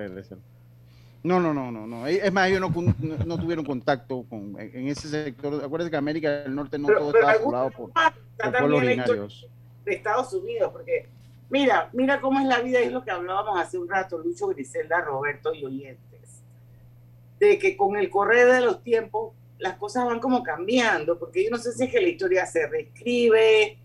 No, 1.22 1.40
no, 1.40 1.52
no, 1.52 1.70
no, 1.72 1.86
no. 1.86 2.06
Es 2.06 2.32
más, 2.32 2.48
ellos 2.48 2.60
no, 2.60 2.94
no, 3.26 3.38
tuvieron 3.38 3.64
contacto 3.64 4.24
con 4.28 4.56
en 4.58 4.88
ese 4.88 5.08
sector. 5.08 5.62
Acuérdense 5.64 5.90
que 5.90 5.96
América 5.96 6.30
del 6.30 6.54
Norte 6.54 6.78
no 6.78 6.88
todo 6.88 7.12
estaba 7.12 7.34
poblado 7.34 7.70
por, 7.70 7.92
por 7.92 8.52
pueblos 8.52 8.78
originarios. 8.78 9.48
De 9.84 9.94
Estados 9.94 10.32
Unidos, 10.34 10.70
porque 10.72 11.08
mira, 11.48 11.88
mira 11.92 12.20
cómo 12.20 12.38
es 12.40 12.46
la 12.46 12.60
vida, 12.60 12.78
es 12.80 12.92
lo 12.92 13.02
que 13.02 13.10
hablábamos 13.10 13.58
hace 13.58 13.78
un 13.78 13.88
rato, 13.88 14.18
Lucho, 14.18 14.48
Griselda, 14.48 15.00
Roberto 15.00 15.54
y 15.54 15.64
Oyente 15.64 16.08
de 17.38 17.58
que 17.58 17.76
con 17.76 17.96
el 17.96 18.10
correr 18.10 18.52
de 18.52 18.60
los 18.60 18.82
tiempos 18.82 19.32
las 19.58 19.76
cosas 19.76 20.06
van 20.06 20.20
como 20.20 20.42
cambiando, 20.42 21.18
porque 21.18 21.44
yo 21.44 21.50
no 21.50 21.58
sé 21.58 21.72
si 21.72 21.84
es 21.84 21.90
que 21.90 22.00
la 22.00 22.08
historia 22.08 22.46
se 22.46 22.66
reescribe 22.66 23.78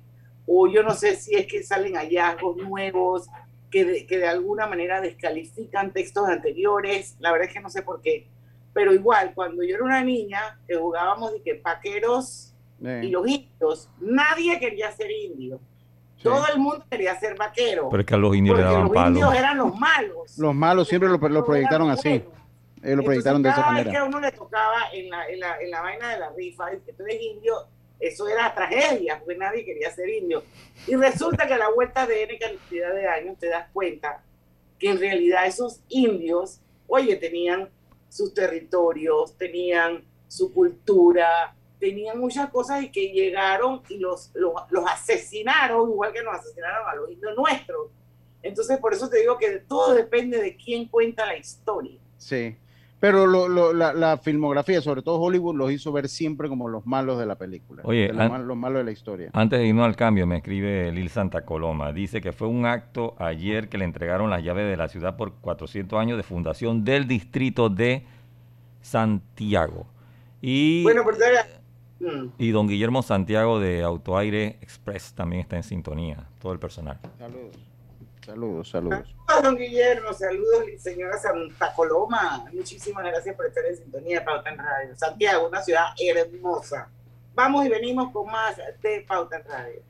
o 0.46 0.68
yo 0.68 0.84
no 0.84 0.94
sé 0.94 1.16
si 1.16 1.36
es 1.36 1.48
que 1.48 1.64
salen 1.64 1.96
hallazgos 1.96 2.58
nuevos 2.58 3.28
que 3.74 3.86
de, 3.86 4.06
que 4.06 4.20
de 4.20 4.28
alguna 4.28 4.68
manera 4.68 5.02
descalifican 5.02 5.92
textos 5.92 6.30
anteriores, 6.30 7.18
la 7.20 7.32
verdad 7.32 7.48
es 7.48 7.54
que 7.56 7.60
no 7.60 7.72
sé 7.72 7.82
por 7.82 8.02
qué, 8.02 8.28
pero 8.72 8.94
igual, 8.94 9.34
cuando 9.34 9.64
yo 9.64 9.74
era 9.76 9.84
una 9.84 10.04
niña, 10.04 10.60
que 10.68 10.76
jugábamos 10.76 11.34
de 11.34 11.42
que 11.42 11.56
paqueros 11.56 12.54
y 12.80 13.08
los 13.10 13.28
indios, 13.28 13.90
nadie 14.00 14.60
quería 14.60 14.92
ser 14.92 15.10
indio. 15.10 15.60
Todo 16.22 16.46
el 16.54 16.60
mundo 16.60 16.86
quería 16.90 17.20
ser 17.20 17.36
vaquero. 17.36 17.90
Pero 17.90 18.02
es 18.02 18.06
que 18.06 18.14
a 18.14 18.18
los 18.18 18.36
indios 18.36 18.58
le 18.58 18.64
daban 18.64 18.92
los 18.92 19.08
indios 19.08 19.34
eran 19.34 19.58
los 19.58 19.76
malos. 19.76 20.38
Los 20.38 20.54
malos 20.56 20.88
siempre 20.88 21.10
lo, 21.10 21.18
lo 21.18 21.46
proyectaron 21.46 21.90
así. 21.90 22.24
Ellos 22.84 22.98
lo 22.98 23.04
proyectaron 23.04 23.42
de 23.42 23.50
esa 23.50 23.62
manera. 23.62 23.86
Vez 23.86 23.92
que 23.92 23.98
a 23.98 24.04
uno 24.04 24.20
le 24.20 24.32
tocaba 24.32 24.92
en 24.94 25.10
la, 25.10 25.28
en 25.28 25.40
la, 25.40 25.60
en 25.60 25.72
la 25.72 25.82
vaina 25.82 26.10
de 26.10 26.20
la 26.20 26.30
rifa, 26.32 26.74
y 26.74 26.80
que 26.82 26.94
tú 26.94 27.04
eres 27.04 27.22
indio, 27.22 27.56
eso 28.08 28.28
era 28.28 28.54
tragedia, 28.54 29.20
porque 29.20 29.38
nadie 29.38 29.64
quería 29.66 29.89
ser 29.91 30.10
indio. 30.10 30.43
Y 30.88 30.95
resulta 30.95 31.47
que 31.47 31.54
a 31.54 31.58
la 31.58 31.70
vuelta 31.70 32.06
de 32.06 32.24
N 32.24 32.38
cantidad 32.38 32.93
de 32.93 33.08
años 33.08 33.38
te 33.39 33.47
das 33.47 33.70
cuenta 33.72 34.24
que 34.78 34.89
en 34.89 34.99
realidad 34.99 35.45
esos 35.45 35.80
indios, 35.89 36.60
oye, 36.88 37.16
tenían 37.16 37.70
sus 38.10 38.34
territorios, 38.34 39.38
tenían 39.38 40.04
su 40.28 40.54
cultura, 40.54 41.56
tenían 41.80 42.20
muchas 42.20 42.49
cosas 42.49 42.84
y 42.84 42.91
que 42.91 43.12
llegaron 43.12 43.82
y 43.89 43.97
los, 43.97 44.32
los, 44.34 44.54
los 44.70 44.86
asesinaron, 44.89 45.89
igual 45.89 46.14
que 46.14 46.24
nos 46.24 46.36
asesinaron 46.36 46.88
a 46.88 46.95
los 46.95 47.12
indios 47.12 47.36
nuestros. 47.36 47.89
Entonces, 48.41 48.78
por 48.80 48.93
eso 48.93 49.10
te 49.10 49.20
digo 49.20 49.38
que 49.38 49.60
todo 49.60 49.93
depende 49.93 50.41
de 50.41 50.56
quién 50.58 50.88
cuenta 50.88 51.26
la 51.26 51.38
historia. 51.38 51.97
Sí. 52.18 52.56
Pero 53.04 53.28
lo, 53.28 53.49
lo, 53.49 53.74
la, 53.74 53.91
la, 53.91 54.18
filmografía, 54.18 54.82
sobre 54.82 55.01
todo 55.01 55.20
Hollywood, 55.20 55.58
los 55.58 55.70
hizo 55.74 55.91
ver 55.91 56.08
siempre 56.08 56.47
como 56.47 56.70
los 56.70 56.86
malos 56.86 57.20
de 57.20 57.26
la 57.26 57.36
película. 57.36 57.82
Oye, 57.84 58.14
los, 58.14 58.56
malos 58.56 58.78
de 58.78 58.84
la 58.86 58.91
historia. 58.91 59.30
Antes 59.34 59.60
de 59.60 59.68
irnos 59.68 59.86
al 59.86 59.97
cambio, 59.97 60.26
me 60.26 60.38
escribe 60.38 60.89
Lil 60.93 61.10
Santa 61.10 61.43
Coloma. 61.43 61.91
Dice 61.91 62.22
que 62.22 62.32
fue 62.32 62.47
un 62.47 62.66
acto 62.66 63.16
ayer 63.20 63.68
que 63.68 63.78
le 63.78 63.84
entregaron 63.84 64.30
las 64.30 64.41
llaves 64.41 64.70
de 64.70 64.78
la 64.78 64.88
ciudad 64.88 65.18
por 65.18 65.34
400 65.34 65.99
años 65.99 66.16
de 66.16 66.24
fundación 66.24 66.86
del 66.86 67.06
distrito 67.06 67.68
de 67.68 68.06
Santiago. 68.80 69.86
Y, 70.41 70.84
bueno, 70.84 71.04
pues, 71.04 71.20
y 72.38 72.51
don 72.51 72.70
Guillermo 72.70 73.04
Santiago 73.04 73.60
de 73.60 73.84
Autoaire 73.84 74.60
Express 74.62 75.14
también 75.14 75.41
está 75.41 75.58
en 75.58 75.64
sintonía, 75.64 76.26
todo 76.39 76.54
el 76.54 76.60
personal. 76.60 76.99
Saludos. 77.20 77.73
Saludos, 78.26 78.70
saludos. 78.70 79.14
Saludos, 79.28 79.44
don 79.44 79.58
Guillermo, 79.58 80.14
saludos, 80.14 80.64
señora 80.78 81.18
Santa 81.18 81.74
Coloma. 81.76 82.46
Muchísimas 82.54 83.04
gracias 83.04 83.36
por 83.36 83.48
estar 83.48 83.66
en 83.66 83.76
sintonía 83.76 84.20
de 84.20 84.26
Pauta 84.26 84.50
en 84.50 84.58
Radio. 84.58 84.96
Santiago, 84.96 85.50
una 85.50 85.62
ciudad 85.62 85.88
hermosa. 86.00 86.88
Vamos 87.36 87.66
y 87.66 87.70
venimos 87.70 88.12
con 88.14 88.32
más 88.32 88.56
de 88.82 89.04
Pauta 89.06 89.38
en 89.38 89.44
Radio. 89.44 89.82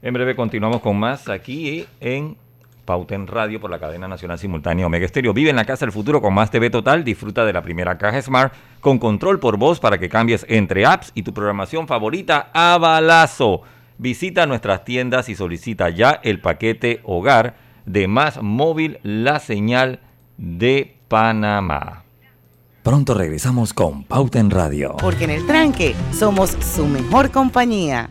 En 0.00 0.14
breve 0.14 0.36
continuamos 0.36 0.80
con 0.80 0.96
más 0.96 1.28
aquí 1.28 1.88
en 1.98 2.36
Pauta 2.84 3.16
en 3.16 3.26
Radio 3.26 3.60
por 3.60 3.70
la 3.70 3.80
cadena 3.80 4.06
nacional 4.06 4.38
simultánea 4.38 4.86
Omega 4.86 5.06
Estéreo. 5.06 5.32
Vive 5.32 5.50
en 5.50 5.56
la 5.56 5.64
casa 5.64 5.86
del 5.86 5.92
futuro 5.92 6.22
con 6.22 6.34
más 6.34 6.52
TV 6.52 6.70
Total. 6.70 7.02
Disfruta 7.02 7.44
de 7.44 7.52
la 7.52 7.62
primera 7.62 7.98
caja 7.98 8.22
Smart 8.22 8.54
con 8.80 8.98
control 8.98 9.40
por 9.40 9.56
voz 9.56 9.80
para 9.80 9.98
que 9.98 10.08
cambies 10.08 10.46
entre 10.48 10.86
apps 10.86 11.10
y 11.14 11.24
tu 11.24 11.34
programación 11.34 11.88
favorita 11.88 12.50
a 12.52 12.78
balazo. 12.78 13.62
Visita 13.98 14.46
nuestras 14.46 14.84
tiendas 14.84 15.28
y 15.28 15.34
solicita 15.34 15.88
ya 15.88 16.20
el 16.22 16.40
paquete 16.40 17.00
hogar 17.04 17.56
de 17.86 18.08
Más 18.08 18.42
Móvil, 18.42 18.98
la 19.02 19.38
señal 19.38 20.00
de 20.36 20.96
Panamá. 21.08 22.04
Pronto 22.82 23.14
regresamos 23.14 23.72
con 23.72 24.04
Pauta 24.04 24.40
en 24.40 24.50
Radio. 24.50 24.96
Porque 25.00 25.24
en 25.24 25.30
el 25.30 25.46
tranque 25.46 25.94
somos 26.12 26.50
su 26.50 26.86
mejor 26.86 27.30
compañía. 27.30 28.10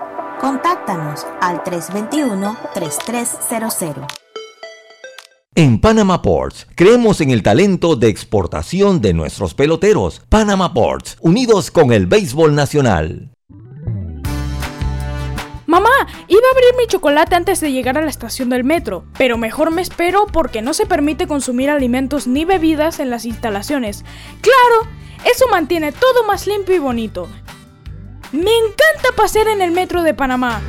Contáctanos 0.41 1.25
al 1.39 1.63
321-3300. 1.63 4.07
En 5.53 5.79
Panama 5.79 6.23
Ports, 6.23 6.65
creemos 6.73 7.21
en 7.21 7.29
el 7.29 7.43
talento 7.43 7.95
de 7.95 8.07
exportación 8.07 9.01
de 9.01 9.13
nuestros 9.13 9.53
peloteros. 9.53 10.23
Panama 10.29 10.73
Ports, 10.73 11.17
unidos 11.21 11.69
con 11.69 11.93
el 11.93 12.07
béisbol 12.07 12.55
nacional. 12.55 13.29
Mamá, 15.67 15.91
iba 16.27 16.41
a 16.41 16.51
abrir 16.53 16.75
mi 16.75 16.87
chocolate 16.87 17.35
antes 17.35 17.59
de 17.59 17.71
llegar 17.71 17.99
a 17.99 18.01
la 18.01 18.09
estación 18.09 18.49
del 18.49 18.63
metro, 18.63 19.05
pero 19.19 19.37
mejor 19.37 19.69
me 19.69 19.83
espero 19.83 20.25
porque 20.25 20.63
no 20.63 20.73
se 20.73 20.87
permite 20.87 21.27
consumir 21.27 21.69
alimentos 21.69 22.25
ni 22.25 22.45
bebidas 22.45 22.99
en 22.99 23.11
las 23.11 23.25
instalaciones. 23.25 24.03
Claro, 24.41 24.87
eso 25.23 25.45
mantiene 25.51 25.91
todo 25.91 26.23
más 26.25 26.47
limpio 26.47 26.73
y 26.73 26.79
bonito. 26.79 27.29
Me 28.31 28.39
encanta 28.39 29.13
pasear 29.13 29.49
en 29.49 29.61
el 29.61 29.71
metro 29.71 30.03
de 30.03 30.13
Panamá. 30.13 30.61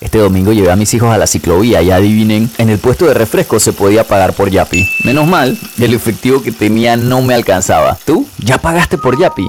Este 0.00 0.18
domingo 0.18 0.52
llevé 0.52 0.70
a 0.70 0.76
mis 0.76 0.94
hijos 0.94 1.12
a 1.12 1.18
la 1.18 1.26
ciclovía 1.26 1.82
y 1.82 1.90
adivinen, 1.90 2.48
en 2.58 2.70
el 2.70 2.78
puesto 2.78 3.06
de 3.06 3.14
refresco 3.14 3.58
se 3.58 3.72
podía 3.72 4.04
pagar 4.04 4.34
por 4.34 4.50
Yapi. 4.50 4.88
Menos 5.04 5.26
mal, 5.26 5.58
el 5.80 5.94
efectivo 5.94 6.42
que 6.42 6.52
tenía 6.52 6.96
no 6.96 7.22
me 7.22 7.34
alcanzaba. 7.34 7.98
¿Tú? 8.04 8.24
¿Ya 8.38 8.58
pagaste 8.58 8.98
por 8.98 9.18
Yapi? 9.18 9.48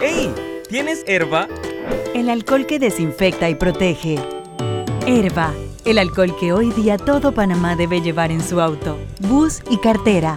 ¡Ey! 0.00 0.32
¿Tienes 0.68 1.02
herba? 1.08 1.48
El 2.14 2.30
alcohol 2.30 2.66
que 2.66 2.78
desinfecta 2.78 3.50
y 3.50 3.56
protege. 3.56 4.20
Herba, 5.06 5.52
el 5.84 5.98
alcohol 5.98 6.36
que 6.38 6.52
hoy 6.52 6.70
día 6.70 6.98
todo 6.98 7.32
Panamá 7.32 7.74
debe 7.74 8.00
llevar 8.00 8.30
en 8.30 8.46
su 8.46 8.60
auto, 8.60 8.96
bus 9.20 9.60
y 9.70 9.78
cartera 9.78 10.36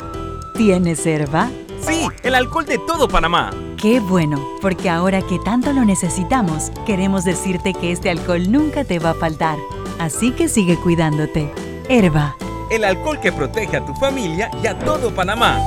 ¿Tienes 0.56 1.06
herba? 1.06 1.50
Sí, 1.82 2.08
el 2.24 2.36
alcohol 2.36 2.66
de 2.66 2.78
todo 2.78 3.08
Panamá. 3.08 3.52
Qué 3.78 4.00
bueno, 4.00 4.40
porque 4.62 4.90
ahora 4.90 5.22
que 5.22 5.40
tanto 5.40 5.74
lo 5.74 5.84
necesitamos, 5.86 6.72
queremos 6.86 7.24
decirte 7.24 7.74
que 7.74 7.92
este 7.92 8.10
alcohol 8.10 8.52
nunca 8.52 8.84
te 8.84 9.00
va 9.00 9.12
a 9.12 9.16
faltar. 9.16 9.58
Así 9.98 10.32
que 10.32 10.48
sigue 10.48 10.78
cuidándote. 10.78 11.52
Herba. 11.90 12.36
El 12.70 12.84
alcohol 12.84 13.20
que 13.20 13.32
protege 13.32 13.78
a 13.78 13.86
tu 13.86 13.94
familia 13.96 14.52
y 14.64 14.68
a 14.68 14.78
todo 14.78 15.14
Panamá. 15.14 15.60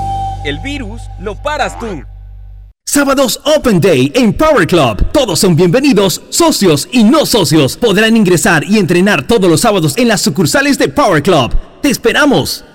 El 0.45 0.59
virus 0.61 1.03
lo 1.21 1.35
paras 1.35 1.79
tú. 1.79 2.03
Sábados 2.87 3.41
Open 3.57 3.81
Day 3.81 4.13
en 4.15 4.33
Power 4.33 4.67
Club. 4.67 5.11
Todos 5.11 5.41
son 5.41 5.57
bienvenidos, 5.57 6.23
socios 6.29 6.89
y 6.93 7.03
no 7.03 7.27
socios. 7.27 7.77
Podrán 7.77 8.17
ingresar 8.17 8.63
y 8.65 8.79
entrenar 8.79 9.27
todos 9.27 9.51
los 9.51 9.63
sábados 9.63 9.97
en 9.97 10.09
las 10.09 10.21
sucursales 10.21 10.79
de 10.79 10.89
Power 10.89 11.23
Club. 11.23 11.53
¡Te 11.83 11.91
esperamos! 11.91 12.65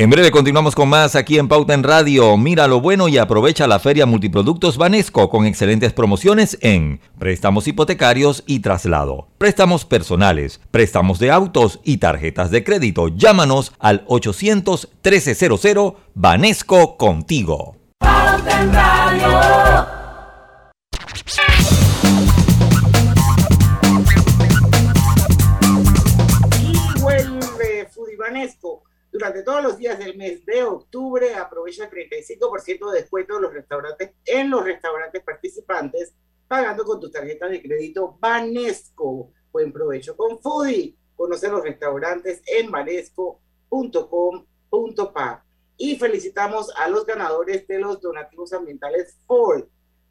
En 0.00 0.08
breve 0.08 0.30
continuamos 0.30 0.74
con 0.74 0.88
más 0.88 1.14
aquí 1.14 1.38
en 1.38 1.46
Pauta 1.46 1.74
en 1.74 1.82
Radio. 1.82 2.38
Mira 2.38 2.66
lo 2.66 2.80
bueno 2.80 3.06
y 3.08 3.18
aprovecha 3.18 3.66
la 3.66 3.78
feria 3.78 4.06
Multiproductos 4.06 4.78
Banesco 4.78 5.28
con 5.28 5.44
excelentes 5.44 5.92
promociones 5.92 6.56
en 6.62 7.00
préstamos 7.18 7.68
hipotecarios 7.68 8.42
y 8.46 8.60
traslado, 8.60 9.28
préstamos 9.36 9.84
personales, 9.84 10.62
préstamos 10.70 11.18
de 11.18 11.30
autos 11.30 11.80
y 11.84 11.98
tarjetas 11.98 12.50
de 12.50 12.64
crédito. 12.64 13.08
Llámanos 13.08 13.74
al 13.78 14.04
800 14.06 14.88
1300 15.04 15.92
Banesco 16.14 16.96
contigo. 16.96 17.76
Pauta 17.98 18.62
en 18.62 18.72
Radio. 18.72 19.86
Y 26.62 27.00
vuelve 27.02 27.86
Fudibanesco 27.92 28.84
durante 29.20 29.42
todos 29.42 29.62
los 29.62 29.76
días 29.76 29.98
del 29.98 30.16
mes 30.16 30.46
de 30.46 30.62
octubre 30.62 31.34
aprovecha 31.34 31.84
el 31.84 31.90
35% 31.90 32.90
de 32.90 33.00
descuento 33.00 33.36
en 33.36 33.42
los 33.42 33.52
restaurantes, 33.52 34.12
en 34.24 34.48
los 34.48 34.64
restaurantes 34.64 35.22
participantes, 35.22 36.14
pagando 36.48 36.84
con 36.84 36.98
tus 36.98 37.12
tarjetas 37.12 37.50
de 37.50 37.60
crédito 37.60 38.16
Banesco. 38.18 39.30
Buen 39.52 39.74
provecho 39.74 40.16
con 40.16 40.40
Foodie. 40.40 40.96
Conoce 41.14 41.50
los 41.50 41.62
restaurantes 41.62 42.40
en 42.46 42.70
banesco.com.pa. 42.70 45.44
Y 45.76 45.96
felicitamos 45.96 46.72
a 46.74 46.88
los 46.88 47.04
ganadores 47.04 47.68
de 47.68 47.78
los 47.78 48.00
donativos 48.00 48.54
ambientales 48.54 49.18
Ford 49.26 49.64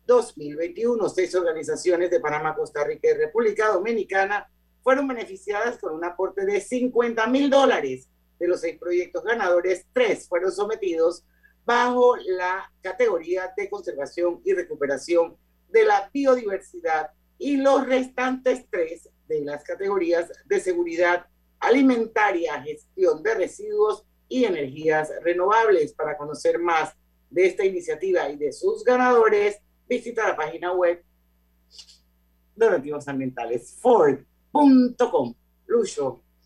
2021. 0.06 1.10
Seis 1.10 1.34
organizaciones 1.34 2.12
de 2.12 2.20
Panamá, 2.20 2.54
Costa 2.54 2.84
Rica 2.84 3.10
y 3.10 3.14
República 3.14 3.70
Dominicana 3.70 4.48
fueron 4.84 5.08
beneficiadas 5.08 5.80
con 5.80 5.96
un 5.96 6.06
aporte 6.06 6.46
de 6.46 6.62
50 6.62 7.26
mil 7.26 7.50
dólares 7.50 8.08
de 8.40 8.48
los 8.48 8.62
seis 8.62 8.78
proyectos 8.80 9.24
ganadores, 9.24 9.86
tres 9.94 10.28
fueron 10.28 10.52
sometidos 10.52 11.24
bajo 11.66 12.16
la 12.18 12.72
categoría 12.82 13.54
de 13.56 13.70
conservación 13.70 14.42
y 14.44 14.54
recuperación 14.54 15.38
de 15.68 15.86
la 15.86 16.10
biodiversidad 16.12 17.12
y 17.38 17.58
los 17.58 17.86
restantes 17.86 18.66
tres 18.70 19.10
de 19.28 19.42
las 19.42 19.64
categorías 19.64 20.32
de 20.46 20.60
seguridad 20.60 21.26
alimentaria, 21.60 22.62
gestión 22.64 23.22
de 23.22 23.36
residuos 23.36 24.04
y 24.28 24.46
energías 24.46 25.12
renovables. 25.22 25.94
Para 25.94 26.18
conocer 26.18 26.60
más 26.60 26.94
de 27.30 27.46
esta 27.46 27.66
iniciativa 27.66 28.30
y 28.30 28.38
de 28.38 28.52
sus 28.52 28.84
ganadores, 28.84 29.60
visita 29.88 30.28
la 30.28 30.36
página 30.36 30.74
web 30.74 31.04
donativos 32.56 33.08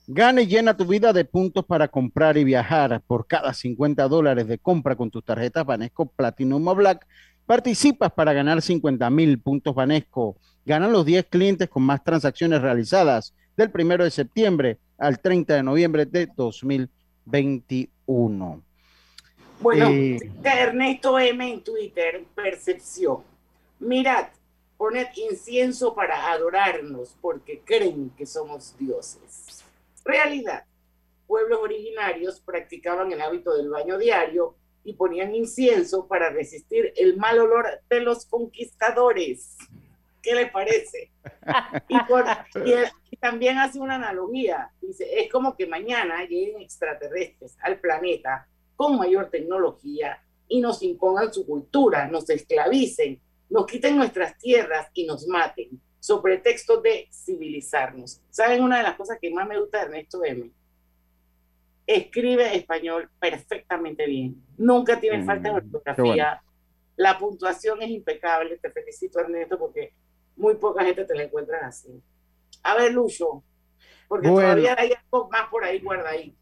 Gana 0.07 0.41
y 0.41 0.47
llena 0.47 0.75
tu 0.75 0.85
vida 0.85 1.13
de 1.13 1.23
puntos 1.23 1.63
para 1.65 1.87
comprar 1.87 2.35
y 2.37 2.43
viajar. 2.43 3.01
Por 3.07 3.25
cada 3.25 3.53
50 3.53 4.05
dólares 4.09 4.47
de 4.47 4.57
compra 4.57 4.97
con 4.97 5.09
tus 5.09 5.23
tarjetas 5.23 5.65
Banesco 5.65 6.07
Platinum 6.07 6.67
o 6.67 6.75
Black, 6.75 7.07
participas 7.45 8.11
para 8.11 8.33
ganar 8.33 8.61
50 8.61 9.09
mil 9.09 9.39
puntos 9.39 9.73
Banesco. 9.73 10.35
Ganan 10.65 10.91
los 10.91 11.05
10 11.05 11.27
clientes 11.27 11.69
con 11.69 11.83
más 11.83 12.03
transacciones 12.03 12.61
realizadas 12.61 13.33
del 13.55 13.71
1 13.73 14.03
de 14.03 14.11
septiembre 14.11 14.77
al 14.97 15.19
30 15.19 15.55
de 15.55 15.63
noviembre 15.63 16.05
de 16.05 16.27
2021. 16.35 18.61
Bueno, 19.61 19.87
eh, 19.87 20.19
Ernesto 20.43 21.17
M 21.17 21.49
en 21.49 21.63
Twitter, 21.63 22.25
percepción. 22.35 23.19
Mirad, 23.79 24.25
poned 24.77 25.07
incienso 25.29 25.95
para 25.95 26.29
adorarnos 26.31 27.15
porque 27.21 27.61
creen 27.63 28.11
que 28.17 28.25
somos 28.25 28.75
dioses. 28.77 29.42
Realidad. 30.03 30.65
Pueblos 31.27 31.59
originarios 31.61 32.41
practicaban 32.41 33.11
el 33.11 33.21
hábito 33.21 33.55
del 33.55 33.69
baño 33.69 33.97
diario 33.97 34.55
y 34.83 34.93
ponían 34.93 35.33
incienso 35.33 36.07
para 36.07 36.29
resistir 36.29 36.93
el 36.97 37.17
mal 37.17 37.39
olor 37.39 37.65
de 37.89 38.01
los 38.01 38.25
conquistadores. 38.25 39.57
¿Qué 40.21 40.35
les 40.35 40.51
parece? 40.51 41.11
Y, 41.89 43.17
también 43.17 43.57
hace 43.57 43.79
una 43.79 43.95
analogía. 43.95 44.71
Dice, 44.81 45.07
es 45.19 45.31
como 45.31 45.55
que 45.55 45.65
mañana 45.65 46.25
lleguen 46.25 46.61
extraterrestres 46.61 47.55
al 47.61 47.79
planeta 47.79 48.47
con 48.75 48.97
mayor 48.97 49.29
tecnología 49.29 50.21
y 50.49 50.59
nos 50.59 50.83
impongan 50.83 51.33
su 51.33 51.45
cultura, 51.45 52.07
nos 52.07 52.29
esclavicen, 52.29 53.21
nos 53.49 53.65
quiten 53.65 53.95
nuestras 53.95 54.37
tierras 54.37 54.89
y 54.93 55.05
nos 55.05 55.25
maten, 55.27 55.79
sobre 56.03 56.37
texto 56.37 56.81
de 56.81 57.07
civilizarnos. 57.13 58.21
¿Saben 58.29 58.61
una 58.61 58.79
de 58.79 58.83
las 58.83 58.97
cosas 58.97 59.17
que 59.21 59.31
más 59.31 59.47
me 59.47 59.57
gusta 59.57 59.77
de 59.77 59.85
Ernesto 59.85 60.25
M? 60.25 60.51
Escribe 61.87 62.57
español 62.57 63.09
perfectamente 63.17 64.05
bien. 64.05 64.35
Nunca 64.57 64.99
tiene 64.99 65.19
mm, 65.19 65.25
falta 65.25 65.47
de 65.47 65.55
ortografía. 65.55 66.43
La 66.97 67.17
puntuación 67.17 67.81
es 67.83 67.89
impecable. 67.89 68.57
Te 68.57 68.69
felicito, 68.69 69.21
Ernesto, 69.21 69.57
porque 69.57 69.93
muy 70.35 70.55
poca 70.55 70.83
gente 70.83 71.05
te 71.05 71.15
la 71.15 71.23
encuentra 71.23 71.65
así. 71.65 72.03
A 72.63 72.75
ver, 72.75 72.91
Lucho, 72.91 73.41
porque 74.09 74.27
todavía 74.27 74.75
hay 74.77 74.91
algo 74.91 75.29
más 75.29 75.47
por 75.49 75.63
ahí 75.63 75.79
guardadito. 75.79 76.37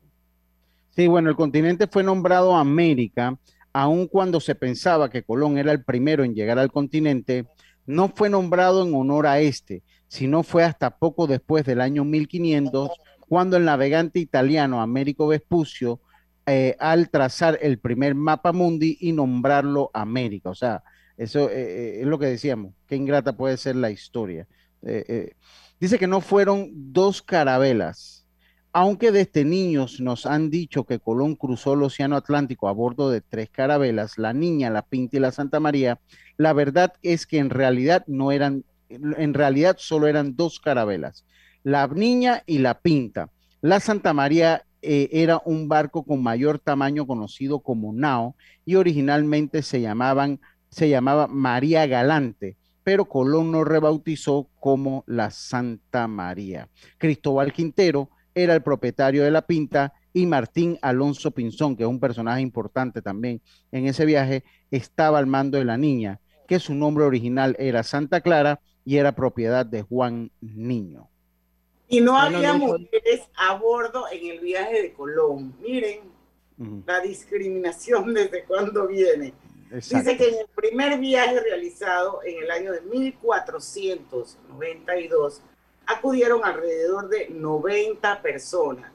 Sí, 0.90 1.06
bueno, 1.06 1.30
el 1.30 1.36
continente 1.36 1.86
fue 1.86 2.02
nombrado 2.02 2.56
América, 2.56 3.38
aun 3.74 4.08
cuando 4.08 4.40
se 4.40 4.56
pensaba 4.56 5.12
que 5.12 5.22
Colón 5.22 5.60
era 5.60 5.72
el 5.72 5.84
primero 5.84 6.24
en 6.24 6.34
llegar 6.34 6.58
al 6.58 6.72
continente, 6.72 7.46
no 7.86 8.10
fue 8.10 8.30
nombrado 8.30 8.86
en 8.88 8.94
honor 8.94 9.28
a 9.28 9.40
este, 9.40 9.84
sino 10.08 10.44
fue 10.44 10.64
hasta 10.64 10.98
poco 10.98 11.28
después 11.28 11.66
del 11.66 11.82
año 11.82 12.04
1500, 12.04 12.92
cuando 13.28 13.58
el 13.58 13.66
navegante 13.66 14.20
italiano 14.20 14.82
Américo 14.82 15.28
Vespucio, 15.28 16.02
eh, 16.48 16.76
al 16.80 17.10
trazar 17.10 17.60
el 17.62 17.78
primer 17.78 18.16
mapa 18.16 18.52
mundi 18.52 18.98
y 19.00 19.14
nombrarlo 19.14 19.92
América. 19.94 20.50
O 20.50 20.56
sea, 20.56 20.84
eso 21.16 21.50
eh, 21.50 21.54
eh, 21.54 22.00
es 22.02 22.08
lo 22.08 22.18
que 22.18 22.26
decíamos, 22.26 22.74
qué 22.88 22.96
ingrata 22.96 23.38
puede 23.38 23.58
ser 23.58 23.76
la 23.76 23.92
historia. 23.92 24.48
dice 25.80 26.00
que 26.00 26.08
no 26.08 26.20
fueron 26.20 26.72
dos 26.74 27.22
carabelas, 27.22 28.26
aunque 28.74 29.12
desde 29.12 29.46
niños 29.46 30.00
nos 30.00 30.26
han 30.26 30.50
dicho 30.50 30.86
que 30.86 31.00
Colón 31.00 31.36
cruzó 31.36 31.74
el 31.74 31.84
Océano 31.84 32.16
Atlántico 32.16 32.68
a 32.68 32.72
bordo 32.72 33.12
de 33.12 33.22
tres 33.22 33.50
carabelas, 33.50 34.18
la 34.18 34.34
Niña, 34.34 34.70
la 34.70 34.82
Pinta 34.82 35.18
y 35.18 35.20
la 35.20 35.32
Santa 35.32 35.60
María, 35.60 36.00
la 36.42 36.54
verdad 36.54 36.94
es 37.04 37.28
que 37.28 37.38
en 37.38 37.52
realidad 37.52 38.04
no 38.08 38.32
eran, 38.32 38.66
en 38.90 39.34
realidad 39.34 39.76
solo 39.80 40.08
eran 40.08 40.36
dos 40.36 40.60
carabelas, 40.60 41.24
la 41.64 41.88
Niña 41.88 42.42
y 42.48 42.58
la 42.58 42.82
Pinta. 42.82 43.30
La 43.62 43.80
Santa 43.80 44.12
María 44.12 44.66
eh, 44.82 45.10
era 45.12 45.40
un 45.46 45.68
barco 45.68 46.04
con 46.04 46.24
mayor 46.24 46.58
tamaño 46.58 47.06
conocido 47.06 47.60
como 47.60 47.94
nao 47.94 48.36
y 48.66 48.74
originalmente 48.74 49.62
se 49.62 49.82
llamaban, 49.82 50.40
se 50.70 50.90
llamaba 50.90 51.28
María 51.28 51.86
Galante, 51.86 52.58
pero 52.84 53.06
Colón 53.06 53.52
no 53.52 53.64
rebautizó 53.64 54.50
como 54.60 55.04
la 55.06 55.30
Santa 55.30 56.08
María. 56.08 56.68
Cristóbal 56.98 57.54
Quintero 57.54 58.10
era 58.34 58.56
el 58.56 58.64
propietario 58.64 59.24
de 59.24 59.30
la 59.30 59.44
pinta 59.44 59.94
y 60.12 60.26
Martín 60.26 60.80
Alonso 60.82 61.30
Pinzón, 61.30 61.76
que 61.76 61.84
es 61.84 61.90
un 61.90 62.00
personaje 62.00 62.42
importante 62.42 63.04
también 63.04 63.42
en 63.72 63.86
ese 63.86 64.06
viaje, 64.06 64.44
estaba 64.72 65.20
al 65.20 65.28
mando 65.28 65.60
de 65.60 65.66
la 65.66 65.78
niña, 65.78 66.20
que 66.52 66.60
su 66.60 66.76
nombre 66.76 67.06
original 67.06 67.56
era 67.60 67.82
Santa 67.82 68.20
Clara 68.20 68.60
y 68.84 68.98
era 68.98 69.14
propiedad 69.14 69.66
de 69.66 69.84
Juan 69.84 70.32
Niño. 70.42 71.08
Y 71.88 72.02
no 72.02 72.20
había 72.20 72.52
mujeres 72.52 73.22
a 73.38 73.54
bordo 73.54 74.04
en 74.12 74.32
el 74.32 74.42
viaje 74.42 74.82
de 74.82 74.92
Colón. 74.92 75.56
Miren 75.62 76.02
la 76.86 77.00
discriminación 77.00 78.14
desde 78.20 78.44
cuándo 78.44 78.86
viene. 78.86 79.34
Dice 79.72 80.18
que 80.18 80.28
en 80.28 80.40
el 80.40 80.48
primer 80.54 81.00
viaje 81.00 81.40
realizado 81.40 82.20
en 82.26 82.44
el 82.44 82.52
año 82.52 82.74
de 82.74 82.82
1492, 82.82 85.42
acudieron 85.86 86.44
alrededor 86.44 87.08
de 87.08 87.30
90 87.30 88.22
personas, 88.22 88.92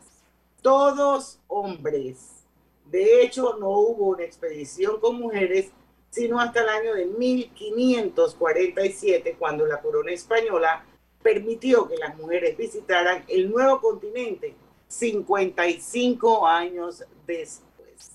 todos 0.61 1.39
hombres. 1.47 2.45
De 2.85 3.23
hecho, 3.23 3.57
no 3.59 3.71
hubo 3.71 4.09
una 4.09 4.25
expedición 4.25 5.01
con 5.01 5.19
mujeres, 5.19 5.71
sino 6.17 6.41
hasta 6.41 6.63
el 6.63 6.69
año 6.71 6.95
de 6.95 7.05
1547, 7.05 9.37
cuando 9.39 9.67
la 9.67 9.83
corona 9.83 10.13
española 10.13 10.83
permitió 11.23 11.87
que 11.87 11.99
las 11.99 12.17
mujeres 12.17 12.57
visitaran 12.57 13.23
el 13.29 13.51
nuevo 13.51 13.83
continente 13.83 14.55
55 14.89 16.47
años 16.47 17.05
después. 17.27 18.13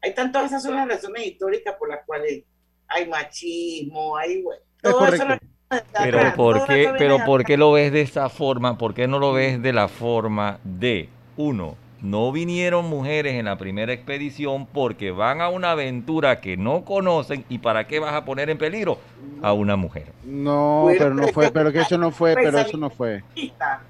Hay 0.00 0.14
tantas 0.14 0.46
esas 0.46 0.62
son 0.62 0.76
las 0.76 0.88
razones 0.88 1.26
históricas 1.26 1.74
por 1.78 1.90
las 1.90 2.06
cuales 2.06 2.42
hay 2.88 3.06
machismo, 3.06 4.16
hay... 4.16 4.42
todo 4.80 5.06
eso 5.06 5.24
pero 5.92 6.34
¿por, 6.36 6.66
qué, 6.66 6.94
pero 6.96 7.18
¿por 7.26 7.44
qué 7.44 7.58
lo 7.58 7.72
ves 7.72 7.92
de 7.92 8.00
esa 8.00 8.30
forma? 8.30 8.78
¿Por 8.78 8.94
qué 8.94 9.06
no 9.08 9.18
lo 9.18 9.34
ves 9.34 9.60
de 9.60 9.74
la 9.74 9.88
forma 9.88 10.58
de, 10.64 11.10
uno, 11.36 11.76
no 12.10 12.32
vinieron 12.32 12.88
mujeres 12.88 13.34
en 13.34 13.46
la 13.46 13.58
primera 13.58 13.92
expedición 13.92 14.66
porque 14.66 15.10
van 15.10 15.40
a 15.40 15.48
una 15.48 15.72
aventura 15.72 16.40
que 16.40 16.56
no 16.56 16.84
conocen 16.84 17.44
y 17.48 17.58
para 17.58 17.86
qué 17.86 17.98
vas 17.98 18.14
a 18.14 18.24
poner 18.24 18.48
en 18.50 18.58
peligro 18.58 18.98
a 19.42 19.52
una 19.52 19.76
mujer. 19.76 20.06
No, 20.24 20.86
pero 20.96 21.14
no 21.14 21.28
fue, 21.28 21.50
pero 21.50 21.72
que 21.72 21.80
eso 21.80 21.98
no 21.98 22.10
fue, 22.10 22.34
pero 22.34 22.58
eso 22.58 22.76
no 22.76 22.90
fue. 22.90 23.22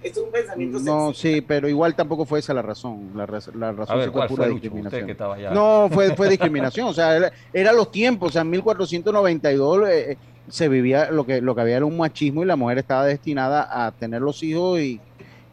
Es 0.03 0.17
un 0.17 0.31
pensamiento 0.31 0.79
No, 0.81 1.13
sí, 1.13 1.41
pero 1.41 1.69
igual 1.69 1.95
tampoco 1.95 2.25
fue 2.25 2.39
esa 2.39 2.55
la 2.55 2.63
razón. 2.63 3.11
La, 3.15 3.27
la 3.55 3.73
razón 3.73 4.13
fue 4.13 4.29
pura 4.29 4.49
discriminación. 4.49 5.17
No, 5.53 5.89
fue, 5.91 6.15
fue 6.17 6.29
discriminación. 6.29 6.89
O 6.89 6.95
sea, 6.95 7.31
era, 7.53 7.73
los 7.73 7.91
tiempos, 7.91 8.31
o 8.31 8.33
sea, 8.33 8.43
en 8.43 8.51
1492 8.51 9.89
eh, 9.89 10.19
se 10.49 10.69
vivía 10.69 11.11
lo 11.11 11.27
que, 11.27 11.41
lo 11.41 11.55
que 11.55 11.61
había 11.61 11.77
era 11.77 11.85
un 11.85 11.97
machismo 11.97 12.43
y 12.43 12.47
la 12.47 12.57
mujer 12.57 12.79
estaba 12.79 13.05
destinada 13.05 13.87
a 13.87 13.93
tener 13.93 14.23
los 14.23 14.43
hijos 14.43 14.81
y, 14.81 15.01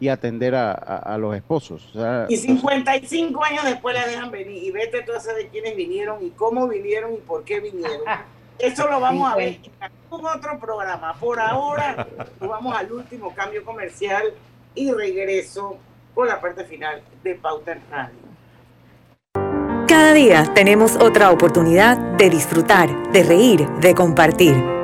atender 0.08 0.54
a, 0.54 1.16
los 1.18 1.34
esposos. 1.34 1.92
y 2.28 2.36
55 2.36 3.44
años 3.44 3.64
después 3.64 3.94
la 3.94 4.06
dejan 4.06 4.30
venir 4.30 4.62
y 4.62 4.70
vete 4.70 5.02
tú 5.02 5.12
a 5.12 5.20
saber 5.20 5.48
quiénes 5.48 5.76
vinieron 5.76 6.24
y 6.24 6.30
cómo 6.30 6.68
vinieron 6.68 7.14
y 7.14 7.18
por 7.18 7.44
qué 7.44 7.60
vinieron. 7.60 8.00
Eso 8.58 8.88
lo 8.88 9.00
vamos 9.00 9.32
a 9.32 9.36
ver 9.36 9.58
en 9.64 9.72
algún 9.80 10.26
otro 10.26 10.58
programa. 10.60 11.14
Por 11.14 11.40
ahora 11.40 12.06
nos 12.40 12.48
vamos 12.48 12.76
al 12.76 12.92
último 12.92 13.34
cambio 13.34 13.64
comercial 13.64 14.32
y 14.74 14.92
regreso 14.92 15.78
con 16.14 16.28
la 16.28 16.40
parte 16.40 16.64
final 16.64 17.02
de 17.22 17.34
Pauta 17.34 17.76
Radio. 17.90 18.24
Cada 19.88 20.12
día 20.12 20.44
tenemos 20.54 20.96
otra 20.96 21.30
oportunidad 21.30 21.96
de 22.16 22.30
disfrutar, 22.30 23.12
de 23.12 23.22
reír, 23.22 23.68
de 23.80 23.94
compartir. 23.94 24.83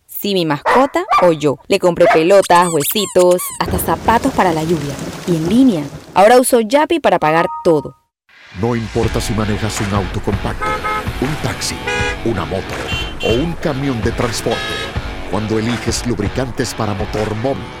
si 0.21 0.33
mi 0.33 0.45
mascota 0.45 1.03
o 1.23 1.31
yo. 1.31 1.57
Le 1.67 1.79
compré 1.79 2.05
pelotas, 2.13 2.67
huesitos, 2.69 3.41
hasta 3.59 3.79
zapatos 3.79 4.31
para 4.33 4.53
la 4.53 4.63
lluvia. 4.63 4.93
Y 5.27 5.35
en 5.35 5.49
línea. 5.49 5.83
Ahora 6.13 6.39
uso 6.39 6.61
Yapi 6.61 6.99
para 6.99 7.19
pagar 7.19 7.47
todo. 7.63 7.95
No 8.59 8.75
importa 8.75 9.19
si 9.21 9.33
manejas 9.33 9.79
un 9.81 9.93
auto 9.93 10.21
compacto, 10.21 10.65
un 11.21 11.35
taxi, 11.41 11.75
una 12.25 12.45
moto 12.45 12.75
o 13.23 13.33
un 13.33 13.53
camión 13.53 14.01
de 14.01 14.11
transporte. 14.11 14.59
Cuando 15.31 15.57
eliges 15.57 16.05
lubricantes 16.05 16.73
para 16.73 16.93
motor 16.93 17.33
móvil 17.35 17.80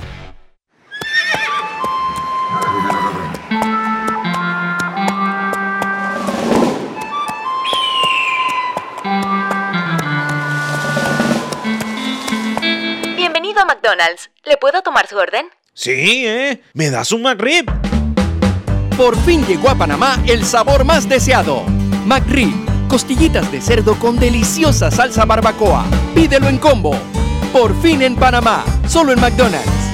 McDonald's. 14.01 14.29
¿Le 14.43 14.57
puedo 14.57 14.81
tomar 14.81 15.07
su 15.07 15.17
orden? 15.17 15.47
Sí, 15.73 16.25
¿eh? 16.25 16.61
¿Me 16.73 16.89
das 16.89 17.11
un 17.11 17.21
McRib? 17.21 17.65
Por 18.97 19.17
fin 19.23 19.45
llegó 19.45 19.69
a 19.69 19.75
Panamá 19.75 20.19
el 20.27 20.43
sabor 20.45 20.83
más 20.83 21.07
deseado. 21.07 21.63
McRib, 22.05 22.53
costillitas 22.87 23.51
de 23.51 23.61
cerdo 23.61 23.97
con 23.99 24.19
deliciosa 24.19 24.91
salsa 24.91 25.25
barbacoa. 25.25 25.85
Pídelo 26.13 26.47
en 26.49 26.57
combo. 26.57 26.95
Por 27.53 27.79
fin 27.81 28.01
en 28.01 28.15
Panamá, 28.15 28.63
solo 28.87 29.11
en 29.13 29.19
McDonald's. 29.19 29.90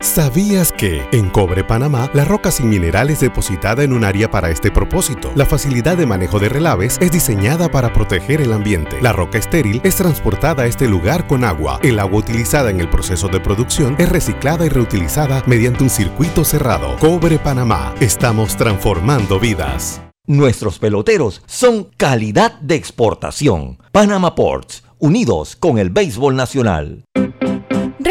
¿Sabías 0.00 0.72
que 0.72 1.08
en 1.10 1.30
Cobre 1.30 1.64
Panamá 1.64 2.10
la 2.12 2.26
roca 2.26 2.50
sin 2.50 2.68
mineral 2.68 3.08
es 3.08 3.20
depositada 3.20 3.82
en 3.82 3.94
un 3.94 4.04
área 4.04 4.30
para 4.30 4.50
este 4.50 4.70
propósito? 4.70 5.32
La 5.34 5.46
facilidad 5.46 5.96
de 5.96 6.04
manejo 6.04 6.38
de 6.38 6.50
relaves 6.50 6.98
es 7.00 7.10
diseñada 7.10 7.70
para 7.70 7.94
proteger 7.94 8.42
el 8.42 8.52
ambiente. 8.52 9.00
La 9.00 9.14
roca 9.14 9.38
estéril 9.38 9.80
es 9.84 9.96
transportada 9.96 10.64
a 10.64 10.66
este 10.66 10.86
lugar 10.86 11.26
con 11.26 11.44
agua. 11.44 11.80
El 11.82 11.98
agua 11.98 12.18
utilizada 12.18 12.70
en 12.70 12.80
el 12.80 12.90
proceso 12.90 13.28
de 13.28 13.40
producción 13.40 13.96
es 13.98 14.10
reciclada 14.10 14.66
y 14.66 14.68
reutilizada 14.68 15.42
mediante 15.46 15.82
un 15.82 15.90
circuito 15.90 16.44
cerrado. 16.44 16.96
Cobre 16.98 17.38
Panamá. 17.38 17.94
Estamos 17.98 18.54
transformando 18.54 19.40
vidas. 19.40 20.02
Nuestros 20.26 20.78
peloteros 20.78 21.42
son 21.46 21.84
calidad 21.96 22.60
de 22.60 22.74
exportación. 22.74 23.78
Panama 23.92 24.34
Ports, 24.34 24.82
unidos 24.98 25.56
con 25.56 25.78
el 25.78 25.88
béisbol 25.88 26.36
nacional. 26.36 27.04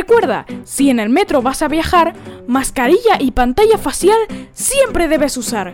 Recuerda, 0.08 0.46
si 0.66 0.92
en 0.92 1.00
el 1.00 1.10
metro 1.10 1.42
vas 1.42 1.64
a 1.64 1.68
viajar, 1.68 2.14
mascarilla 2.46 3.18
y 3.20 3.32
pantalla 3.32 3.80
facial 3.80 4.20
siempre 4.54 5.08
debes 5.08 5.36
usar. 5.36 5.74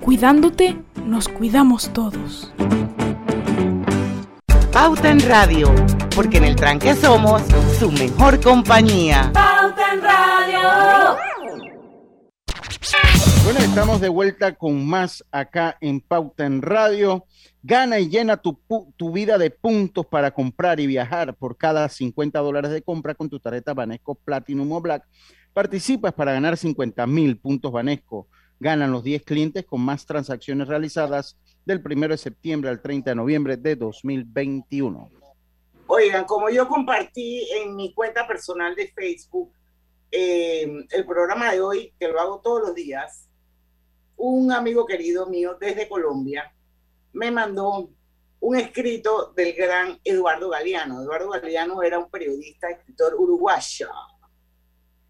Cuidándote, 0.00 0.76
nos 1.04 1.26
cuidamos 1.26 1.92
todos. 1.92 2.52
Pauta 4.72 5.10
en 5.10 5.18
Radio, 5.18 5.74
porque 6.14 6.36
en 6.36 6.44
el 6.44 6.54
tranque 6.54 6.94
somos 6.94 7.42
su 7.80 7.90
mejor 7.90 8.40
compañía. 8.40 9.32
Pauta 9.34 9.92
en 9.92 10.02
Radio. 10.02 11.16
Bueno, 13.42 13.58
estamos 13.58 14.00
de 14.00 14.08
vuelta 14.08 14.54
con 14.54 14.86
más 14.86 15.24
acá 15.32 15.76
en 15.80 16.00
Pauta 16.00 16.46
en 16.46 16.62
Radio. 16.62 17.26
Gana 17.68 17.98
y 17.98 18.08
llena 18.08 18.36
tu, 18.36 18.60
tu, 18.96 19.10
vida 19.10 19.38
de 19.38 19.50
puntos 19.50 20.06
para 20.06 20.30
comprar 20.30 20.78
y 20.78 20.86
viajar 20.86 21.34
por 21.34 21.56
cada 21.56 21.88
50 21.88 22.38
dólares 22.38 22.70
de 22.70 22.80
compra 22.80 23.16
con 23.16 23.28
tu 23.28 23.40
tarjeta 23.40 23.74
Banesco 23.74 24.14
Platinum 24.14 24.70
o 24.70 24.80
Black. 24.80 25.04
Participas 25.52 26.12
para 26.12 26.32
ganar 26.32 26.56
50 26.56 27.04
mil 27.08 27.40
puntos 27.40 27.72
Banesco. 27.72 28.28
Ganan 28.60 28.92
los 28.92 29.02
10 29.02 29.24
clientes 29.24 29.64
con 29.64 29.80
más 29.80 30.06
transacciones 30.06 30.68
realizadas 30.68 31.40
del 31.64 31.82
1 31.84 32.06
de 32.06 32.16
septiembre 32.16 32.70
al 32.70 32.80
30 32.80 33.10
de 33.10 33.16
noviembre 33.16 33.56
de 33.56 33.74
2021. 33.74 35.10
Oigan, 35.88 36.24
como 36.24 36.48
yo 36.50 36.68
compartí 36.68 37.48
en 37.50 37.74
mi 37.74 37.92
cuenta 37.94 38.28
personal 38.28 38.76
de 38.76 38.86
Facebook 38.92 39.50
eh, 40.12 40.86
el 40.90 41.04
programa 41.04 41.50
de 41.50 41.60
hoy, 41.60 41.92
que 41.98 42.06
lo 42.06 42.20
hago 42.20 42.40
todos 42.40 42.62
los 42.62 42.76
días, 42.76 43.28
un 44.16 44.52
amigo 44.52 44.86
querido 44.86 45.26
mío 45.26 45.56
desde 45.60 45.88
Colombia 45.88 46.52
me 47.16 47.30
mandó 47.30 47.90
un 48.40 48.56
escrito 48.56 49.32
del 49.34 49.54
gran 49.54 49.98
Eduardo 50.04 50.50
Galeano. 50.50 51.00
Eduardo 51.00 51.30
Galeano 51.30 51.82
era 51.82 51.98
un 51.98 52.10
periodista, 52.10 52.68
escritor 52.68 53.14
uruguayo, 53.14 53.88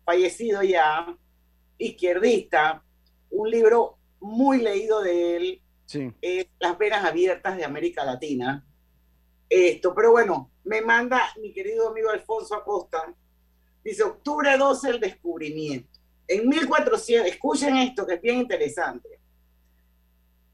fallecido 0.05 0.63
ya, 0.63 1.19
izquierdista, 1.77 2.83
un 3.31 3.51
libro 3.51 3.99
muy 4.21 4.63
leído 4.63 5.03
de 5.03 5.37
él, 5.37 5.63
Las 6.61 6.79
venas 6.79 7.05
abiertas 7.05 7.57
de 7.57 7.65
América 7.65 8.05
Latina. 8.05 8.65
Esto, 9.49 9.93
pero 9.93 10.13
bueno, 10.13 10.53
me 10.65 10.81
manda 10.83 11.23
mi 11.41 11.53
querido 11.53 11.89
amigo 11.89 12.11
Alfonso 12.11 12.55
Acosta, 12.55 13.13
dice 13.83 14.05
octubre 14.05 14.57
12 14.57 14.91
el 14.91 15.01
descubrimiento. 15.01 15.99
En 16.29 16.49
1400, 16.49 17.29
escuchen 17.29 17.77
esto 17.77 18.07
que 18.07 18.15
es 18.15 18.23
bien 18.23 18.39
interesante. 18.39 19.16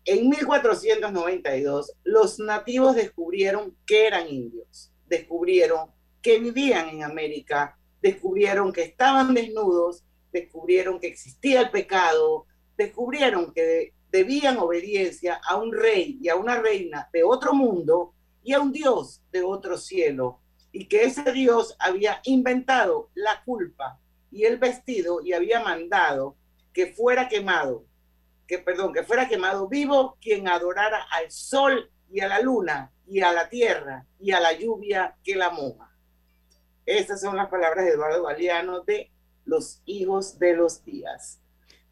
En 0.04 0.28
1492, 0.28 1.92
los 2.02 2.40
nativos 2.40 2.96
descubrieron 2.96 3.76
que 3.86 4.08
eran 4.08 4.28
indios, 4.28 4.92
descubrieron 5.06 5.90
que 6.20 6.40
vivían 6.40 6.88
en 6.88 7.04
América, 7.04 7.78
descubrieron 8.00 8.72
que 8.72 8.82
estaban 8.82 9.32
desnudos, 9.32 10.04
descubrieron 10.32 10.98
que 10.98 11.06
existía 11.06 11.60
el 11.60 11.70
pecado, 11.70 12.46
descubrieron 12.76 13.52
que 13.52 13.94
debían 14.10 14.58
obediencia 14.58 15.40
a 15.48 15.56
un 15.56 15.72
rey 15.72 16.18
y 16.20 16.28
a 16.28 16.34
una 16.34 16.60
reina 16.60 17.08
de 17.12 17.22
otro 17.22 17.54
mundo 17.54 18.12
y 18.42 18.54
a 18.54 18.60
un 18.60 18.72
dios 18.72 19.22
de 19.30 19.42
otro 19.42 19.78
cielo, 19.78 20.40
y 20.72 20.88
que 20.88 21.04
ese 21.04 21.30
dios 21.32 21.76
había 21.78 22.20
inventado 22.24 23.10
la 23.14 23.44
culpa 23.44 24.00
y 24.32 24.46
el 24.46 24.58
vestido 24.58 25.20
y 25.22 25.32
había 25.32 25.60
mandado 25.60 26.36
que 26.72 26.88
fuera 26.88 27.28
quemado, 27.28 27.84
que 28.52 28.58
perdón, 28.58 28.92
que 28.92 29.02
fuera 29.02 29.28
quemado 29.28 29.66
vivo 29.66 30.18
quien 30.20 30.46
adorara 30.46 31.06
al 31.10 31.30
sol 31.30 31.90
y 32.10 32.20
a 32.20 32.28
la 32.28 32.38
luna 32.38 32.92
y 33.06 33.22
a 33.22 33.32
la 33.32 33.48
tierra 33.48 34.04
y 34.20 34.32
a 34.32 34.40
la 34.40 34.52
lluvia 34.52 35.16
que 35.24 35.36
la 35.36 35.48
moja. 35.48 35.90
Estas 36.84 37.22
son 37.22 37.34
las 37.34 37.48
palabras 37.48 37.86
de 37.86 37.92
Eduardo 37.92 38.24
Galeano 38.24 38.82
de 38.82 39.10
los 39.46 39.80
hijos 39.86 40.38
de 40.38 40.54
los 40.54 40.84
días. 40.84 41.40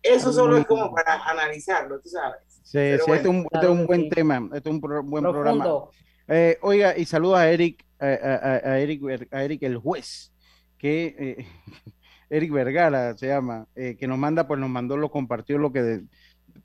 Eso 0.02 0.34
solo 0.34 0.58
es 0.58 0.66
como 0.66 0.92
para 0.92 1.24
analizarlo, 1.30 1.98
tú 1.98 2.11
sabes. 2.11 2.42
Sí, 2.62 2.76
este, 2.76 3.14
es 3.14 3.24
un, 3.24 3.86
buen 3.86 4.11
tema, 4.11 4.46
este 4.52 4.68
es 4.68 4.74
un 4.74 4.80
buen 4.82 5.24
programa. 5.24 5.86
Eh, 6.28 6.58
oiga, 6.61 6.94
y 6.94 7.06
saluda 7.06 7.38
a 7.38 7.50
Eric, 7.50 7.86
a, 7.98 8.78
Eric, 8.78 9.32
a 9.32 9.44
Eric 9.44 9.62
el 9.62 9.78
juez, 9.78 10.30
que 10.76 11.16
eh, 11.18 11.46
Eric 12.28 12.52
Vergara 12.52 13.16
se 13.16 13.28
llama, 13.28 13.66
eh, 13.74 13.96
que 13.98 14.06
nos 14.06 14.18
manda, 14.18 14.46
pues 14.46 14.61
nos 14.61 14.68
mandó, 14.68 14.98
lo 14.98 15.11
compartió, 15.11 15.56
lo 15.56 15.72
que 15.72 16.02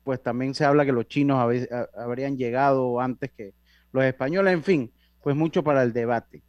pues 0.04 0.22
también 0.22 0.54
se 0.54 0.64
habla 0.64 0.84
que 0.84 0.92
los 0.92 1.06
chinos 1.06 1.38
habrían 1.96 2.36
llegado 2.36 3.00
antes 3.00 3.30
que 3.32 3.54
los 3.92 4.04
españoles, 4.04 4.54
en 4.54 4.62
fin, 4.62 4.92
pues 5.22 5.36
mucho 5.36 5.62
para 5.62 5.82
el 5.82 5.92
debate. 5.92 6.42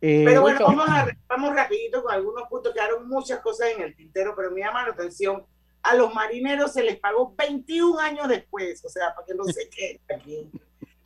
Eh, 0.00 0.22
pero 0.24 0.40
bueno, 0.40 0.58
vamos, 0.66 0.88
a, 0.88 1.06
vamos 1.28 1.54
rapidito 1.54 2.02
con 2.02 2.12
algunos 2.12 2.48
puntos, 2.48 2.74
quedaron 2.74 3.08
muchas 3.08 3.40
cosas 3.40 3.68
en 3.76 3.82
el 3.82 3.94
tintero, 3.94 4.34
pero 4.36 4.50
me 4.50 4.60
llama 4.60 4.86
la 4.86 4.92
atención, 4.92 5.44
a 5.82 5.94
los 5.94 6.14
marineros 6.14 6.72
se 6.72 6.82
les 6.82 6.98
pagó 6.98 7.34
21 7.36 7.98
años 8.00 8.28
después, 8.28 8.84
o 8.84 8.88
sea, 8.88 9.14
para 9.14 9.26
que 9.26 9.34
no 9.34 9.44
se 9.44 9.68
quede 9.70 10.00
aquí. 10.14 10.50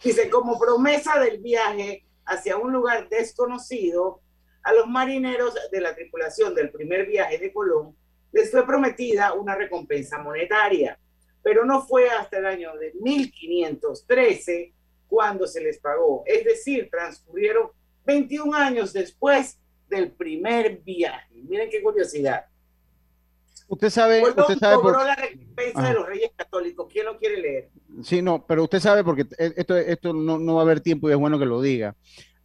Dice, 0.02 0.30
como 0.30 0.58
promesa 0.58 1.18
del 1.18 1.38
viaje 1.38 2.04
hacia 2.24 2.56
un 2.56 2.72
lugar 2.72 3.08
desconocido, 3.08 4.20
a 4.62 4.72
los 4.72 4.88
marineros 4.88 5.54
de 5.70 5.80
la 5.80 5.94
tripulación 5.94 6.54
del 6.54 6.70
primer 6.70 7.06
viaje 7.06 7.38
de 7.38 7.52
Colón 7.52 7.94
les 8.32 8.50
fue 8.50 8.66
prometida 8.66 9.32
una 9.32 9.54
recompensa 9.54 10.18
monetaria, 10.18 10.98
pero 11.46 11.64
no 11.64 11.80
fue 11.80 12.08
hasta 12.10 12.38
el 12.38 12.46
año 12.46 12.76
de 12.76 12.92
1513 13.00 14.74
cuando 15.06 15.46
se 15.46 15.60
les 15.60 15.78
pagó. 15.78 16.24
Es 16.26 16.44
decir, 16.44 16.88
transcurrieron 16.90 17.68
21 18.04 18.52
años 18.52 18.92
después 18.92 19.56
del 19.88 20.10
primer 20.10 20.78
viaje. 20.78 21.40
Miren 21.48 21.70
qué 21.70 21.80
curiosidad. 21.80 22.46
Usted 23.68 23.90
sabe, 23.90 24.24
usted 24.28 24.58
sabe 24.58 24.74
cobró 24.74 25.04
la 25.04 25.14
recompensa 25.14 25.82
de 25.82 25.94
los 25.94 26.06
Reyes 26.06 26.32
Católicos. 26.34 26.88
¿Quién 26.92 27.06
lo 27.06 27.16
quiere 27.16 27.40
leer? 27.40 27.68
Sí, 28.02 28.22
no, 28.22 28.44
pero 28.44 28.64
usted 28.64 28.80
sabe 28.80 29.04
porque 29.04 29.24
esto, 29.38 29.76
esto 29.76 30.12
no, 30.12 30.40
no 30.40 30.56
va 30.56 30.62
a 30.62 30.64
haber 30.64 30.80
tiempo 30.80 31.08
y 31.08 31.12
es 31.12 31.18
bueno 31.18 31.38
que 31.38 31.46
lo 31.46 31.62
diga 31.62 31.94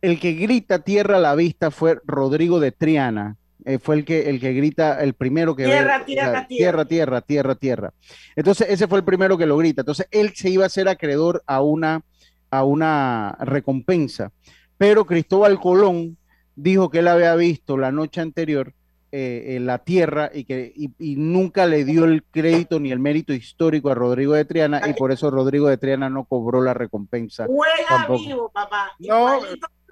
el 0.01 0.19
que 0.19 0.33
grita 0.33 0.79
tierra 0.79 1.17
a 1.17 1.19
la 1.19 1.35
vista 1.35 1.71
fue 1.71 1.99
Rodrigo 2.05 2.59
de 2.59 2.71
Triana. 2.71 3.37
Eh, 3.65 3.79
fue 3.79 3.95
el 3.95 4.05
que, 4.05 4.29
el 4.29 4.39
que 4.39 4.53
grita, 4.53 5.01
el 5.01 5.13
primero 5.13 5.55
que... 5.55 5.65
Tierra, 5.65 6.03
tierra, 6.03 6.47
tierra, 6.47 6.85
tierra, 6.85 7.21
tierra, 7.21 7.55
tierra, 7.55 7.93
Entonces, 8.35 8.67
ese 8.69 8.87
fue 8.87 8.99
el 8.99 9.05
primero 9.05 9.37
que 9.37 9.45
lo 9.45 9.57
grita. 9.57 9.81
Entonces, 9.81 10.07
él 10.11 10.33
se 10.35 10.49
iba 10.49 10.65
a 10.65 10.69
ser 10.69 10.87
acreedor 10.87 11.43
a 11.45 11.61
una, 11.61 12.03
a 12.49 12.63
una 12.63 13.37
recompensa. 13.41 14.31
Pero 14.77 15.05
Cristóbal 15.05 15.59
Colón 15.59 16.17
dijo 16.55 16.89
que 16.89 16.99
él 16.99 17.07
había 17.07 17.35
visto 17.35 17.77
la 17.77 17.91
noche 17.91 18.21
anterior 18.21 18.73
eh, 19.13 19.57
en 19.57 19.65
la 19.65 19.79
tierra 19.79 20.31
y 20.33 20.45
que 20.45 20.71
y, 20.73 21.15
nunca 21.17 21.65
le 21.65 21.83
dio 21.83 22.05
el 22.05 22.23
crédito 22.23 22.79
ni 22.79 22.93
el 22.93 22.99
mérito 22.99 23.33
histórico 23.33 23.89
a 23.89 23.93
Rodrigo 23.93 24.33
de 24.35 24.45
Triana 24.45 24.87
y 24.87 24.93
por 24.93 25.11
eso 25.11 25.29
Rodrigo 25.29 25.67
de 25.67 25.77
Triana 25.77 26.09
no 26.09 26.23
cobró 26.23 26.61
la 26.61 26.73
recompensa. 26.73 27.45
Juega 27.45 28.07
vivo, 28.07 28.49
papá. 28.53 28.93
No, 28.99 29.41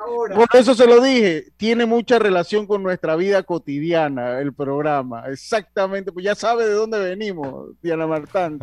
por 0.06 0.48
eso 0.54 0.74
se 0.74 0.88
lo 0.88 1.02
dije, 1.02 1.52
tiene 1.58 1.86
mucha 1.86 2.20
relación 2.20 2.66
con 2.66 2.82
nuestra 2.82 3.16
vida 3.16 3.44
cotidiana 3.44 4.40
el 4.40 4.54
programa, 4.54 5.26
exactamente, 5.28 6.12
pues 6.12 6.26
ya 6.26 6.36
sabe 6.36 6.66
de 6.66 6.74
dónde 6.74 7.00
venimos, 7.00 7.72
Diana 7.82 8.08
Martán. 8.08 8.60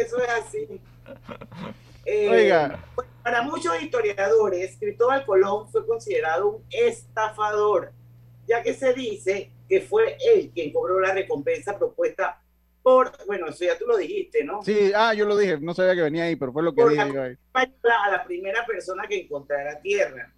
eso 0.00 0.18
es 0.18 0.28
así. 0.28 0.80
Eh, 2.08 2.28
Oiga. 2.30 2.84
Para 3.24 3.42
muchos 3.42 3.82
historiadores, 3.82 4.76
Cristóbal 4.78 5.26
Colón 5.26 5.68
fue 5.72 5.84
considerado 5.84 6.46
un 6.50 6.64
estafador 6.70 7.92
ya 8.46 8.62
que 8.62 8.74
se 8.74 8.92
dice 8.94 9.50
que 9.68 9.80
fue 9.80 10.16
él 10.20 10.50
quien 10.54 10.72
cobró 10.72 11.00
la 11.00 11.12
recompensa 11.12 11.76
propuesta 11.76 12.40
por, 12.86 13.10
bueno, 13.26 13.48
eso 13.48 13.64
ya 13.64 13.76
tú 13.76 13.84
lo 13.84 13.96
dijiste, 13.96 14.44
¿no? 14.44 14.62
Sí, 14.62 14.92
ah, 14.94 15.12
yo 15.12 15.26
lo 15.26 15.36
dije, 15.36 15.58
no 15.58 15.74
sabía 15.74 15.96
que 15.96 16.02
venía 16.02 16.22
ahí, 16.22 16.36
pero 16.36 16.52
fue 16.52 16.62
lo 16.62 16.72
que 16.72 16.88
dije. 16.88 17.02
a 17.02 18.10
la 18.12 18.24
primera 18.24 18.64
persona 18.64 19.08
que 19.08 19.22
encontrara 19.22 19.80
tierra. 19.80 20.32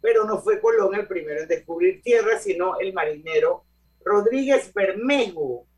pero 0.00 0.24
no 0.24 0.38
fue 0.38 0.60
Colón 0.60 0.96
el 0.96 1.06
primero 1.06 1.42
en 1.42 1.46
descubrir 1.46 2.02
tierra, 2.02 2.36
sino 2.40 2.80
el 2.80 2.92
marinero 2.92 3.64
Rodríguez 4.04 4.74
Bermejo. 4.74 5.68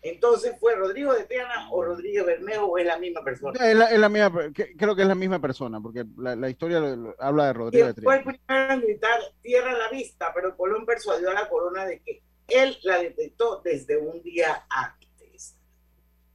Entonces, 0.00 0.56
¿fue 0.58 0.74
Rodrigo 0.74 1.12
de 1.12 1.24
Triana 1.24 1.68
o 1.70 1.84
Rodríguez 1.84 2.24
Bermejo 2.24 2.64
o 2.64 2.78
es 2.78 2.86
la 2.86 2.96
misma 2.96 3.22
persona? 3.22 3.60
Es 3.70 3.76
la, 3.76 4.08
misma, 4.08 4.52
creo 4.54 4.96
que 4.96 5.02
es 5.02 5.08
la 5.08 5.14
misma 5.14 5.38
persona, 5.38 5.82
porque 5.82 6.06
la, 6.16 6.48
historia 6.48 6.78
habla 7.18 7.48
de 7.48 7.52
Rodrigo 7.52 7.88
de 7.88 7.92
Triana. 7.92 8.22
Fue 8.22 8.32
el 8.32 8.38
primero 8.40 8.72
en 8.72 8.80
gritar 8.80 9.20
tierra 9.42 9.72
a 9.72 9.78
la 9.78 9.90
vista, 9.90 10.32
pero 10.34 10.56
Colón 10.56 10.86
persuadió 10.86 11.28
a 11.28 11.34
la 11.34 11.46
corona 11.50 11.84
de 11.84 12.00
que 12.00 12.22
él 12.48 12.76
la 12.82 12.98
detectó 12.98 13.60
desde 13.64 13.96
un 13.96 14.22
día 14.22 14.64
antes. 14.68 15.56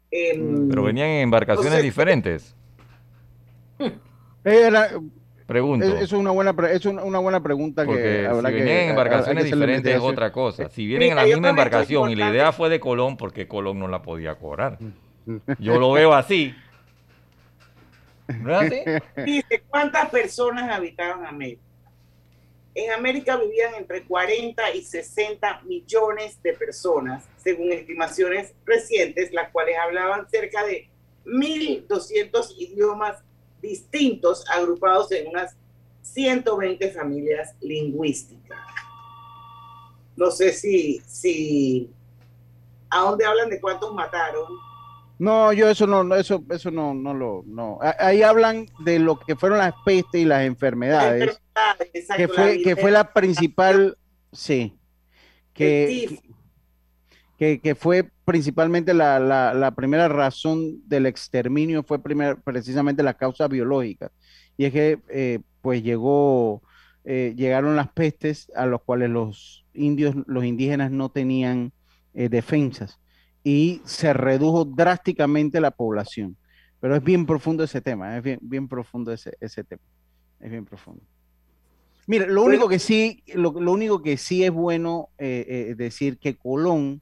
Em, 0.10 0.70
pero 0.70 0.84
venían 0.84 1.08
en 1.10 1.22
embarcaciones 1.24 1.84
diferentes. 1.84 2.56
Era, 4.44 4.90
Pregunto. 5.48 5.86
Es, 5.86 6.12
una 6.12 6.32
buena, 6.32 6.54
es 6.70 6.86
una, 6.86 7.20
buena 7.20 7.42
pregunta 7.42 7.86
que 7.86 8.28
si 8.30 8.54
vienen 8.54 8.68
en 8.68 8.90
embarcaciones 8.90 9.46
diferentes 9.46 9.96
es 9.96 10.02
otra 10.02 10.30
cosa. 10.34 10.70
Si 10.70 10.86
vienen 10.86 11.12
en 11.12 11.16
la 11.16 11.24
misma 11.24 11.50
embarcación 11.50 12.12
y 12.12 12.16
la 12.16 12.30
idea 12.30 12.52
fue 12.52 12.70
de 12.70 12.82
Colón, 12.82 13.16
porque 13.16 13.48
Colón 13.48 13.80
no 13.80 13.88
la 13.88 14.02
podía 14.02 14.36
cobrar. 14.36 14.78
Yo 15.58 15.80
lo 15.80 15.94
veo 15.94 16.14
así. 16.14 16.54
¿No 18.42 18.60
es 18.60 18.74
así? 18.74 19.02
Dice, 19.26 19.64
¿cuántas 19.70 20.10
personas 20.10 20.70
habitaban 20.70 21.26
América? 21.26 21.62
En 22.78 22.92
América 22.92 23.38
vivían 23.38 23.74
entre 23.74 24.06
40 24.06 24.76
y 24.76 24.84
60 24.84 25.62
millones 25.64 26.40
de 26.44 26.54
personas, 26.54 27.26
según 27.38 27.72
estimaciones 27.72 28.54
recientes, 28.68 29.34
las 29.34 29.50
cuales 29.50 29.76
hablaban 29.80 30.30
cerca 30.30 30.64
de 30.64 30.88
1.200 31.26 32.54
idiomas 32.56 33.18
distintos 33.64 34.48
agrupados 34.48 35.12
en 35.12 35.28
unas 35.28 35.58
120 36.04 36.92
familias 36.92 37.56
lingüísticas. 37.62 38.60
No 40.16 40.30
sé 40.30 40.54
si, 40.54 41.02
si, 41.08 41.90
¿a 42.92 43.00
dónde 43.00 43.26
hablan 43.26 43.50
de 43.50 43.60
cuántos 43.60 43.92
mataron? 43.96 44.67
No, 45.20 45.52
yo 45.52 45.70
eso 45.70 45.88
no, 45.88 46.16
eso, 46.16 46.44
eso 46.50 46.70
no, 46.70 46.94
no 46.94 47.14
lo, 47.14 47.44
no. 47.48 47.80
Ahí 48.00 48.22
hablan 48.22 48.68
de 48.80 49.00
lo 49.00 49.20
que 49.20 49.36
fueron 49.36 49.58
las 49.58 49.74
pestes 49.84 50.22
y 50.22 50.26
las 50.26 50.44
enfermedades, 50.46 51.42
que 52.16 52.28
fue, 52.28 52.62
que 52.62 52.76
fue 52.76 52.92
la 52.92 53.14
principal, 53.14 53.98
sí, 54.32 54.78
que, 55.54 56.20
que, 57.38 57.76
fue 57.76 58.08
principalmente 58.26 58.94
la, 58.94 59.74
primera 59.76 60.08
razón 60.08 60.88
del 60.88 61.08
exterminio, 61.08 61.82
fue 61.82 62.00
precisamente 62.44 63.02
la 63.02 63.16
causa 63.16 63.48
biológica. 63.48 64.12
Y 64.56 64.66
es 64.66 64.74
que 64.74 65.00
eh, 65.10 65.40
pues 65.62 65.82
llegó, 65.82 66.62
eh, 67.06 67.34
llegaron 67.36 67.76
las 67.76 67.90
pestes 67.90 68.52
a 68.56 68.68
los 68.68 68.84
cuales 68.84 69.10
los 69.10 69.66
indios, 69.74 70.16
los 70.28 70.46
indígenas 70.46 70.92
no 70.92 71.10
tenían 71.10 71.72
eh, 72.14 72.30
defensas 72.30 73.00
y 73.48 73.82
se 73.86 74.14
redujo 74.14 74.66
drásticamente 74.66 75.62
la 75.62 75.72
población. 75.72 76.36
Pero 76.80 76.96
es 76.96 77.04
bien 77.04 77.26
profundo 77.26 77.64
ese 77.64 77.82
tema, 77.82 78.18
es 78.18 78.24
bien, 78.24 78.40
bien 78.42 78.68
profundo 78.68 79.12
ese, 79.14 79.38
ese 79.40 79.64
tema, 79.64 79.82
es 80.40 80.52
bien 80.52 80.66
profundo. 80.66 81.02
Mira, 82.08 82.28
lo 82.28 82.44
único 82.44 82.68
que 82.68 82.80
sí, 82.80 83.24
lo, 83.34 83.52
lo 83.52 83.72
único 83.72 84.02
que 84.02 84.18
sí 84.18 84.44
es 84.44 84.52
bueno 84.52 85.10
decir 85.18 86.18
que 86.20 86.36
Colón 86.36 87.02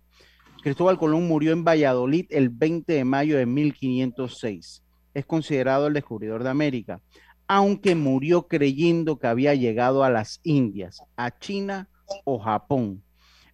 Cristóbal 0.66 0.98
Colón 0.98 1.28
murió 1.28 1.52
en 1.54 1.64
Valladolid 1.64 2.26
el 2.32 2.50
20 2.50 2.92
de 2.92 3.06
mayo 3.06 3.38
de 3.38 3.46
1506. 3.46 4.82
Es 5.14 5.26
considerado 5.28 5.86
el 5.86 5.94
descubridor 5.94 6.44
de 6.44 6.50
América, 6.50 7.02
aunque 7.48 7.94
murió 7.94 8.48
creyendo 8.48 9.20
que 9.20 9.28
había 9.28 9.54
llegado 9.54 10.04
a 10.04 10.10
las 10.10 10.40
Indias, 10.42 11.04
a 11.18 11.38
China 11.38 11.88
o 12.24 12.40
Japón. 12.40 13.04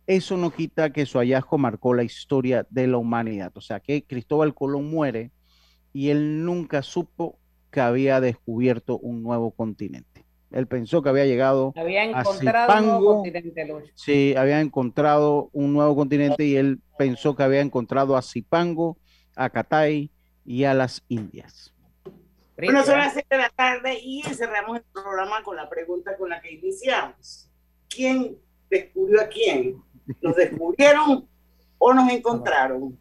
Eso 0.08 0.38
no 0.38 0.52
quita 0.52 0.92
que 0.92 1.06
su 1.06 1.20
hallazgo 1.20 1.58
marcó 1.58 1.94
la 1.94 2.04
historia 2.04 2.66
de 2.70 2.88
la 2.88 2.98
humanidad. 2.98 3.52
O 3.56 3.62
sea 3.62 3.80
que 3.80 4.04
Cristóbal 4.04 4.54
Colón 4.54 4.90
muere 4.90 5.32
y 5.94 6.10
él 6.10 6.44
nunca 6.46 6.82
supo 6.82 7.38
que 7.72 7.82
había 7.82 8.20
descubierto 8.20 8.98
un 8.98 9.24
nuevo 9.24 9.52
continente. 9.52 10.26
Él 10.52 10.68
pensó 10.68 11.02
que 11.02 11.10
había 11.10 11.26
llegado 11.26 11.74
había 11.78 12.04
encontrado 12.04 12.78
un 12.78 12.86
nuevo 12.86 13.16
continente. 13.24 13.68
Sí, 13.96 14.36
había 14.38 14.60
encontrado 14.60 15.50
un 15.54 15.74
nuevo 15.74 15.96
continente 15.96 16.44
y 16.44 16.58
él 16.58 16.82
pensó 16.98 17.36
que 17.36 17.44
había 17.44 17.62
encontrado 17.62 18.18
a 18.18 18.22
Zipango, 18.22 18.98
a 19.36 19.50
Catay 19.50 20.12
y 20.46 20.66
a 20.66 20.74
las 20.74 21.04
Indias. 21.08 21.74
Bueno, 22.58 22.84
son 22.84 23.00
las 23.00 23.14
6 23.14 23.26
de 23.30 23.38
la 23.38 23.50
tarde 23.50 23.98
y 24.04 24.22
cerramos 24.24 24.78
el 24.78 24.84
programa 24.94 25.42
con 25.44 25.56
la 25.56 25.70
pregunta 25.70 26.16
con 26.18 26.30
la 26.30 26.42
que 26.42 26.52
iniciamos. 26.52 27.50
¿Quién 27.90 28.38
descubrió 28.70 29.22
a 29.22 29.28
quién? 29.28 29.82
¿Nos 30.22 30.36
descubrieron 30.36 31.28
o 31.78 31.94
nos 31.94 32.12
encontraron? 32.12 32.98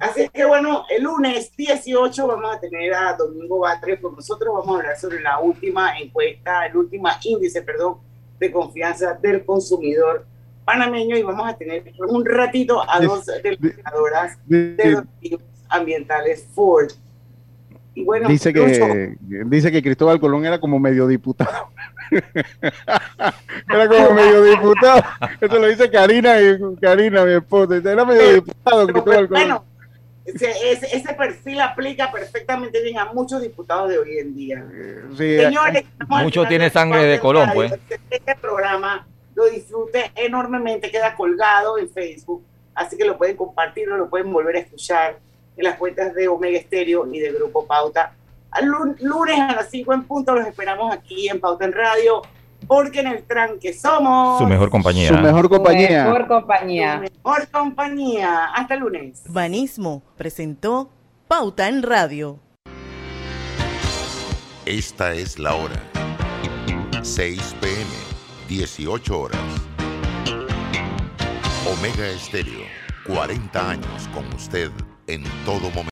Así 0.00 0.28
que 0.28 0.44
bueno, 0.44 0.84
el 0.90 1.02
lunes 1.02 1.54
18 1.56 2.26
vamos 2.26 2.56
a 2.56 2.60
tener 2.60 2.92
a 2.92 3.14
Domingo 3.14 3.60
Batres 3.60 4.00
con 4.00 4.14
nosotros. 4.14 4.54
Vamos 4.54 4.76
a 4.76 4.80
hablar 4.80 4.98
sobre 4.98 5.20
la 5.20 5.38
última 5.40 5.98
encuesta, 5.98 6.66
el 6.66 6.76
último 6.76 7.08
índice, 7.22 7.62
perdón, 7.62 7.98
de 8.38 8.52
confianza 8.52 9.14
del 9.14 9.44
consumidor 9.44 10.26
panameño 10.64 11.16
y 11.16 11.22
vamos 11.22 11.48
a 11.48 11.56
tener 11.56 11.82
un 12.06 12.24
ratito 12.26 12.82
a 12.88 13.00
dos 13.00 13.24
delegadoras 13.42 14.38
de 14.46 15.02
los 15.30 15.40
ambientales 15.68 16.46
Ford. 16.54 16.90
Y 17.94 18.04
bueno, 18.04 18.28
dice 18.28 18.52
que, 18.52 19.16
dice 19.46 19.72
que 19.72 19.82
Cristóbal 19.82 20.20
Colón 20.20 20.44
era 20.44 20.60
como 20.60 20.78
medio 20.78 21.06
diputado. 21.06 21.70
era 23.68 23.88
como 23.88 24.12
medio 24.12 24.42
diputado. 24.44 25.02
Eso 25.40 25.58
lo 25.58 25.66
dice 25.66 25.90
Karina, 25.90 26.40
y 26.40 26.58
Karina, 26.80 27.24
mi 27.24 27.32
esposa. 27.32 27.76
Era 27.76 28.04
medio 28.04 28.34
diputado 28.34 28.86
Cristóbal 28.86 29.28
Colón 29.28 29.62
ese, 30.34 31.14
perfil 31.14 31.60
aplica 31.60 32.10
perfectamente 32.12 32.82
bien 32.82 32.98
a 32.98 33.06
muchos 33.06 33.40
diputados 33.40 33.88
de 33.88 33.98
hoy 33.98 34.18
en 34.18 34.34
día. 34.34 34.66
Señores, 35.16 35.84
mucho 36.08 36.44
tiene 36.46 36.70
sangre 36.70 37.04
de 37.04 37.18
Colón, 37.18 37.50
pues. 37.54 37.72
Este 38.10 38.34
programa 38.36 39.06
lo 39.34 39.46
disfrute 39.46 40.10
enormemente, 40.14 40.90
queda 40.90 41.14
colgado 41.14 41.78
en 41.78 41.88
Facebook, 41.88 42.44
así 42.74 42.96
que 42.96 43.04
lo 43.04 43.16
pueden 43.16 43.36
compartir, 43.36 43.88
lo 43.88 44.10
pueden 44.10 44.32
volver 44.32 44.56
a 44.56 44.60
escuchar 44.60 45.18
en 45.56 45.64
las 45.64 45.76
cuentas 45.76 46.14
de 46.14 46.28
Omega 46.28 46.58
Estéreo 46.58 47.06
y 47.12 47.20
de 47.20 47.32
Grupo 47.32 47.66
Pauta. 47.66 48.14
Al 48.50 48.66
lunes 48.66 49.38
a 49.38 49.54
las 49.54 49.70
5 49.70 49.92
en 49.92 50.04
punto 50.04 50.34
los 50.34 50.46
esperamos 50.46 50.92
aquí 50.92 51.28
en 51.28 51.38
Pauta 51.38 51.64
en 51.64 51.72
Radio 51.72 52.22
porque 52.68 53.00
en 53.00 53.08
el 53.08 53.24
tranque 53.24 53.72
somos 53.72 54.38
su 54.38 54.46
mejor 54.46 54.70
compañía. 54.70 55.08
Su 55.08 55.14
mejor 55.16 55.48
compañía. 55.48 56.04
Su 56.04 56.10
mejor 56.10 56.28
compañía. 56.28 56.94
Su 56.94 57.00
mejor 57.00 57.48
compañía. 57.50 58.44
Hasta 58.54 58.74
el 58.74 58.80
lunes. 58.80 59.22
Banismo 59.28 60.02
presentó 60.16 60.90
Pauta 61.26 61.68
en 61.68 61.82
Radio. 61.82 62.38
Esta 64.66 65.14
es 65.14 65.38
la 65.38 65.54
hora. 65.54 65.82
6 67.02 67.56
pm, 67.60 67.86
18 68.48 69.18
horas. 69.18 69.40
Omega 71.66 72.06
Estéreo, 72.06 72.64
40 73.06 73.70
años 73.70 74.08
con 74.12 74.26
usted 74.34 74.70
en 75.06 75.24
todo 75.46 75.70
momento. 75.70 75.86